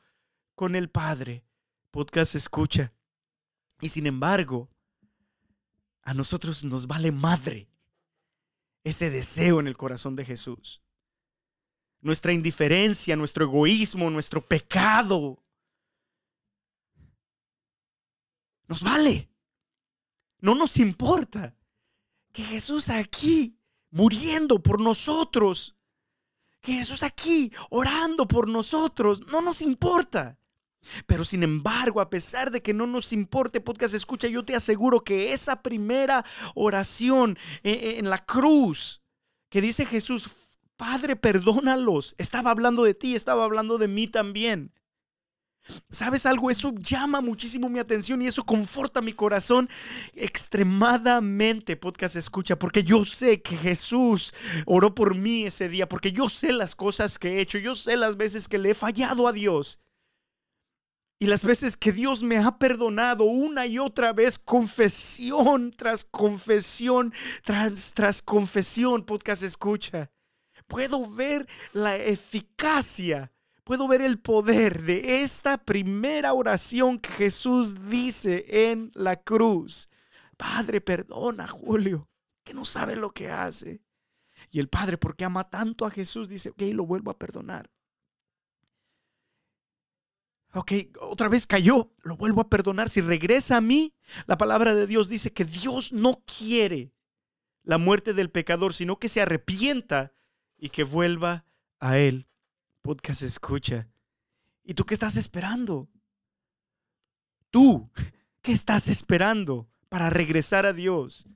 con 0.55 0.75
el 0.77 0.89
Padre. 0.89 1.45
Podcast 1.91 2.35
escucha. 2.35 2.93
Y 3.81 3.91
sin 3.91 4.07
embargo, 4.07 4.71
a 6.03 6.15
nosotros 6.15 6.65
nos 6.65 6.87
vale 6.87 7.13
madre 7.13 7.69
ese 8.83 9.11
deseo 9.11 9.61
en 9.61 9.67
el 9.67 9.77
corazón 9.77 10.17
de 10.17 10.25
Jesús. 10.25 10.83
Nuestra 12.01 12.33
indiferencia, 12.33 13.17
nuestro 13.17 13.45
egoísmo, 13.45 14.11
nuestro 14.11 14.41
pecado. 14.41 15.43
Nos 18.69 18.83
vale. 18.83 19.31
No 20.41 20.55
nos 20.55 20.77
importa 20.77 21.57
que 22.35 22.43
Jesús 22.43 22.91
aquí 22.91 23.57
muriendo 23.91 24.61
por 24.61 24.81
nosotros, 24.81 25.77
que 26.61 26.73
Jesús 26.73 27.05
aquí 27.05 27.53
orando 27.71 28.27
por 28.27 28.49
nosotros, 28.49 29.23
no 29.31 29.41
nos 29.41 29.63
importa. 29.63 30.37
Pero 31.07 31.25
sin 31.25 31.45
embargo, 31.45 32.01
a 32.01 32.11
pesar 32.11 32.51
de 32.51 32.61
que 32.61 32.75
no 32.75 32.89
nos 32.89 33.13
importe, 33.13 33.61
podcast 33.61 33.95
escucha, 33.95 34.27
yo 34.27 34.45
te 34.45 34.57
aseguro 34.57 35.05
que 35.05 35.33
esa 35.33 35.63
primera 35.63 36.25
oración 36.57 37.39
en 37.63 38.11
la 38.11 38.19
cruz 38.19 39.01
que 39.49 39.61
dice 39.61 39.87
Jesús, 39.87 40.59
Padre, 40.77 41.15
perdónalos. 41.15 42.17
Estaba 42.19 42.51
hablando 42.51 42.83
de 42.83 42.95
ti, 42.95 43.15
estaba 43.15 43.45
hablando 43.45 43.79
de 43.79 43.87
mí 43.87 44.09
también. 44.09 44.75
¿Sabes 45.91 46.27
algo? 46.27 46.51
Eso 46.51 46.75
llama 46.77 47.21
muchísimo 47.21 47.69
mi 47.69 47.79
atención 47.79 48.21
y 48.21 48.27
eso 48.27 48.45
conforta 48.45 49.01
mi 49.01 49.15
corazón 49.15 49.69
extremadamente, 50.13 51.77
podcast 51.77 52.17
escucha, 52.17 52.59
porque 52.59 52.85
yo 52.85 53.05
sé 53.05 53.41
que 53.41 53.57
Jesús 53.57 54.35
oró 54.67 54.95
por 54.95 55.15
mí 55.15 55.47
ese 55.47 55.69
día, 55.69 55.89
porque 55.89 56.13
yo 56.13 56.29
sé 56.29 56.53
las 56.53 56.75
cosas 56.75 57.19
que 57.19 57.35
he 57.35 57.41
hecho, 57.41 57.59
yo 57.59 57.75
sé 57.75 57.97
las 57.97 58.17
veces 58.17 58.47
que 58.47 58.59
le 58.59 58.71
he 58.71 58.75
fallado 58.75 59.27
a 59.27 59.33
Dios. 59.33 59.81
Y 61.19 61.27
las 61.27 61.45
veces 61.45 61.79
que 61.79 61.93
Dios 61.93 62.23
me 62.23 62.37
ha 62.37 62.59
perdonado 62.59 63.25
una 63.25 63.67
y 63.67 63.79
otra 63.79 64.13
vez, 64.13 64.39
confesión 64.39 65.71
tras 65.71 66.05
confesión, 66.05 67.15
tras, 67.45 67.95
tras 67.95 68.21
confesión, 68.21 69.05
podcast 69.07 69.43
escucha. 69.43 70.11
Puedo 70.67 71.09
ver 71.09 71.47
la 71.73 71.97
eficacia 71.97 73.34
puedo 73.65 73.89
ver 73.89 74.03
el 74.03 74.19
poder 74.19 74.83
de 74.83 75.23
esta 75.23 75.59
primera 75.59 76.35
oración 76.35 76.99
que 76.99 77.11
Jesús 77.11 77.89
dice 77.89 78.71
en 78.71 78.93
la 78.95 79.17
cruz. 79.17 79.89
Padre, 80.37 80.81
perdona, 80.81 81.49
Julio, 81.49 82.09
que 82.45 82.55
no 82.55 82.65
sabe 82.65 82.95
lo 82.95 83.11
que 83.11 83.31
hace. 83.31 83.83
Y 84.51 84.61
el 84.61 84.69
Padre, 84.69 84.99
porque 84.99 85.25
ama 85.25 85.49
tanto 85.49 85.87
a 85.87 85.91
Jesús, 85.91 86.29
dice, 86.29 86.51
ok, 86.51 86.63
lo 86.73 86.87
vuelvo 86.87 87.11
a 87.11 87.19
perdonar. 87.19 87.71
Ok, 90.53 90.73
otra 91.01 91.29
vez 91.29 91.47
cayó, 91.47 91.91
lo 92.03 92.17
vuelvo 92.17 92.41
a 92.41 92.49
perdonar. 92.49 92.89
Si 92.89 93.01
regresa 93.01 93.57
a 93.57 93.61
mí, 93.61 93.95
la 94.27 94.39
palabra 94.39 94.75
de 94.75 94.87
Dios 94.87 95.09
dice 95.09 95.33
que 95.33 95.45
Dios 95.45 95.93
no 95.93 96.23
quiere 96.27 96.93
la 97.65 97.79
muerte 97.79 98.13
del 98.13 98.31
pecador, 98.31 98.75
sino 98.75 98.99
que 98.99 99.09
se 99.09 99.23
arrepienta 99.23 100.13
y 100.57 100.69
que 100.69 100.85
vuelva 100.85 101.45
a 101.81 101.99
Él 101.99 102.29
podcast 102.85 103.23
escucha. 103.23 103.89
¿Y 104.63 104.75
tú 104.75 104.85
qué 104.85 104.93
estás 104.93 105.17
esperando? 105.17 105.89
Tú, 107.51 107.91
¿qué 108.43 108.53
estás 108.53 108.89
esperando 108.89 109.67
para 109.89 110.11
regresar 110.11 110.67
a 110.67 110.75
Dios? 110.75 111.27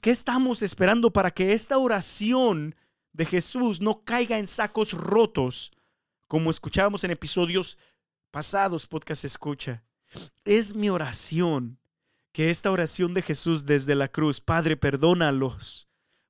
¿Qué 0.00 0.12
estamos 0.12 0.62
esperando 0.62 1.12
para 1.12 1.32
que 1.32 1.52
esta 1.52 1.78
oración 1.78 2.76
de 3.12 3.26
Jesús 3.26 3.80
no 3.80 4.04
caiga 4.04 4.38
en 4.38 4.46
sacos 4.46 4.92
rotos, 4.92 5.72
como 6.28 6.48
escuchábamos 6.48 7.02
en 7.02 7.10
episodios 7.10 7.76
pasados, 8.30 8.86
podcast 8.86 9.24
escucha? 9.24 9.84
Es 10.44 10.76
mi 10.76 10.90
oración 10.90 11.80
que 12.32 12.50
esta 12.50 12.70
oración 12.70 13.14
de 13.14 13.22
Jesús 13.22 13.66
desde 13.66 13.96
la 13.96 14.06
cruz, 14.06 14.40
Padre, 14.40 14.76
perdónalos, 14.76 15.83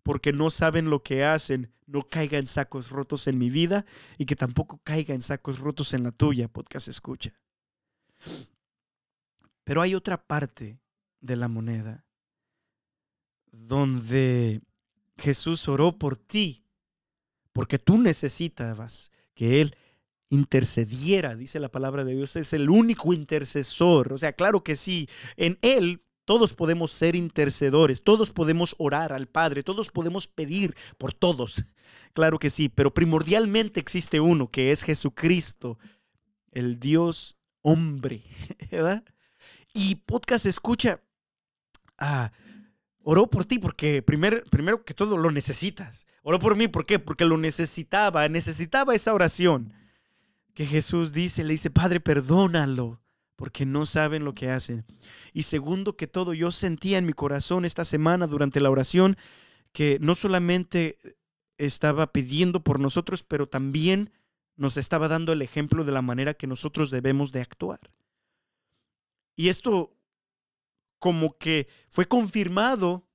porque 0.04 0.32
no 0.32 0.50
saben 0.50 0.90
lo 0.90 1.02
que 1.02 1.24
hacen, 1.24 1.72
no 1.86 2.02
caiga 2.02 2.38
en 2.38 2.46
sacos 2.46 2.90
rotos 2.90 3.26
en 3.26 3.38
mi 3.38 3.50
vida 3.50 3.84
y 4.18 4.26
que 4.26 4.36
tampoco 4.36 4.78
caiga 4.84 5.14
en 5.14 5.22
sacos 5.22 5.58
rotos 5.58 5.94
en 5.94 6.04
la 6.04 6.12
tuya, 6.12 6.46
podcast 6.46 6.88
escucha. 6.88 7.32
Pero 9.64 9.80
hay 9.80 9.94
otra 9.94 10.24
parte 10.26 10.80
de 11.20 11.36
la 11.36 11.48
moneda 11.48 12.04
donde 13.50 14.60
Jesús 15.16 15.68
oró 15.68 15.98
por 15.98 16.16
ti, 16.16 16.64
porque 17.52 17.78
tú 17.78 17.98
necesitabas 17.98 19.10
que 19.34 19.62
Él 19.62 19.74
intercediera, 20.28 21.34
dice 21.34 21.60
la 21.60 21.70
palabra 21.70 22.04
de 22.04 22.14
Dios, 22.14 22.36
es 22.36 22.52
el 22.52 22.68
único 22.68 23.14
intercesor. 23.14 24.12
O 24.12 24.18
sea, 24.18 24.34
claro 24.34 24.62
que 24.62 24.76
sí, 24.76 25.08
en 25.36 25.56
Él 25.62 26.02
todos 26.24 26.54
podemos 26.54 26.92
ser 26.92 27.16
intercedores, 27.16 28.02
todos 28.02 28.30
podemos 28.30 28.74
orar 28.78 29.12
al 29.12 29.26
Padre, 29.26 29.62
todos 29.62 29.90
podemos 29.90 30.26
pedir 30.26 30.74
por 30.98 31.12
todos. 31.12 31.64
Claro 32.14 32.38
que 32.38 32.48
sí, 32.48 32.68
pero 32.68 32.94
primordialmente 32.94 33.80
existe 33.80 34.20
uno 34.20 34.48
que 34.48 34.70
es 34.70 34.84
Jesucristo, 34.84 35.80
el 36.52 36.78
Dios 36.78 37.36
hombre, 37.60 38.22
¿verdad? 38.70 39.02
Y 39.72 39.96
podcast 39.96 40.46
escucha, 40.46 41.02
ah, 41.98 42.30
oró 43.02 43.28
por 43.28 43.46
ti 43.46 43.58
porque 43.58 44.00
primero, 44.00 44.44
primero 44.48 44.84
que 44.84 44.94
todo 44.94 45.16
lo 45.16 45.32
necesitas. 45.32 46.06
Oró 46.22 46.38
por 46.38 46.54
mí, 46.54 46.68
¿por 46.68 46.86
qué? 46.86 47.00
Porque 47.00 47.24
lo 47.24 47.36
necesitaba, 47.36 48.28
necesitaba 48.28 48.94
esa 48.94 49.12
oración 49.12 49.72
que 50.54 50.66
Jesús 50.66 51.12
dice, 51.12 51.42
le 51.42 51.54
dice, 51.54 51.70
Padre, 51.70 51.98
perdónalo 51.98 53.00
porque 53.36 53.66
no 53.66 53.86
saben 53.86 54.24
lo 54.24 54.34
que 54.34 54.50
hacen. 54.50 54.84
Y 55.32 55.44
segundo 55.44 55.96
que 55.96 56.06
todo, 56.06 56.34
yo 56.34 56.52
sentía 56.52 56.98
en 56.98 57.06
mi 57.06 57.12
corazón 57.12 57.64
esta 57.64 57.84
semana 57.84 58.26
durante 58.26 58.60
la 58.60 58.70
oración 58.70 59.16
que 59.72 59.98
no 60.00 60.14
solamente 60.14 60.98
estaba 61.58 62.12
pidiendo 62.12 62.62
por 62.62 62.80
nosotros, 62.80 63.22
pero 63.22 63.48
también 63.48 64.12
nos 64.56 64.76
estaba 64.76 65.08
dando 65.08 65.32
el 65.32 65.42
ejemplo 65.42 65.84
de 65.84 65.92
la 65.92 66.02
manera 66.02 66.34
que 66.34 66.46
nosotros 66.46 66.90
debemos 66.90 67.32
de 67.32 67.40
actuar. 67.40 67.80
Y 69.36 69.48
esto 69.48 69.96
como 70.98 71.36
que 71.36 71.68
fue 71.88 72.06
confirmado 72.06 73.06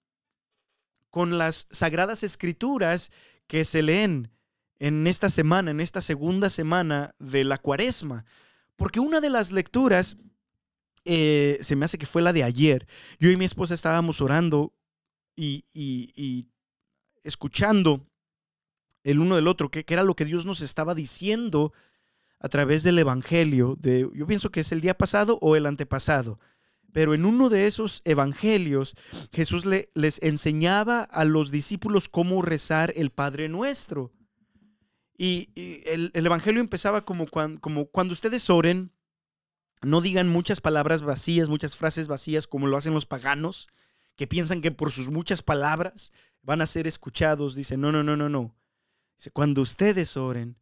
con 1.10 1.38
las 1.38 1.68
sagradas 1.72 2.24
escrituras 2.24 3.12
que 3.48 3.66
se 3.66 3.82
leen 3.82 4.32
en 4.80 5.08
esta 5.08 5.30
semana, 5.30 5.72
en 5.72 5.80
esta 5.80 6.02
segunda 6.02 6.50
semana 6.50 7.16
de 7.20 7.44
la 7.44 7.58
cuaresma. 7.58 8.26
Porque 8.80 9.00
una 9.00 9.22
de 9.22 9.30
las 9.30 9.52
lecturas, 9.52 10.18
eh, 11.06 11.60
se 11.62 11.76
me 11.76 11.86
hace 11.86 12.00
que 12.00 12.08
fue 12.08 12.24
la 12.24 12.34
de 12.34 12.44
ayer, 12.44 12.88
yo 13.20 13.30
y 13.30 13.38
mi 13.38 13.46
esposa 13.46 13.76
estábamos 13.76 14.22
orando 14.22 14.74
y, 15.36 15.64
y 15.74 16.50
escuchando 17.24 18.10
el 19.04 19.20
uno 19.20 19.36
del 19.36 19.48
otro, 19.48 19.70
que, 19.70 19.86
era 19.88 20.04
lo 20.04 20.16
que 20.16 20.26
Dios 20.26 20.46
nos 20.46 20.62
estaba 20.62 20.96
diciendo 20.96 21.74
a 22.40 22.50
través 22.50 22.84
del 22.84 23.00
Evangelio, 23.00 23.78
de, 23.80 24.10
yo 24.14 24.28
pienso 24.28 24.52
que 24.52 24.62
es 24.62 24.72
el 24.72 24.82
día 24.82 24.98
pasado 24.98 25.38
o 25.42 25.56
el 25.56 25.66
antepasado, 25.66 26.40
pero 26.92 27.14
en 27.14 27.26
uno 27.26 27.50
de 27.50 27.68
esos 27.68 28.02
evangelios 28.06 28.96
Jesús 29.32 29.66
le, 29.66 29.92
les 29.94 30.22
enseñaba 30.24 31.04
a 31.04 31.26
los 31.26 31.52
discípulos 31.52 32.10
cómo 32.10 32.42
rezar 32.42 32.94
el 32.96 33.12
Padre 33.12 33.48
Nuestro. 33.48 34.12
Y, 35.22 35.50
el, 35.86 36.12
evangelio 36.14 36.62
empezaba 36.62 37.04
como 37.04 37.28
cuando, 37.28 37.60
cuando 37.92 38.14
ustedes 38.14 38.50
oren, 38.50 38.94
no 39.82 40.00
digan 40.00 40.30
muchas 40.30 40.62
palabras 40.62 41.02
vacías, 41.02 41.50
muchas 41.50 41.76
frases 41.76 42.08
vacías 42.08 42.48
como 42.48 42.68
lo 42.68 42.78
hacen 42.78 42.94
los 42.94 43.06
paganos, 43.06 43.68
que 44.16 44.28
piensan 44.28 44.62
que 44.62 44.72
por 44.72 44.94
sus 44.94 45.10
muchas 45.10 45.42
palabras 45.42 46.14
van 46.42 46.62
a 46.62 46.66
ser 46.66 46.88
escuchados. 46.88 47.54
Dice, 47.54 47.76
no, 47.76 47.92
no, 47.92 48.02
no, 48.02 48.16
no, 48.16 48.30
no. 48.30 48.56
Cuando 49.34 49.62
ustedes 49.62 50.16
oren, 50.16 50.56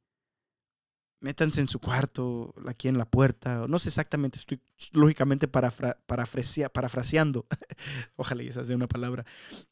métanse 1.19 1.61
en 1.61 1.67
su 1.67 1.79
cuarto, 1.79 2.55
aquí 2.65 2.87
en 2.87 2.97
la 2.97 3.05
puerta, 3.05 3.67
no 3.67 3.77
sé 3.77 3.89
exactamente, 3.89 4.39
estoy 4.39 4.59
lógicamente 4.91 5.47
parafraseando, 5.47 7.45
ojalá 8.15 8.41
esa 8.41 8.65
sea 8.65 8.75
una 8.75 8.87
palabra. 8.87 9.23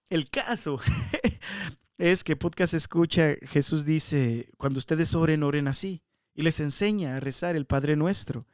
El 0.09 0.29
caso 0.29 0.79
es 1.97 2.23
que 2.23 2.35
podcast 2.35 2.73
escucha, 2.73 3.35
Jesús 3.43 3.85
dice, 3.85 4.49
cuando 4.57 4.79
ustedes 4.79 5.15
oren, 5.15 5.43
oren 5.43 5.67
así, 5.67 6.01
y 6.33 6.41
les 6.41 6.59
enseña 6.59 7.15
a 7.15 7.19
rezar 7.19 7.55
el 7.55 7.65
Padre 7.65 7.95
Nuestro. 7.95 8.45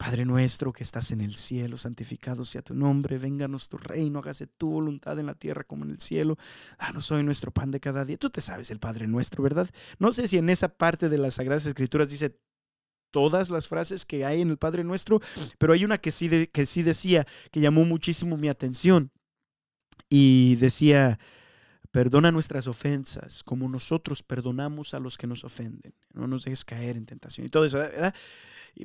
Padre 0.00 0.24
nuestro 0.24 0.72
que 0.72 0.82
estás 0.82 1.10
en 1.10 1.20
el 1.20 1.36
cielo, 1.36 1.76
santificado 1.76 2.46
sea 2.46 2.62
tu 2.62 2.72
nombre, 2.72 3.18
vénganos 3.18 3.68
tu 3.68 3.76
reino, 3.76 4.20
hágase 4.20 4.46
tu 4.46 4.70
voluntad 4.70 5.18
en 5.18 5.26
la 5.26 5.34
tierra 5.34 5.62
como 5.62 5.84
en 5.84 5.90
el 5.90 6.00
cielo. 6.00 6.38
Danos 6.78 7.10
hoy 7.10 7.22
nuestro 7.22 7.50
pan 7.50 7.70
de 7.70 7.80
cada 7.80 8.06
día. 8.06 8.16
Tú 8.16 8.30
te 8.30 8.40
sabes 8.40 8.70
el 8.70 8.78
Padre 8.78 9.06
nuestro, 9.06 9.42
¿verdad? 9.42 9.68
No 9.98 10.10
sé 10.12 10.26
si 10.26 10.38
en 10.38 10.48
esa 10.48 10.70
parte 10.70 11.10
de 11.10 11.18
las 11.18 11.34
Sagradas 11.34 11.66
Escrituras 11.66 12.08
dice 12.08 12.34
todas 13.10 13.50
las 13.50 13.68
frases 13.68 14.06
que 14.06 14.24
hay 14.24 14.40
en 14.40 14.48
el 14.48 14.56
Padre 14.56 14.84
nuestro, 14.84 15.20
pero 15.58 15.74
hay 15.74 15.84
una 15.84 15.98
que 15.98 16.10
sí, 16.10 16.46
que 16.46 16.64
sí 16.64 16.82
decía, 16.82 17.26
que 17.50 17.60
llamó 17.60 17.84
muchísimo 17.84 18.38
mi 18.38 18.48
atención. 18.48 19.12
Y 20.08 20.56
decía, 20.56 21.18
perdona 21.90 22.30
nuestras 22.30 22.66
ofensas 22.66 23.42
como 23.42 23.68
nosotros 23.68 24.22
perdonamos 24.22 24.94
a 24.94 25.00
los 25.00 25.18
que 25.18 25.26
nos 25.26 25.44
ofenden. 25.44 25.94
No 26.12 26.26
nos 26.26 26.44
dejes 26.44 26.64
caer 26.64 26.96
en 26.96 27.06
tentación. 27.06 27.46
Y 27.46 27.50
todo 27.50 27.64
eso, 27.64 27.78
¿verdad? 27.78 28.14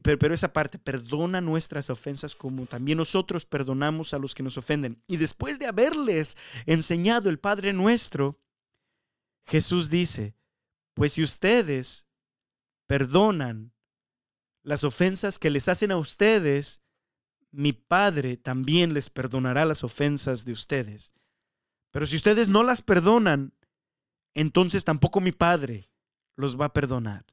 Pero, 0.02 0.34
esa 0.34 0.52
parte, 0.52 0.80
perdona 0.80 1.42
nuestras 1.42 1.90
ofensas 1.90 2.36
como 2.36 2.66
también 2.66 2.98
nosotros 2.98 3.46
perdonamos 3.46 4.14
a 4.14 4.20
los 4.20 4.34
que 4.34 4.44
nos 4.44 4.58
ofenden. 4.58 5.02
Y 5.08 5.18
después 5.18 5.60
de 5.60 5.68
haberles 5.68 6.38
enseñado 6.66 7.30
el 7.30 7.40
Padre 7.40 7.72
nuestro, 7.72 8.42
Jesús 9.46 9.90
dice, 9.90 10.36
pues 10.96 11.14
si 11.14 11.24
ustedes 11.24 12.08
perdonan 12.88 13.74
las 14.64 14.84
ofensas 14.84 15.38
que 15.38 15.52
les 15.52 15.70
hacen 15.70 15.92
a 15.92 15.98
ustedes, 15.98 16.82
mi 17.52 17.72
Padre 17.72 18.38
también 18.38 18.94
les 18.94 19.10
perdonará 19.10 19.66
las 19.66 19.84
ofensas 19.84 20.46
de 20.46 20.54
ustedes. 20.54 21.14
Pero 21.96 22.08
si 22.08 22.18
ustedes 22.18 22.50
no 22.50 22.62
las 22.62 22.82
perdonan, 22.82 23.54
entonces 24.34 24.84
tampoco 24.84 25.22
mi 25.22 25.32
Padre 25.32 25.90
los 26.36 26.60
va 26.60 26.66
a 26.66 26.74
perdonar. 26.74 27.26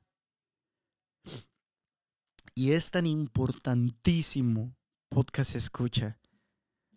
Y 2.54 2.70
es 2.70 2.92
tan 2.92 3.08
importantísimo, 3.08 4.76
podcast 5.08 5.56
escucha, 5.56 6.16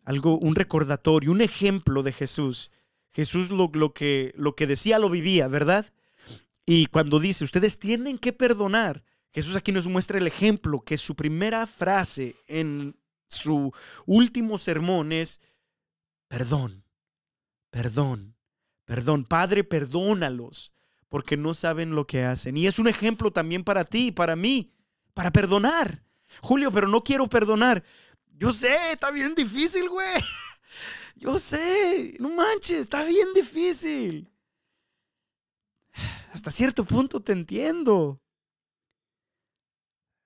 algo, 0.03 0.37
un 0.37 0.53
recordatorio, 0.53 1.31
un 1.31 1.41
ejemplo 1.41 2.03
de 2.03 2.13
Jesús. 2.13 2.69
Jesús 3.11 3.49
lo, 3.49 3.71
lo, 3.73 3.95
que, 3.95 4.35
lo 4.37 4.55
que 4.55 4.67
decía 4.67 4.99
lo 4.99 5.09
vivía, 5.09 5.47
¿verdad? 5.47 5.91
Y 6.67 6.85
cuando 6.85 7.19
dice, 7.19 7.45
ustedes 7.45 7.79
tienen 7.79 8.19
que 8.19 8.31
perdonar, 8.31 9.03
Jesús 9.33 9.55
aquí 9.55 9.71
nos 9.71 9.87
muestra 9.87 10.19
el 10.19 10.27
ejemplo 10.27 10.81
que 10.81 10.97
su 10.97 11.15
primera 11.15 11.65
frase 11.65 12.35
en 12.47 12.95
su 13.27 13.73
último 14.05 14.59
sermón 14.59 15.11
es, 15.11 15.41
perdón, 16.27 16.84
perdón, 17.75 18.37
perdón. 18.85 19.25
Padre, 19.25 19.65
perdónalos 19.65 20.73
porque 21.09 21.35
no 21.35 21.53
saben 21.53 21.93
lo 21.93 22.07
que 22.07 22.23
hacen. 22.23 22.55
Y 22.55 22.67
es 22.67 22.79
un 22.79 22.87
ejemplo 22.87 23.33
también 23.33 23.65
para 23.65 23.83
ti, 23.83 24.13
para 24.13 24.37
mí, 24.37 24.73
para 25.13 25.29
perdonar. 25.29 26.01
Julio, 26.41 26.71
pero 26.71 26.87
no 26.87 27.03
quiero 27.03 27.27
perdonar. 27.27 27.83
Yo 28.31 28.53
sé, 28.53 28.73
está 28.93 29.11
bien 29.11 29.35
difícil, 29.35 29.89
güey. 29.89 30.07
Yo 31.17 31.37
sé, 31.37 32.15
no 32.21 32.29
manches, 32.29 32.79
está 32.79 33.03
bien 33.03 33.33
difícil. 33.33 34.31
Hasta 36.31 36.51
cierto 36.51 36.85
punto 36.85 37.21
te 37.21 37.33
entiendo. 37.33 38.21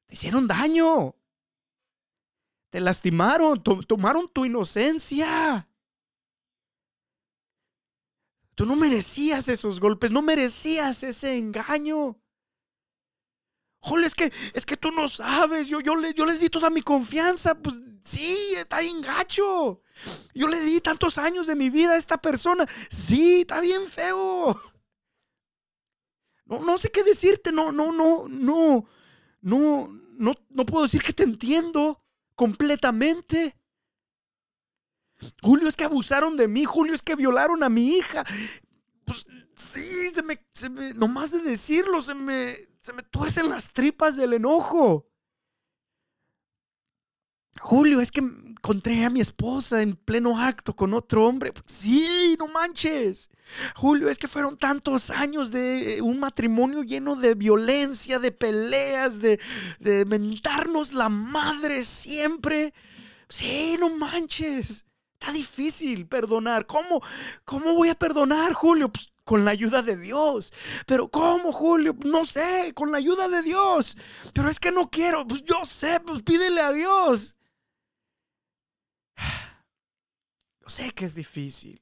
Te 0.06 0.14
hicieron 0.14 0.45
daño. 0.45 1.16
Te 2.70 2.80
lastimaron, 2.80 3.64
tomaron 3.64 4.32
tu 4.32 4.45
inocencia. 4.45 5.68
Tú 8.60 8.66
no 8.66 8.76
merecías 8.76 9.47
esos 9.47 9.80
golpes, 9.80 10.12
no 10.12 10.22
merecías 10.22 11.01
ese 11.03 11.38
engaño. 11.38 12.20
Jole, 13.80 14.05
es 14.05 14.16
que, 14.16 14.34
es 14.53 14.66
que 14.66 14.76
tú 14.76 14.91
no 14.91 15.07
sabes, 15.07 15.70
yo, 15.70 15.80
yo, 15.80 15.93
yo 16.14 16.26
les 16.26 16.41
di 16.41 16.49
toda 16.49 16.70
mi 16.70 16.82
confianza, 16.82 17.55
pues 17.55 17.80
sí, 18.03 18.36
está 18.57 18.82
bien 18.82 18.99
gacho. 18.99 19.82
Yo 20.34 20.49
le 20.49 20.60
di 20.60 20.82
tantos 20.82 21.18
años 21.18 21.47
de 21.47 21.55
mi 21.55 21.70
vida 21.70 21.93
a 21.93 21.97
esta 21.97 22.18
persona, 22.18 22.66
sí, 22.89 23.39
está 23.39 23.62
bien 23.62 23.88
feo. 23.88 24.62
No, 26.43 26.60
no 26.60 26.78
sé 26.78 26.91
qué 26.91 27.03
decirte, 27.03 27.53
no, 27.53 27.72
no, 27.72 27.93
no, 27.93 28.28
no, 28.28 28.86
no, 29.39 29.88
no, 30.18 30.34
no 30.49 30.66
puedo 30.66 30.84
decir 30.84 31.01
que 31.01 31.14
te 31.14 31.24
entiendo 31.24 32.03
completamente. 32.36 33.57
Julio, 35.41 35.67
es 35.67 35.76
que 35.76 35.84
abusaron 35.84 36.38
de 36.38 36.47
mí, 36.47 36.65
Julio, 36.65 36.93
es 36.93 37.01
que 37.01 37.15
violaron 37.15 37.63
a 37.63 37.70
mi 37.70 37.97
hija. 37.97 38.24
Pues 39.05 39.26
sí, 39.55 40.11
se 40.13 40.24
me, 40.24 40.93
nomás 40.95 41.32
de 41.32 41.39
decirlo, 41.39 42.01
se 42.01 42.13
me, 42.13 42.55
se 42.80 42.93
me 42.93 43.03
tuercen 43.03 43.49
las 43.49 43.74
tripas 43.74 44.15
del 44.15 44.34
enojo. 44.34 45.07
Julio, 47.59 47.99
es 47.99 48.11
que 48.11 48.22
encontré 48.22 49.03
a 49.03 49.09
mi 49.09 49.20
esposa 49.20 49.82
en 49.82 49.95
pleno 49.95 50.39
acto 50.39 50.76
con 50.76 50.93
otro 50.93 51.28
hombre. 51.28 51.51
Sí, 51.67 52.36
no 52.39 52.47
manches. 52.47 53.30
Julio, 53.76 54.09
es 54.09 54.17
que 54.17 54.28
fueron 54.28 54.57
tantos 54.57 55.09
años 55.09 55.51
de 55.51 55.99
un 56.01 56.20
matrimonio 56.20 56.84
lleno 56.84 57.15
de 57.15 57.36
violencia, 57.36 58.20
de 58.20 58.32
peleas, 58.32 59.20
de, 59.20 59.39
de 59.80 60.05
mentarnos 60.05 60.93
la 60.93 61.09
madre 61.09 61.84
siempre. 61.84 62.74
Sí, 63.28 63.76
no 63.80 63.89
manches. 63.89 64.86
Está 65.20 65.34
difícil 65.34 66.07
perdonar. 66.07 66.65
¿Cómo, 66.65 67.01
cómo 67.43 67.74
voy 67.74 67.89
a 67.89 67.95
perdonar, 67.95 68.53
Julio? 68.53 68.89
Pues 68.89 69.11
con 69.26 69.45
la 69.45 69.51
ayuda 69.51 69.84
de 69.84 69.97
Dios. 69.97 70.53
Pero 70.88 71.09
¿cómo, 71.09 71.51
Julio? 71.51 71.95
No 72.05 72.26
sé, 72.26 72.72
con 72.74 72.91
la 72.91 72.97
ayuda 72.97 73.28
de 73.28 73.43
Dios. 73.43 73.97
Pero 74.34 74.49
es 74.49 74.59
que 74.59 74.72
no 74.72 74.89
quiero. 74.89 75.28
Pues 75.28 75.43
yo 75.43 75.65
sé, 75.65 75.99
pues 75.99 76.24
pídele 76.24 76.61
a 76.61 76.72
Dios. 76.72 77.38
Yo 80.61 80.70
sé 80.70 80.91
que 80.91 81.05
es 81.05 81.15
difícil. 81.15 81.82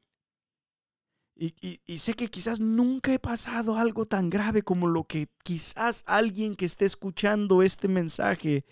Y, 1.40 1.80
y, 1.86 1.98
sé 2.00 2.16
que 2.16 2.30
quizás 2.30 2.60
nunca 2.60 3.14
he 3.14 3.20
pasado 3.20 3.78
algo 3.78 4.08
tan 4.08 4.30
grave 4.30 4.64
como 4.64 4.88
lo 4.88 5.04
que 5.04 5.28
quizás 5.44 6.04
alguien 6.08 6.56
que 6.56 6.66
esté 6.66 6.86
escuchando 6.86 7.62
este 7.62 7.88
mensaje 7.88 8.66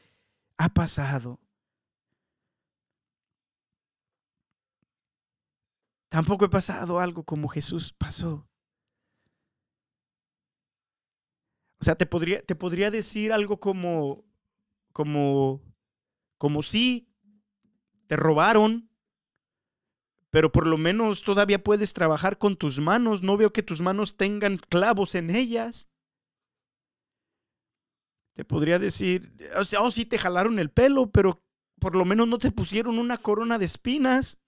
ha 0.57 0.69
pasado. 0.69 1.39
Tampoco 6.15 6.45
he 6.45 6.49
pasado 6.49 7.01
algo 7.01 7.25
como 7.25 7.49
Jesús 7.49 7.91
pasó. 7.91 8.47
O 11.77 11.83
sea, 11.83 11.95
te 11.95 12.05
podría, 12.05 12.41
te 12.41 12.55
podría 12.55 12.89
decir 12.89 13.33
algo 13.33 13.59
como, 13.59 14.23
como, 14.93 15.61
como 16.37 16.61
si 16.61 17.13
te 18.07 18.15
robaron, 18.15 18.89
pero 20.29 20.53
por 20.53 20.67
lo 20.67 20.77
menos 20.77 21.21
todavía 21.21 21.61
puedes 21.61 21.91
trabajar 21.91 22.37
con 22.37 22.55
tus 22.55 22.79
manos. 22.79 23.21
No 23.21 23.35
veo 23.35 23.51
que 23.51 23.61
tus 23.61 23.81
manos 23.81 24.15
tengan 24.15 24.55
clavos 24.55 25.15
en 25.15 25.29
ellas. 25.29 25.89
Te 28.35 28.45
podría 28.45 28.79
decir, 28.79 29.35
o 29.57 29.65
sea, 29.65 29.81
oh, 29.81 29.91
sí 29.91 30.05
te 30.05 30.17
jalaron 30.17 30.59
el 30.59 30.71
pelo, 30.71 31.11
pero 31.11 31.43
por 31.77 31.93
lo 31.93 32.05
menos 32.05 32.25
no 32.25 32.37
te 32.37 32.51
pusieron 32.51 32.99
una 32.99 33.17
corona 33.17 33.57
de 33.57 33.65
espinas 33.65 34.39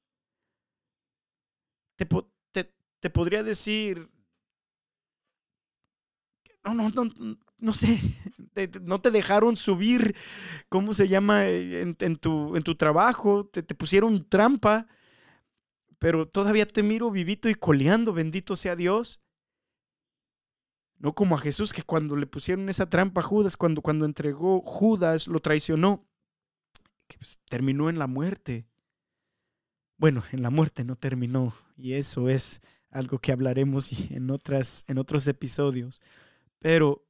te, 1.97 3.09
podría 3.09 3.43
decir, 3.43 4.09
no, 6.63 6.73
no, 6.73 6.89
no, 6.89 7.37
no 7.57 7.73
sé, 7.73 7.99
no 8.83 9.01
te 9.01 9.11
dejaron 9.11 9.55
subir, 9.55 10.15
¿cómo 10.69 10.93
se 10.93 11.07
llama? 11.07 11.47
En, 11.47 11.95
tu, 12.17 12.55
en 12.55 12.63
tu 12.63 12.75
trabajo, 12.75 13.45
te, 13.45 13.63
te, 13.63 13.75
pusieron 13.75 14.27
trampa, 14.27 14.87
pero 15.99 16.27
todavía 16.27 16.65
te 16.65 16.83
miro 16.83 17.09
vivito 17.11 17.49
y 17.49 17.55
coleando, 17.55 18.13
bendito 18.13 18.55
sea 18.55 18.75
Dios. 18.75 19.21
No 20.99 21.13
como 21.13 21.35
a 21.35 21.39
Jesús, 21.39 21.73
que 21.73 21.83
cuando 21.83 22.15
le 22.15 22.25
pusieron 22.25 22.69
esa 22.69 22.89
trampa 22.89 23.21
a 23.21 23.23
Judas, 23.23 23.55
cuando, 23.55 23.81
cuando 23.81 24.05
entregó 24.05 24.61
Judas, 24.61 25.27
lo 25.27 25.39
traicionó, 25.39 26.07
que 27.07 27.17
pues, 27.17 27.39
terminó 27.49 27.89
en 27.89 27.99
la 27.99 28.07
muerte. 28.07 28.67
Bueno, 29.97 30.23
en 30.31 30.43
la 30.43 30.51
muerte 30.51 30.83
no 30.83 30.95
terminó 30.95 31.53
y 31.75 31.93
eso 31.93 32.29
es 32.29 32.61
algo 32.91 33.19
que 33.19 33.31
hablaremos 33.31 33.91
en, 34.11 34.29
otras, 34.29 34.85
en 34.87 34.99
otros 34.99 35.27
episodios. 35.27 36.01
Pero, 36.59 37.07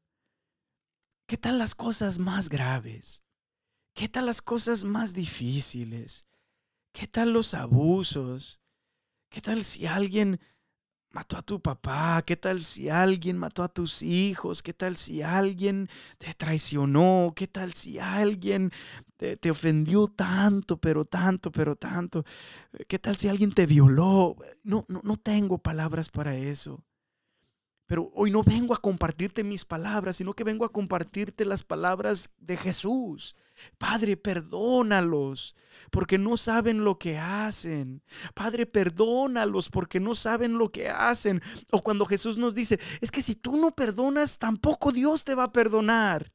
¿qué 1.25 1.37
tal 1.37 1.57
las 1.57 1.75
cosas 1.75 2.17
más 2.17 2.47
graves? 2.47 3.23
¿Qué 3.93 4.07
tal 4.07 4.27
las 4.27 4.41
cosas 4.41 4.85
más 4.85 5.13
difíciles? 5.13 6.25
¿Qué 6.93 7.07
tal 7.07 7.33
los 7.33 7.53
abusos? 7.53 8.61
¿Qué 9.29 9.41
tal 9.41 9.65
si 9.65 9.85
alguien 9.85 10.39
mató 11.11 11.37
a 11.37 11.41
tu 11.41 11.59
papá? 11.59 12.21
¿Qué 12.25 12.35
tal 12.35 12.63
si 12.63 12.89
alguien 12.89 13.37
mató 13.37 13.63
a 13.63 13.67
tus 13.67 14.01
hijos? 14.03 14.61
¿Qué 14.61 14.73
tal 14.73 14.97
si 14.97 15.21
alguien 15.21 15.89
te 16.17 16.33
traicionó? 16.33 17.33
¿Qué 17.35 17.47
tal 17.47 17.73
si 17.73 17.99
alguien 17.99 18.71
te, 19.17 19.49
ofendió 19.49 20.07
tanto, 20.07 20.77
pero 20.77 21.05
tanto, 21.05 21.51
pero 21.51 21.75
tanto? 21.75 22.25
¿Qué 22.87 22.99
tal 22.99 23.17
si 23.17 23.27
alguien 23.27 23.53
te 23.53 23.65
violó? 23.65 24.35
No, 24.63 24.85
no, 24.87 25.01
no 25.03 25.17
tengo 25.17 25.57
palabras 25.57 26.09
para 26.09 26.35
eso. 26.35 26.83
Pero 27.87 28.11
hoy 28.13 28.31
no 28.31 28.43
vengo 28.43 28.73
a 28.73 28.81
compartirte 28.81 29.45
mis 29.45 29.63
palabras, 29.63 30.17
sino 30.17 30.33
que 30.33 30.43
vengo 30.43 30.65
a 30.65 30.71
compartirte 30.71 31.45
las 31.45 31.63
palabras 31.63 32.29
de 32.37 32.57
Jesús. 32.57 33.37
Padre, 33.77 34.17
perdónalos 34.17 35.55
porque 35.89 36.17
no 36.17 36.35
saben 36.35 36.83
lo 36.83 36.99
que 36.99 37.17
hacen. 37.17 38.03
Padre, 38.33 38.65
perdónalos 38.65 39.69
porque 39.69 40.01
no 40.01 40.15
saben 40.15 40.57
lo 40.57 40.69
que 40.69 40.89
hacen. 40.89 41.41
O 41.71 41.81
cuando 41.81 42.05
Jesús 42.05 42.37
nos 42.37 42.55
dice, 42.55 42.77
es 42.99 43.09
que 43.09 43.21
si 43.21 43.35
tú 43.35 43.55
no 43.55 43.73
perdonas, 43.73 44.37
tampoco 44.37 44.91
Dios 44.91 45.23
te 45.23 45.33
va 45.33 45.45
a 45.45 45.53
perdonar. 45.53 46.33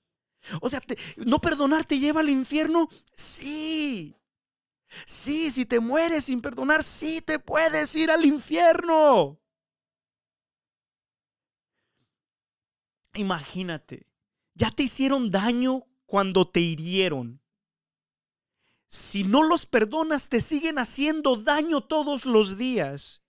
O 0.63 0.71
sea, 0.71 0.81
¿no 1.19 1.39
perdonar 1.39 1.85
te 1.85 1.99
lleva 1.99 2.21
al 2.21 2.31
infierno? 2.31 2.89
Sí. 3.15 4.17
Sí, 5.07 5.51
si 5.51 5.67
te 5.67 5.81
mueres 5.81 6.25
sin 6.25 6.41
perdonar, 6.41 6.83
sí 6.83 7.21
te 7.21 7.39
puedes 7.39 7.95
ir 7.95 8.11
al 8.11 8.25
infierno. 8.25 9.39
Imagínate, 13.15 14.07
ya 14.55 14.71
te 14.71 14.85
hicieron 14.85 15.31
daño 15.31 15.85
cuando 16.07 16.49
te 16.49 16.61
hirieron. 16.61 17.41
Si 18.89 19.25
no 19.25 19.43
los 19.43 19.65
perdonas, 19.67 20.29
te 20.29 20.41
siguen 20.41 20.79
haciendo 20.79 21.37
daño 21.37 21.83
todos 21.83 22.27
los 22.27 22.59
días. 22.59 23.23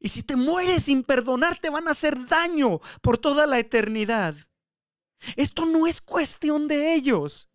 Y 0.00 0.10
si 0.10 0.22
te 0.22 0.36
mueres 0.36 0.84
sin 0.84 1.02
perdonar, 1.02 1.58
te 1.58 1.70
van 1.70 1.88
a 1.88 1.90
hacer 1.90 2.26
daño 2.28 2.80
por 3.02 3.18
toda 3.18 3.46
la 3.46 3.58
eternidad. 3.58 4.34
Esto 5.36 5.66
no 5.66 5.86
es 5.86 6.00
cuestión 6.00 6.68
de 6.68 6.94
ellos. 6.94 7.48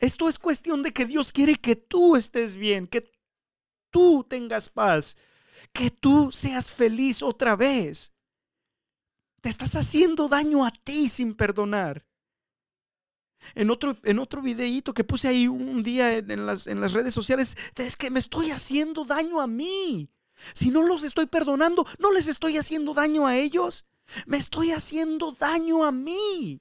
Esto 0.00 0.28
es 0.28 0.38
cuestión 0.38 0.82
de 0.82 0.92
que 0.92 1.06
Dios 1.06 1.32
quiere 1.32 1.56
que 1.56 1.76
tú 1.76 2.16
estés 2.16 2.56
bien, 2.56 2.86
que 2.86 3.10
tú 3.90 4.26
tengas 4.28 4.68
paz, 4.68 5.16
que 5.72 5.90
tú 5.90 6.30
seas 6.32 6.70
feliz 6.70 7.22
otra 7.22 7.56
vez. 7.56 8.12
Te 9.46 9.50
estás 9.50 9.76
haciendo 9.76 10.26
daño 10.26 10.66
a 10.66 10.72
ti 10.72 11.08
sin 11.08 11.32
perdonar. 11.32 12.04
En 13.54 13.70
otro, 13.70 13.96
en 14.02 14.18
otro 14.18 14.42
videíto 14.42 14.92
que 14.92 15.04
puse 15.04 15.28
ahí 15.28 15.46
un 15.46 15.84
día 15.84 16.14
en, 16.14 16.46
las, 16.46 16.66
en 16.66 16.80
las 16.80 16.94
redes 16.94 17.14
sociales, 17.14 17.56
es 17.76 17.94
que 17.94 18.10
me 18.10 18.18
estoy 18.18 18.50
haciendo 18.50 19.04
daño 19.04 19.40
a 19.40 19.46
mí. 19.46 20.10
Si 20.52 20.70
no 20.70 20.82
los 20.82 21.04
estoy 21.04 21.26
perdonando, 21.26 21.86
no 22.00 22.10
les 22.10 22.26
estoy 22.26 22.58
haciendo 22.58 22.92
daño 22.92 23.24
a 23.24 23.36
ellos. 23.36 23.86
Me 24.26 24.36
estoy 24.36 24.72
haciendo 24.72 25.30
daño 25.30 25.84
a 25.84 25.92
mí. 25.92 26.60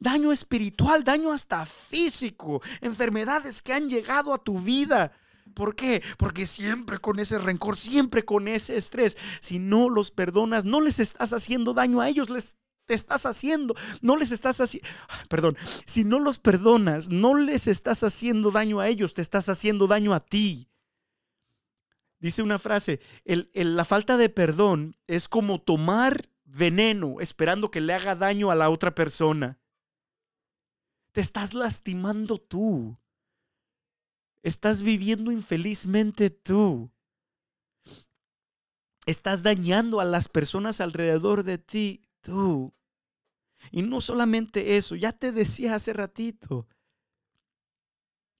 Daño 0.00 0.32
espiritual, 0.32 1.04
daño 1.04 1.30
hasta 1.30 1.64
físico, 1.66 2.60
enfermedades 2.80 3.62
que 3.62 3.74
han 3.74 3.88
llegado 3.88 4.34
a 4.34 4.42
tu 4.42 4.58
vida. 4.58 5.12
¿Por 5.58 5.74
qué? 5.74 6.04
Porque 6.18 6.46
siempre 6.46 7.00
con 7.00 7.18
ese 7.18 7.36
rencor, 7.36 7.76
siempre 7.76 8.24
con 8.24 8.46
ese 8.46 8.76
estrés, 8.76 9.18
si 9.40 9.58
no 9.58 9.90
los 9.90 10.12
perdonas, 10.12 10.64
no 10.64 10.80
les 10.80 11.00
estás 11.00 11.32
haciendo 11.32 11.74
daño 11.74 12.00
a 12.00 12.08
ellos, 12.08 12.30
les 12.30 12.58
te 12.84 12.94
estás 12.94 13.26
haciendo, 13.26 13.74
no 14.00 14.16
les 14.16 14.30
estás 14.30 14.60
haciendo, 14.60 14.88
perdón, 15.28 15.56
si 15.84 16.04
no 16.04 16.20
los 16.20 16.38
perdonas, 16.38 17.08
no 17.08 17.34
les 17.34 17.66
estás 17.66 18.04
haciendo 18.04 18.52
daño 18.52 18.78
a 18.78 18.86
ellos, 18.86 19.14
te 19.14 19.20
estás 19.20 19.48
haciendo 19.48 19.88
daño 19.88 20.14
a 20.14 20.20
ti. 20.20 20.68
Dice 22.20 22.40
una 22.40 22.60
frase, 22.60 23.00
la 23.24 23.84
falta 23.84 24.16
de 24.16 24.28
perdón 24.28 24.96
es 25.08 25.28
como 25.28 25.60
tomar 25.60 26.30
veneno 26.44 27.16
esperando 27.18 27.72
que 27.72 27.80
le 27.80 27.94
haga 27.94 28.14
daño 28.14 28.52
a 28.52 28.54
la 28.54 28.70
otra 28.70 28.94
persona. 28.94 29.58
Te 31.10 31.20
estás 31.20 31.52
lastimando 31.52 32.38
tú. 32.38 32.96
Estás 34.42 34.82
viviendo 34.82 35.32
infelizmente 35.32 36.30
tú. 36.30 36.90
Estás 39.06 39.42
dañando 39.42 40.00
a 40.00 40.04
las 40.04 40.28
personas 40.28 40.80
alrededor 40.80 41.42
de 41.42 41.58
ti 41.58 42.02
tú. 42.20 42.74
Y 43.70 43.82
no 43.82 44.00
solamente 44.00 44.76
eso, 44.76 44.94
ya 44.94 45.12
te 45.12 45.32
decía 45.32 45.74
hace 45.74 45.92
ratito, 45.92 46.68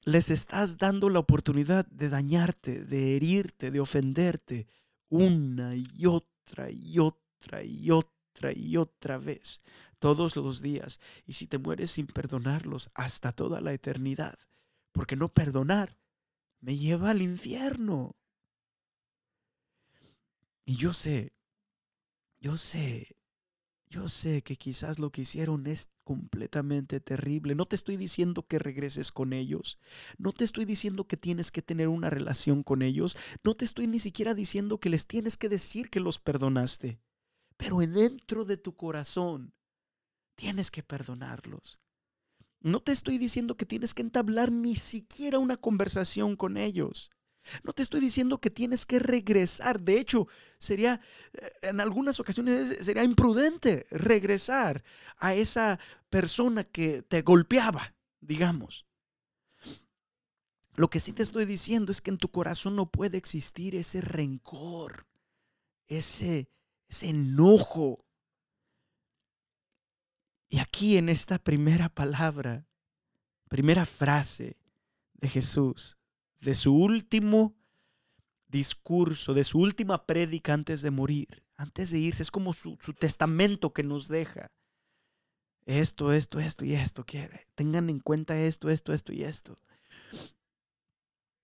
les 0.05 0.31
estás 0.31 0.79
dando 0.79 1.11
la 1.11 1.19
oportunidad 1.19 1.87
de 1.87 2.09
dañarte, 2.09 2.85
de 2.85 3.17
herirte, 3.17 3.71
de 3.71 3.81
ofenderte 3.81 4.67
una 5.09 5.75
y 5.75 6.07
otra 6.07 6.71
y 6.71 6.99
otra 6.99 7.63
y 7.63 7.91
otra 7.91 8.53
y 8.55 8.77
otra 8.77 9.19
vez, 9.19 9.61
todos 9.99 10.37
los 10.37 10.63
días. 10.63 11.01
Y 11.27 11.35
si 11.35 11.47
te 11.47 11.59
mueres 11.59 11.91
sin 11.91 12.07
perdonarlos 12.07 12.91
hasta 12.95 13.33
toda 13.33 13.61
la 13.61 13.73
eternidad, 13.73 14.39
porque 14.99 15.15
no 15.15 15.29
perdonar 15.29 15.97
me 16.59 16.77
lleva 16.77 17.11
al 17.11 17.23
infierno. 17.23 18.17
Y 20.65 20.75
yo 20.75 20.93
sé, 20.93 21.33
yo 22.41 22.57
sé, 22.57 23.17
yo 23.87 24.09
sé 24.09 24.43
que 24.43 24.57
quizás 24.57 24.99
lo 24.99 25.13
que 25.13 25.21
hicieron 25.21 25.69
es 25.69 25.93
completamente 26.03 26.99
terrible. 26.99 27.55
No 27.55 27.67
te 27.67 27.77
estoy 27.77 27.97
diciendo 27.97 28.49
que 28.49 28.59
regreses 28.59 29.13
con 29.13 29.33
ellos. 29.33 29.79
No 30.17 30.33
te 30.33 30.43
estoy 30.43 30.65
diciendo 30.65 31.07
que 31.07 31.17
tienes 31.17 31.53
que 31.53 31.63
tener 31.63 31.87
una 31.87 32.11
relación 32.11 32.65
con 32.65 32.83
ellos. 32.83 33.17
No 33.45 33.55
te 33.55 33.67
estoy 33.67 33.87
ni 33.87 34.01
siquiera 34.01 34.35
diciendo 34.35 34.81
que 34.81 34.91
les 34.91 35.07
tienes 35.07 35.37
que 35.37 35.49
decir 35.49 35.91
que 35.91 36.01
los 36.01 36.19
perdonaste. 36.19 36.99
Pero 37.57 37.79
dentro 37.79 38.45
de 38.45 38.57
tu 38.57 38.75
corazón 38.75 39.55
tienes 40.35 40.73
que 40.73 40.83
perdonarlos. 40.83 41.79
No 42.61 42.81
te 42.81 42.93
estoy 42.93 43.19
diciendo 43.19 43.57
que 43.57 43.67
tienes 43.67 43.95
que 43.95 44.03
entablar 44.03 44.51
ni 44.51 44.75
siquiera 44.75 45.39
una 45.39 45.57
conversación 45.57 46.37
con 46.37 46.57
ellos. 46.57 47.11
No 47.63 47.73
te 47.73 47.83
estoy 47.83 48.01
diciendo 48.01 48.41
que 48.41 48.51
tienes 48.51 48.85
que 48.85 48.99
regresar. 48.99 49.81
De 49.81 49.99
hecho, 49.99 50.27
sería, 50.59 51.01
eh, 51.33 51.53
en 51.63 51.81
algunas 51.81 52.21
ocasiones, 52.21 52.79
sería 52.81 53.05
imprudente 53.05 53.87
regresar 53.91 54.83
a 55.19 55.35
esa 55.35 55.79
persona 56.11 56.65
que 56.65 57.03
te 57.03 57.23
golpeaba, 57.23 57.95
digamos. 58.21 58.87
Lo 60.77 60.89
que 60.89 61.01
sí 61.01 61.13
te 61.13 61.23
estoy 61.23 61.45
diciendo 61.45 61.91
es 61.91 62.01
que 62.01 62.11
en 62.11 62.19
tu 62.19 62.31
corazón 62.31 62.77
no 62.77 62.91
puede 62.91 63.19
existir 63.19 63.75
ese 63.75 64.01
rencor, 64.01 65.07
ese, 65.87 66.49
ese 66.89 67.09
enojo, 67.09 67.99
y 70.49 70.59
aquí 70.59 70.97
en 70.97 71.09
esta 71.09 71.39
primera 71.39 71.89
palabra, 71.89 72.67
primera 73.49 73.85
frase 73.85 74.57
de 75.15 75.29
Jesús, 75.29 75.99
de 76.41 76.55
su 76.55 76.75
último 76.75 77.57
discurso, 78.47 79.35
de 79.35 79.45
su 79.45 79.59
última 79.59 80.07
prédica 80.07 80.55
antes 80.55 80.81
de 80.81 80.91
morir, 80.91 81.45
antes 81.57 81.91
de 81.91 81.99
irse, 81.99 82.23
es 82.23 82.31
como 82.31 82.55
su, 82.55 82.77
testamento 82.99 83.73
que 83.73 83.83
nos 83.83 84.09
deja. 84.09 84.51
Esto, 85.67 86.15
esto, 86.15 86.41
esto 86.41 86.65
y 86.65 86.73
esto. 86.73 87.05
tengan 87.55 87.91
en 87.91 87.99
cuenta 87.99 88.41
esto, 88.41 88.71
esto, 88.71 88.95
esto 88.95 89.13
y 89.13 89.25
esto. 89.25 89.55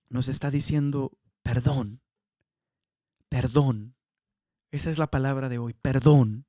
Nos 0.09 0.29
está 0.29 0.51
diciendo 0.51 1.13
perdón. 1.43 2.01
Perdón. 3.29 3.97
Esa 4.71 4.89
es 4.89 4.97
la 4.97 5.11
palabra 5.11 5.51
de 5.51 5.59
hoy. 5.59 5.75
Perdón. 5.75 6.47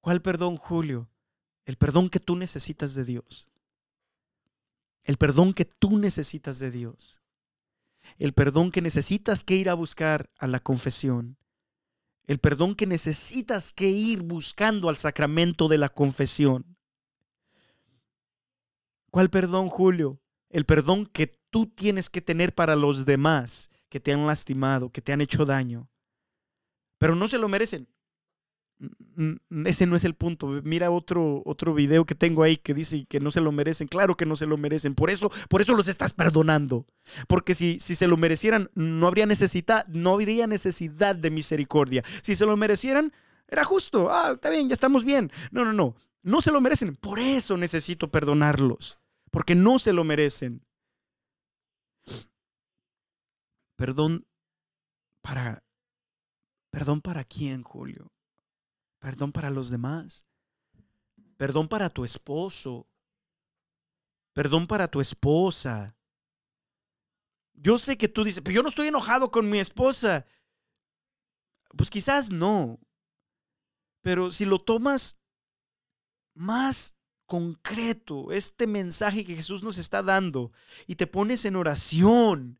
¿Cuál 0.00 0.22
perdón, 0.22 0.56
Julio? 0.56 1.10
El 1.64 1.76
perdón 1.76 2.08
que 2.08 2.20
tú 2.20 2.36
necesitas 2.36 2.94
de 2.94 3.04
Dios. 3.04 3.48
El 5.02 5.16
perdón 5.16 5.54
que 5.54 5.64
tú 5.64 5.98
necesitas 5.98 6.58
de 6.58 6.70
Dios. 6.70 7.20
El 8.18 8.32
perdón 8.32 8.70
que 8.70 8.80
necesitas 8.80 9.44
que 9.44 9.56
ir 9.56 9.68
a 9.68 9.74
buscar 9.74 10.30
a 10.38 10.46
la 10.46 10.60
confesión. 10.60 11.36
El 12.26 12.38
perdón 12.38 12.74
que 12.74 12.86
necesitas 12.86 13.72
que 13.72 13.88
ir 13.88 14.22
buscando 14.22 14.88
al 14.88 14.96
sacramento 14.96 15.68
de 15.68 15.78
la 15.78 15.88
confesión. 15.88 16.76
¿Cuál 19.10 19.30
perdón, 19.30 19.68
Julio? 19.68 20.20
El 20.50 20.64
perdón 20.64 21.06
que 21.06 21.26
tú 21.50 21.66
tienes 21.66 22.08
que 22.10 22.20
tener 22.20 22.54
para 22.54 22.76
los 22.76 23.04
demás 23.04 23.70
que 23.88 24.00
te 24.00 24.12
han 24.12 24.26
lastimado, 24.26 24.90
que 24.90 25.00
te 25.00 25.12
han 25.12 25.20
hecho 25.20 25.44
daño. 25.44 25.90
Pero 26.98 27.14
no 27.14 27.28
se 27.28 27.38
lo 27.38 27.48
merecen 27.48 27.88
ese 29.64 29.86
no 29.86 29.96
es 29.96 30.04
el 30.04 30.14
punto. 30.14 30.46
Mira 30.62 30.90
otro, 30.90 31.42
otro 31.44 31.74
video 31.74 32.04
que 32.04 32.14
tengo 32.14 32.42
ahí 32.44 32.56
que 32.56 32.74
dice 32.74 33.04
que 33.06 33.18
no 33.18 33.30
se 33.30 33.40
lo 33.40 33.50
merecen. 33.50 33.88
Claro 33.88 34.16
que 34.16 34.26
no 34.26 34.36
se 34.36 34.46
lo 34.46 34.56
merecen. 34.56 34.94
Por 34.94 35.10
eso, 35.10 35.30
por 35.48 35.60
eso 35.60 35.74
los 35.74 35.88
estás 35.88 36.12
perdonando. 36.12 36.86
Porque 37.26 37.54
si, 37.54 37.80
si 37.80 37.96
se 37.96 38.06
lo 38.06 38.16
merecieran, 38.16 38.70
no 38.74 39.08
habría 39.08 39.26
necesidad, 39.26 39.86
no 39.88 40.10
habría 40.10 40.46
necesidad 40.46 41.16
de 41.16 41.30
misericordia. 41.30 42.04
Si 42.22 42.36
se 42.36 42.46
lo 42.46 42.56
merecieran, 42.56 43.12
era 43.48 43.64
justo. 43.64 44.10
Ah, 44.10 44.32
está 44.34 44.50
bien, 44.50 44.68
ya 44.68 44.74
estamos 44.74 45.04
bien. 45.04 45.32
No, 45.50 45.64
no, 45.64 45.72
no. 45.72 45.96
No 46.22 46.40
se 46.40 46.52
lo 46.52 46.60
merecen. 46.60 46.94
Por 46.94 47.18
eso 47.18 47.56
necesito 47.56 48.10
perdonarlos. 48.10 48.98
Porque 49.30 49.54
no 49.54 49.78
se 49.78 49.92
lo 49.92 50.04
merecen. 50.04 50.64
Perdón 53.76 54.26
para. 55.22 55.64
Perdón 56.70 57.00
para 57.00 57.24
quién, 57.24 57.62
Julio 57.62 58.12
Perdón 58.98 59.32
para 59.32 59.50
los 59.50 59.70
demás. 59.70 60.26
Perdón 61.36 61.68
para 61.68 61.88
tu 61.88 62.04
esposo. 62.04 62.88
Perdón 64.32 64.66
para 64.66 64.88
tu 64.88 65.00
esposa. 65.00 65.96
Yo 67.54 67.78
sé 67.78 67.96
que 67.96 68.08
tú 68.08 68.24
dices, 68.24 68.42
pero 68.42 68.54
yo 68.54 68.62
no 68.62 68.68
estoy 68.68 68.88
enojado 68.88 69.30
con 69.30 69.48
mi 69.48 69.58
esposa. 69.58 70.26
Pues 71.76 71.90
quizás 71.90 72.30
no. 72.30 72.78
Pero 74.00 74.30
si 74.30 74.44
lo 74.44 74.58
tomas 74.58 75.18
más 76.34 76.96
concreto, 77.26 78.32
este 78.32 78.66
mensaje 78.66 79.24
que 79.24 79.34
Jesús 79.34 79.62
nos 79.62 79.76
está 79.76 80.02
dando, 80.02 80.50
y 80.86 80.94
te 80.94 81.06
pones 81.06 81.44
en 81.44 81.56
oración, 81.56 82.58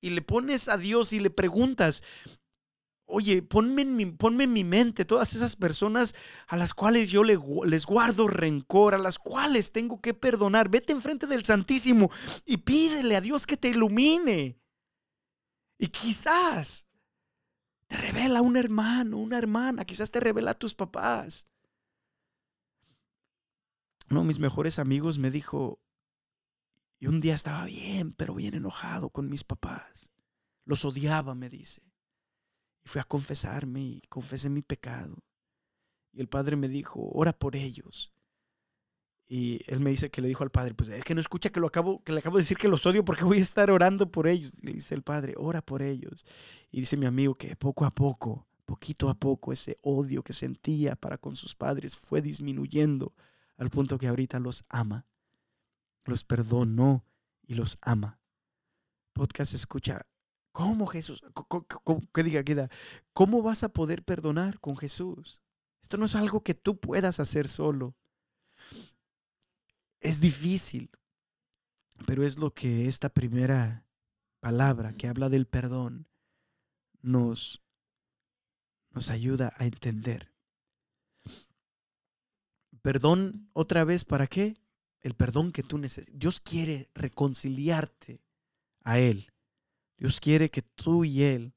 y 0.00 0.10
le 0.10 0.22
pones 0.22 0.68
a 0.68 0.76
Dios 0.76 1.12
y 1.12 1.20
le 1.20 1.30
preguntas, 1.30 2.04
Oye, 3.14 3.42
ponme 3.42 3.82
en, 3.82 3.94
mi, 3.94 4.04
en 4.04 4.52
mi 4.54 4.64
mente 4.64 5.04
todas 5.04 5.34
esas 5.34 5.54
personas 5.54 6.14
a 6.46 6.56
las 6.56 6.72
cuales 6.72 7.10
yo 7.10 7.22
les 7.24 7.84
guardo 7.84 8.26
rencor, 8.26 8.94
a 8.94 8.98
las 8.98 9.18
cuales 9.18 9.70
tengo 9.70 10.00
que 10.00 10.14
perdonar. 10.14 10.70
Vete 10.70 10.94
enfrente 10.94 11.26
del 11.26 11.44
Santísimo 11.44 12.10
y 12.46 12.56
pídele 12.56 13.14
a 13.14 13.20
Dios 13.20 13.46
que 13.46 13.58
te 13.58 13.68
ilumine. 13.68 14.58
Y 15.76 15.88
quizás 15.88 16.86
te 17.86 17.98
revela 17.98 18.40
un 18.40 18.56
hermano, 18.56 19.18
una 19.18 19.36
hermana, 19.36 19.84
quizás 19.84 20.10
te 20.10 20.18
revela 20.18 20.52
a 20.52 20.58
tus 20.58 20.74
papás. 20.74 21.44
Uno 24.08 24.20
de 24.20 24.26
mis 24.26 24.38
mejores 24.38 24.78
amigos 24.78 25.18
me 25.18 25.30
dijo, 25.30 25.82
y 26.98 27.08
un 27.08 27.20
día 27.20 27.34
estaba 27.34 27.66
bien, 27.66 28.14
pero 28.14 28.34
bien 28.34 28.54
enojado 28.54 29.10
con 29.10 29.28
mis 29.28 29.44
papás. 29.44 30.10
Los 30.64 30.86
odiaba, 30.86 31.34
me 31.34 31.50
dice. 31.50 31.91
Y 32.84 32.88
fui 32.88 33.00
a 33.00 33.04
confesarme 33.04 33.80
y 33.80 34.00
confesé 34.08 34.50
mi 34.50 34.62
pecado. 34.62 35.16
Y 36.12 36.20
el 36.20 36.28
padre 36.28 36.56
me 36.56 36.68
dijo, 36.68 37.00
ora 37.12 37.32
por 37.32 37.56
ellos. 37.56 38.12
Y 39.28 39.62
él 39.66 39.80
me 39.80 39.90
dice 39.90 40.10
que 40.10 40.20
le 40.20 40.28
dijo 40.28 40.44
al 40.44 40.50
padre, 40.50 40.74
pues 40.74 40.90
es 40.90 41.04
que 41.04 41.14
no 41.14 41.20
escucha 41.20 41.50
que 41.50 41.58
lo 41.58 41.68
acabo, 41.68 42.02
que 42.04 42.12
le 42.12 42.18
acabo 42.18 42.36
de 42.36 42.42
decir 42.42 42.58
que 42.58 42.68
los 42.68 42.84
odio 42.84 43.02
porque 43.02 43.24
voy 43.24 43.38
a 43.38 43.40
estar 43.40 43.70
orando 43.70 44.10
por 44.10 44.26
ellos. 44.26 44.62
Y 44.62 44.66
le 44.66 44.72
dice 44.74 44.94
el 44.94 45.02
padre, 45.02 45.34
ora 45.38 45.62
por 45.62 45.80
ellos. 45.80 46.26
Y 46.70 46.80
dice 46.80 46.98
mi 46.98 47.06
amigo 47.06 47.34
que 47.34 47.56
poco 47.56 47.86
a 47.86 47.90
poco, 47.90 48.46
poquito 48.66 49.08
a 49.08 49.14
poco, 49.14 49.52
ese 49.52 49.78
odio 49.80 50.22
que 50.22 50.34
sentía 50.34 50.96
para 50.96 51.16
con 51.16 51.34
sus 51.36 51.54
padres 51.54 51.96
fue 51.96 52.20
disminuyendo 52.20 53.14
al 53.56 53.70
punto 53.70 53.96
que 53.96 54.08
ahorita 54.08 54.38
los 54.38 54.64
ama, 54.68 55.06
los 56.04 56.24
perdonó 56.24 57.04
y 57.42 57.54
los 57.54 57.78
ama. 57.80 58.20
Podcast 59.14 59.54
escucha, 59.54 60.06
¿Cómo 60.52 60.86
Jesús? 60.86 61.22
¿Qué 62.12 62.22
diga, 62.22 62.44
queda? 62.44 62.70
¿Cómo 63.14 63.42
vas 63.42 63.62
a 63.64 63.70
poder 63.70 64.04
perdonar 64.04 64.60
con 64.60 64.76
Jesús? 64.76 65.42
Esto 65.82 65.96
no 65.96 66.04
es 66.04 66.14
algo 66.14 66.42
que 66.42 66.54
tú 66.54 66.78
puedas 66.78 67.20
hacer 67.20 67.48
solo. 67.48 67.96
Es 70.00 70.20
difícil, 70.20 70.90
pero 72.06 72.24
es 72.24 72.38
lo 72.38 72.52
que 72.52 72.86
esta 72.86 73.08
primera 73.08 73.86
palabra 74.40 74.94
que 74.94 75.08
habla 75.08 75.28
del 75.28 75.46
perdón 75.46 76.06
nos, 77.00 77.62
nos 78.90 79.08
ayuda 79.10 79.54
a 79.56 79.64
entender. 79.64 80.32
Perdón 82.82 83.48
otra 83.52 83.84
vez, 83.84 84.04
¿para 84.04 84.26
qué? 84.26 84.56
El 85.00 85.14
perdón 85.14 85.52
que 85.52 85.62
tú 85.62 85.78
necesitas. 85.78 86.18
Dios 86.18 86.40
quiere 86.40 86.90
reconciliarte 86.94 88.22
a 88.82 88.98
Él. 88.98 89.31
Dios 90.02 90.18
quiere 90.18 90.50
que 90.50 90.62
tú 90.62 91.04
y 91.04 91.22
Él 91.22 91.54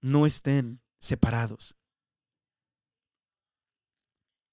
no 0.00 0.26
estén 0.26 0.82
separados. 0.98 1.76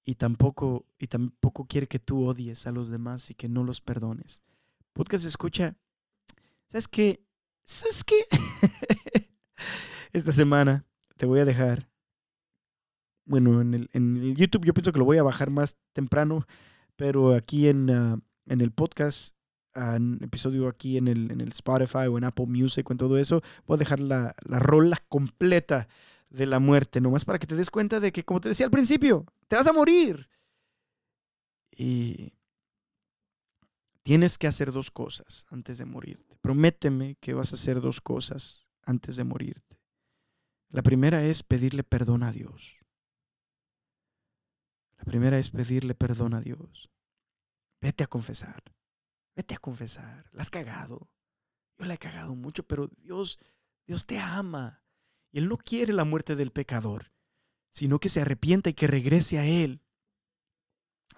Y 0.03 0.13
tampoco, 0.13 0.85
y 0.99 1.07
tampoco 1.07 1.65
quiere 1.65 1.87
que 1.87 1.97
tú 1.97 2.23
odies 2.23 2.67
a 2.67 2.71
los 2.71 2.89
demás 2.89 3.31
y 3.31 3.33
que 3.33 3.49
no 3.49 3.63
los 3.63 3.81
perdones. 3.81 4.43
Podcast 4.93 5.25
escucha. 5.25 5.75
¿Sabes 6.67 6.87
qué? 6.87 7.25
¿Sabes 7.65 8.03
qué? 8.03 8.27
Esta 10.13 10.31
semana 10.31 10.85
te 11.17 11.25
voy 11.25 11.39
a 11.39 11.45
dejar. 11.45 11.89
Bueno, 13.25 13.59
en 13.59 13.73
el, 13.73 13.89
en 13.91 14.35
YouTube 14.35 14.65
yo 14.65 14.73
pienso 14.75 14.91
que 14.91 14.99
lo 14.99 15.05
voy 15.05 15.17
a 15.17 15.23
bajar 15.23 15.49
más 15.49 15.77
temprano, 15.93 16.45
pero 16.95 17.33
aquí 17.33 17.69
en, 17.69 17.89
ah, 17.89 18.21
en 18.45 18.61
el 18.61 18.71
podcast 18.71 19.34
episodio 20.21 20.67
aquí 20.67 20.97
en 20.97 21.07
el, 21.07 21.31
en 21.31 21.41
el 21.41 21.49
Spotify 21.49 22.07
o 22.09 22.17
en 22.17 22.23
Apple 22.23 22.47
Music 22.47 22.89
o 22.89 22.93
en 22.93 22.97
todo 22.97 23.17
eso, 23.17 23.41
voy 23.65 23.75
a 23.75 23.79
dejar 23.79 23.99
la, 23.99 24.33
la 24.45 24.59
rola 24.59 24.97
completa 25.09 25.87
de 26.29 26.45
la 26.45 26.59
muerte, 26.59 27.01
nomás 27.01 27.25
para 27.25 27.39
que 27.39 27.47
te 27.47 27.55
des 27.55 27.69
cuenta 27.69 27.99
de 27.99 28.11
que, 28.11 28.23
como 28.23 28.41
te 28.41 28.49
decía 28.49 28.65
al 28.65 28.71
principio, 28.71 29.25
te 29.47 29.55
vas 29.55 29.67
a 29.67 29.73
morir. 29.73 30.29
Y 31.71 32.33
tienes 34.03 34.37
que 34.37 34.47
hacer 34.47 34.71
dos 34.71 34.91
cosas 34.91 35.45
antes 35.49 35.77
de 35.77 35.85
morirte. 35.85 36.37
Prométeme 36.41 37.15
que 37.19 37.33
vas 37.33 37.51
a 37.51 37.55
hacer 37.55 37.81
dos 37.81 38.01
cosas 38.01 38.69
antes 38.83 39.15
de 39.15 39.23
morirte. 39.23 39.79
La 40.69 40.83
primera 40.83 41.23
es 41.23 41.41
pedirle 41.43 41.83
perdón 41.83 42.23
a 42.23 42.31
Dios. 42.31 42.85
La 44.97 45.05
primera 45.05 45.37
es 45.39 45.49
pedirle 45.49 45.95
perdón 45.95 46.33
a 46.33 46.41
Dios. 46.41 46.89
Vete 47.81 48.03
a 48.03 48.07
confesar. 48.07 48.63
Vete 49.35 49.55
a 49.55 49.59
confesar, 49.59 50.29
la 50.31 50.41
has 50.41 50.49
cagado. 50.49 51.09
Yo 51.77 51.85
la 51.85 51.95
he 51.95 51.97
cagado 51.97 52.35
mucho, 52.35 52.63
pero 52.63 52.87
Dios, 53.01 53.39
Dios 53.85 54.05
te 54.05 54.19
ama. 54.19 54.81
Y 55.31 55.39
Él 55.39 55.49
no 55.49 55.57
quiere 55.57 55.91
la 55.91 56.05
muerte 56.05 56.35
del 56.35 56.51
pecador, 56.51 57.11
sino 57.69 57.99
que 57.99 58.09
se 58.09 58.21
arrepienta 58.21 58.69
y 58.69 58.73
que 58.73 58.87
regrese 58.87 59.37
a 59.37 59.45
Él. 59.45 59.81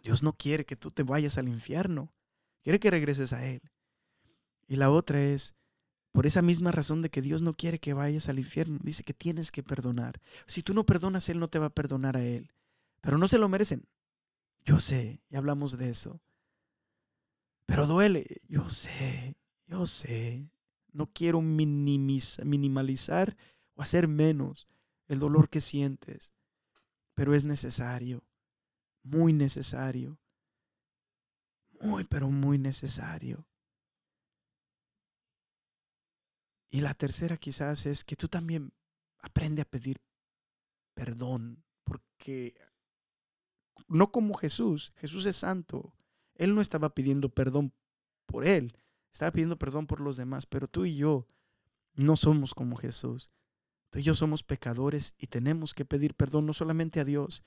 Dios 0.02 0.24
no 0.24 0.34
quiere 0.34 0.66
que 0.66 0.76
tú 0.76 0.90
te 0.90 1.04
vayas 1.04 1.38
al 1.38 1.48
infierno, 1.48 2.14
quiere 2.64 2.80
que 2.80 2.90
regreses 2.90 3.34
a 3.34 3.46
Él. 3.46 3.62
Y 4.68 4.76
la 4.78 4.90
otra 4.90 5.22
es, 5.22 5.56
por 6.12 6.26
esa 6.26 6.42
misma 6.42 6.72
razón 6.72 7.02
de 7.02 7.10
que 7.10 7.22
Dios 7.22 7.42
no 7.42 7.54
quiere 7.54 7.80
que 7.80 7.94
vayas 7.94 8.28
al 8.30 8.40
infierno, 8.40 8.80
dice 8.82 9.04
que 9.04 9.14
tienes 9.14 9.52
que 9.52 9.64
perdonar. 9.64 10.20
Si 10.48 10.64
tú 10.64 10.74
no 10.74 10.86
perdonas, 10.86 11.30
Él 11.30 11.40
no 11.40 11.48
te 11.48 11.60
va 11.60 11.68
a 11.68 11.76
perdonar 11.76 12.18
a 12.18 12.24
Él. 12.24 12.52
Pero 13.02 13.18
no 13.18 13.28
se 13.28 13.38
lo 13.38 13.48
merecen. 13.50 13.88
Yo 14.66 14.80
sé, 14.80 15.22
ya 15.30 15.38
hablamos 15.38 15.78
de 15.78 15.90
eso. 15.90 16.20
Pero 17.68 17.86
duele. 17.86 18.26
Yo 18.48 18.68
sé, 18.72 19.38
yo 19.68 19.86
sé. 19.86 20.50
No 20.92 21.14
quiero 21.14 21.42
minimalizar 21.42 23.38
o 23.76 23.84
hacer 23.84 24.08
menos 24.08 24.68
el 25.08 25.20
dolor 25.20 25.50
que 25.50 25.62
sientes. 25.62 26.34
Pero 27.14 27.36
es 27.36 27.46
necesario. 27.46 28.24
Muy 29.04 29.34
necesario. 29.34 30.20
Muy, 31.80 32.04
pero 32.06 32.32
muy 32.32 32.58
necesario. 32.58 33.48
Y 36.72 36.82
la 36.82 36.96
tercera 36.96 37.38
quizás 37.38 37.86
es 37.86 38.04
que 38.04 38.16
tú 38.16 38.28
también 38.28 38.74
aprende 39.20 39.62
a 39.62 39.66
pedir 39.66 40.02
perdón, 40.98 41.64
porque 41.84 42.56
no 43.88 44.12
como 44.12 44.34
Jesús, 44.34 44.94
Jesús 44.96 45.28
es 45.28 45.36
santo, 45.36 45.94
él 46.38 46.56
no 46.56 46.62
estaba 46.62 46.94
pidiendo 46.94 47.30
perdón 47.30 47.74
por 48.26 48.46
él, 48.46 48.78
estaba 49.12 49.32
pidiendo 49.32 49.58
perdón 49.58 49.88
por 49.88 50.00
los 50.00 50.18
demás, 50.18 50.46
pero 50.46 50.68
tú 50.68 50.86
y 50.86 50.96
yo 50.96 51.28
no 51.96 52.16
somos 52.16 52.54
como 52.54 52.78
Jesús. 52.78 53.32
Tú 53.90 54.00
y 54.00 54.04
yo 54.04 54.16
somos 54.16 54.44
pecadores 54.44 55.16
y 55.18 55.28
tenemos 55.28 55.74
que 55.74 55.86
pedir 55.86 56.14
perdón 56.14 56.46
no 56.46 56.54
solamente 56.54 57.00
a 57.00 57.06
Dios, 57.06 57.44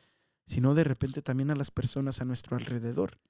sino 0.46 0.74
de 0.74 0.84
repente 0.84 1.22
también 1.22 1.50
a 1.50 1.54
las 1.54 1.70
personas 1.70 2.20
a 2.20 2.24
nuestro 2.24 2.56
alrededor. 2.56 3.20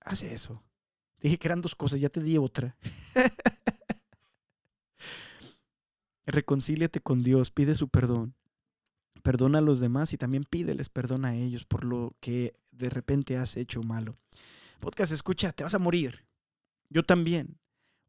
Haz 0.00 0.22
eso. 0.22 0.62
Dije 1.20 1.38
que 1.38 1.48
eran 1.48 1.60
dos 1.60 1.74
cosas, 1.74 2.00
ya 2.00 2.08
te 2.08 2.22
di 2.22 2.38
otra. 2.38 2.76
Reconcíliate 6.26 7.00
con 7.00 7.22
Dios, 7.22 7.50
pide 7.50 7.74
su 7.74 7.88
perdón 7.88 8.34
perdona 9.22 9.58
a 9.58 9.62
los 9.62 9.80
demás 9.80 10.12
y 10.12 10.18
también 10.18 10.44
pídeles 10.44 10.88
perdón 10.88 11.24
a 11.24 11.34
ellos 11.34 11.64
por 11.64 11.84
lo 11.84 12.16
que 12.20 12.52
de 12.72 12.90
repente 12.90 13.36
has 13.36 13.56
hecho 13.56 13.82
malo. 13.82 14.18
Podcast, 14.80 15.12
escucha, 15.12 15.52
te 15.52 15.62
vas 15.62 15.74
a 15.74 15.78
morir. 15.78 16.26
Yo 16.90 17.04
también. 17.04 17.58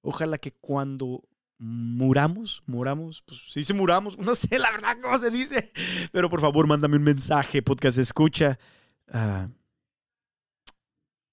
Ojalá 0.01 0.37
que 0.37 0.51
cuando 0.51 1.23
muramos, 1.59 2.63
muramos, 2.65 3.21
pues 3.21 3.51
sí 3.51 3.63
se 3.63 3.73
muramos, 3.73 4.17
no 4.19 4.35
sé 4.35 4.59
la 4.59 4.71
verdad 4.71 4.97
cómo 5.01 5.17
se 5.17 5.31
dice, 5.31 5.71
pero 6.11 6.29
por 6.29 6.41
favor 6.41 6.67
mándame 6.67 6.97
un 6.97 7.03
mensaje, 7.03 7.61
podcast, 7.61 7.97
escucha. 7.99 8.59
Uh, 9.07 9.47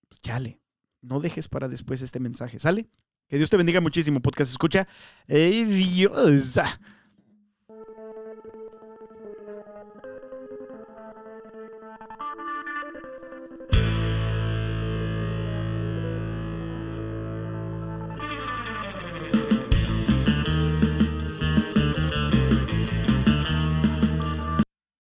pues 0.08 0.20
chale, 0.22 0.60
no 1.00 1.20
dejes 1.20 1.48
para 1.48 1.68
después 1.68 2.02
este 2.02 2.20
mensaje, 2.20 2.58
¿sale? 2.58 2.88
Que 3.28 3.36
Dios 3.36 3.50
te 3.50 3.56
bendiga 3.56 3.80
muchísimo, 3.80 4.20
podcast, 4.20 4.50
escucha. 4.50 4.86
¡Ey, 5.26 5.64
Dios! 5.64 6.58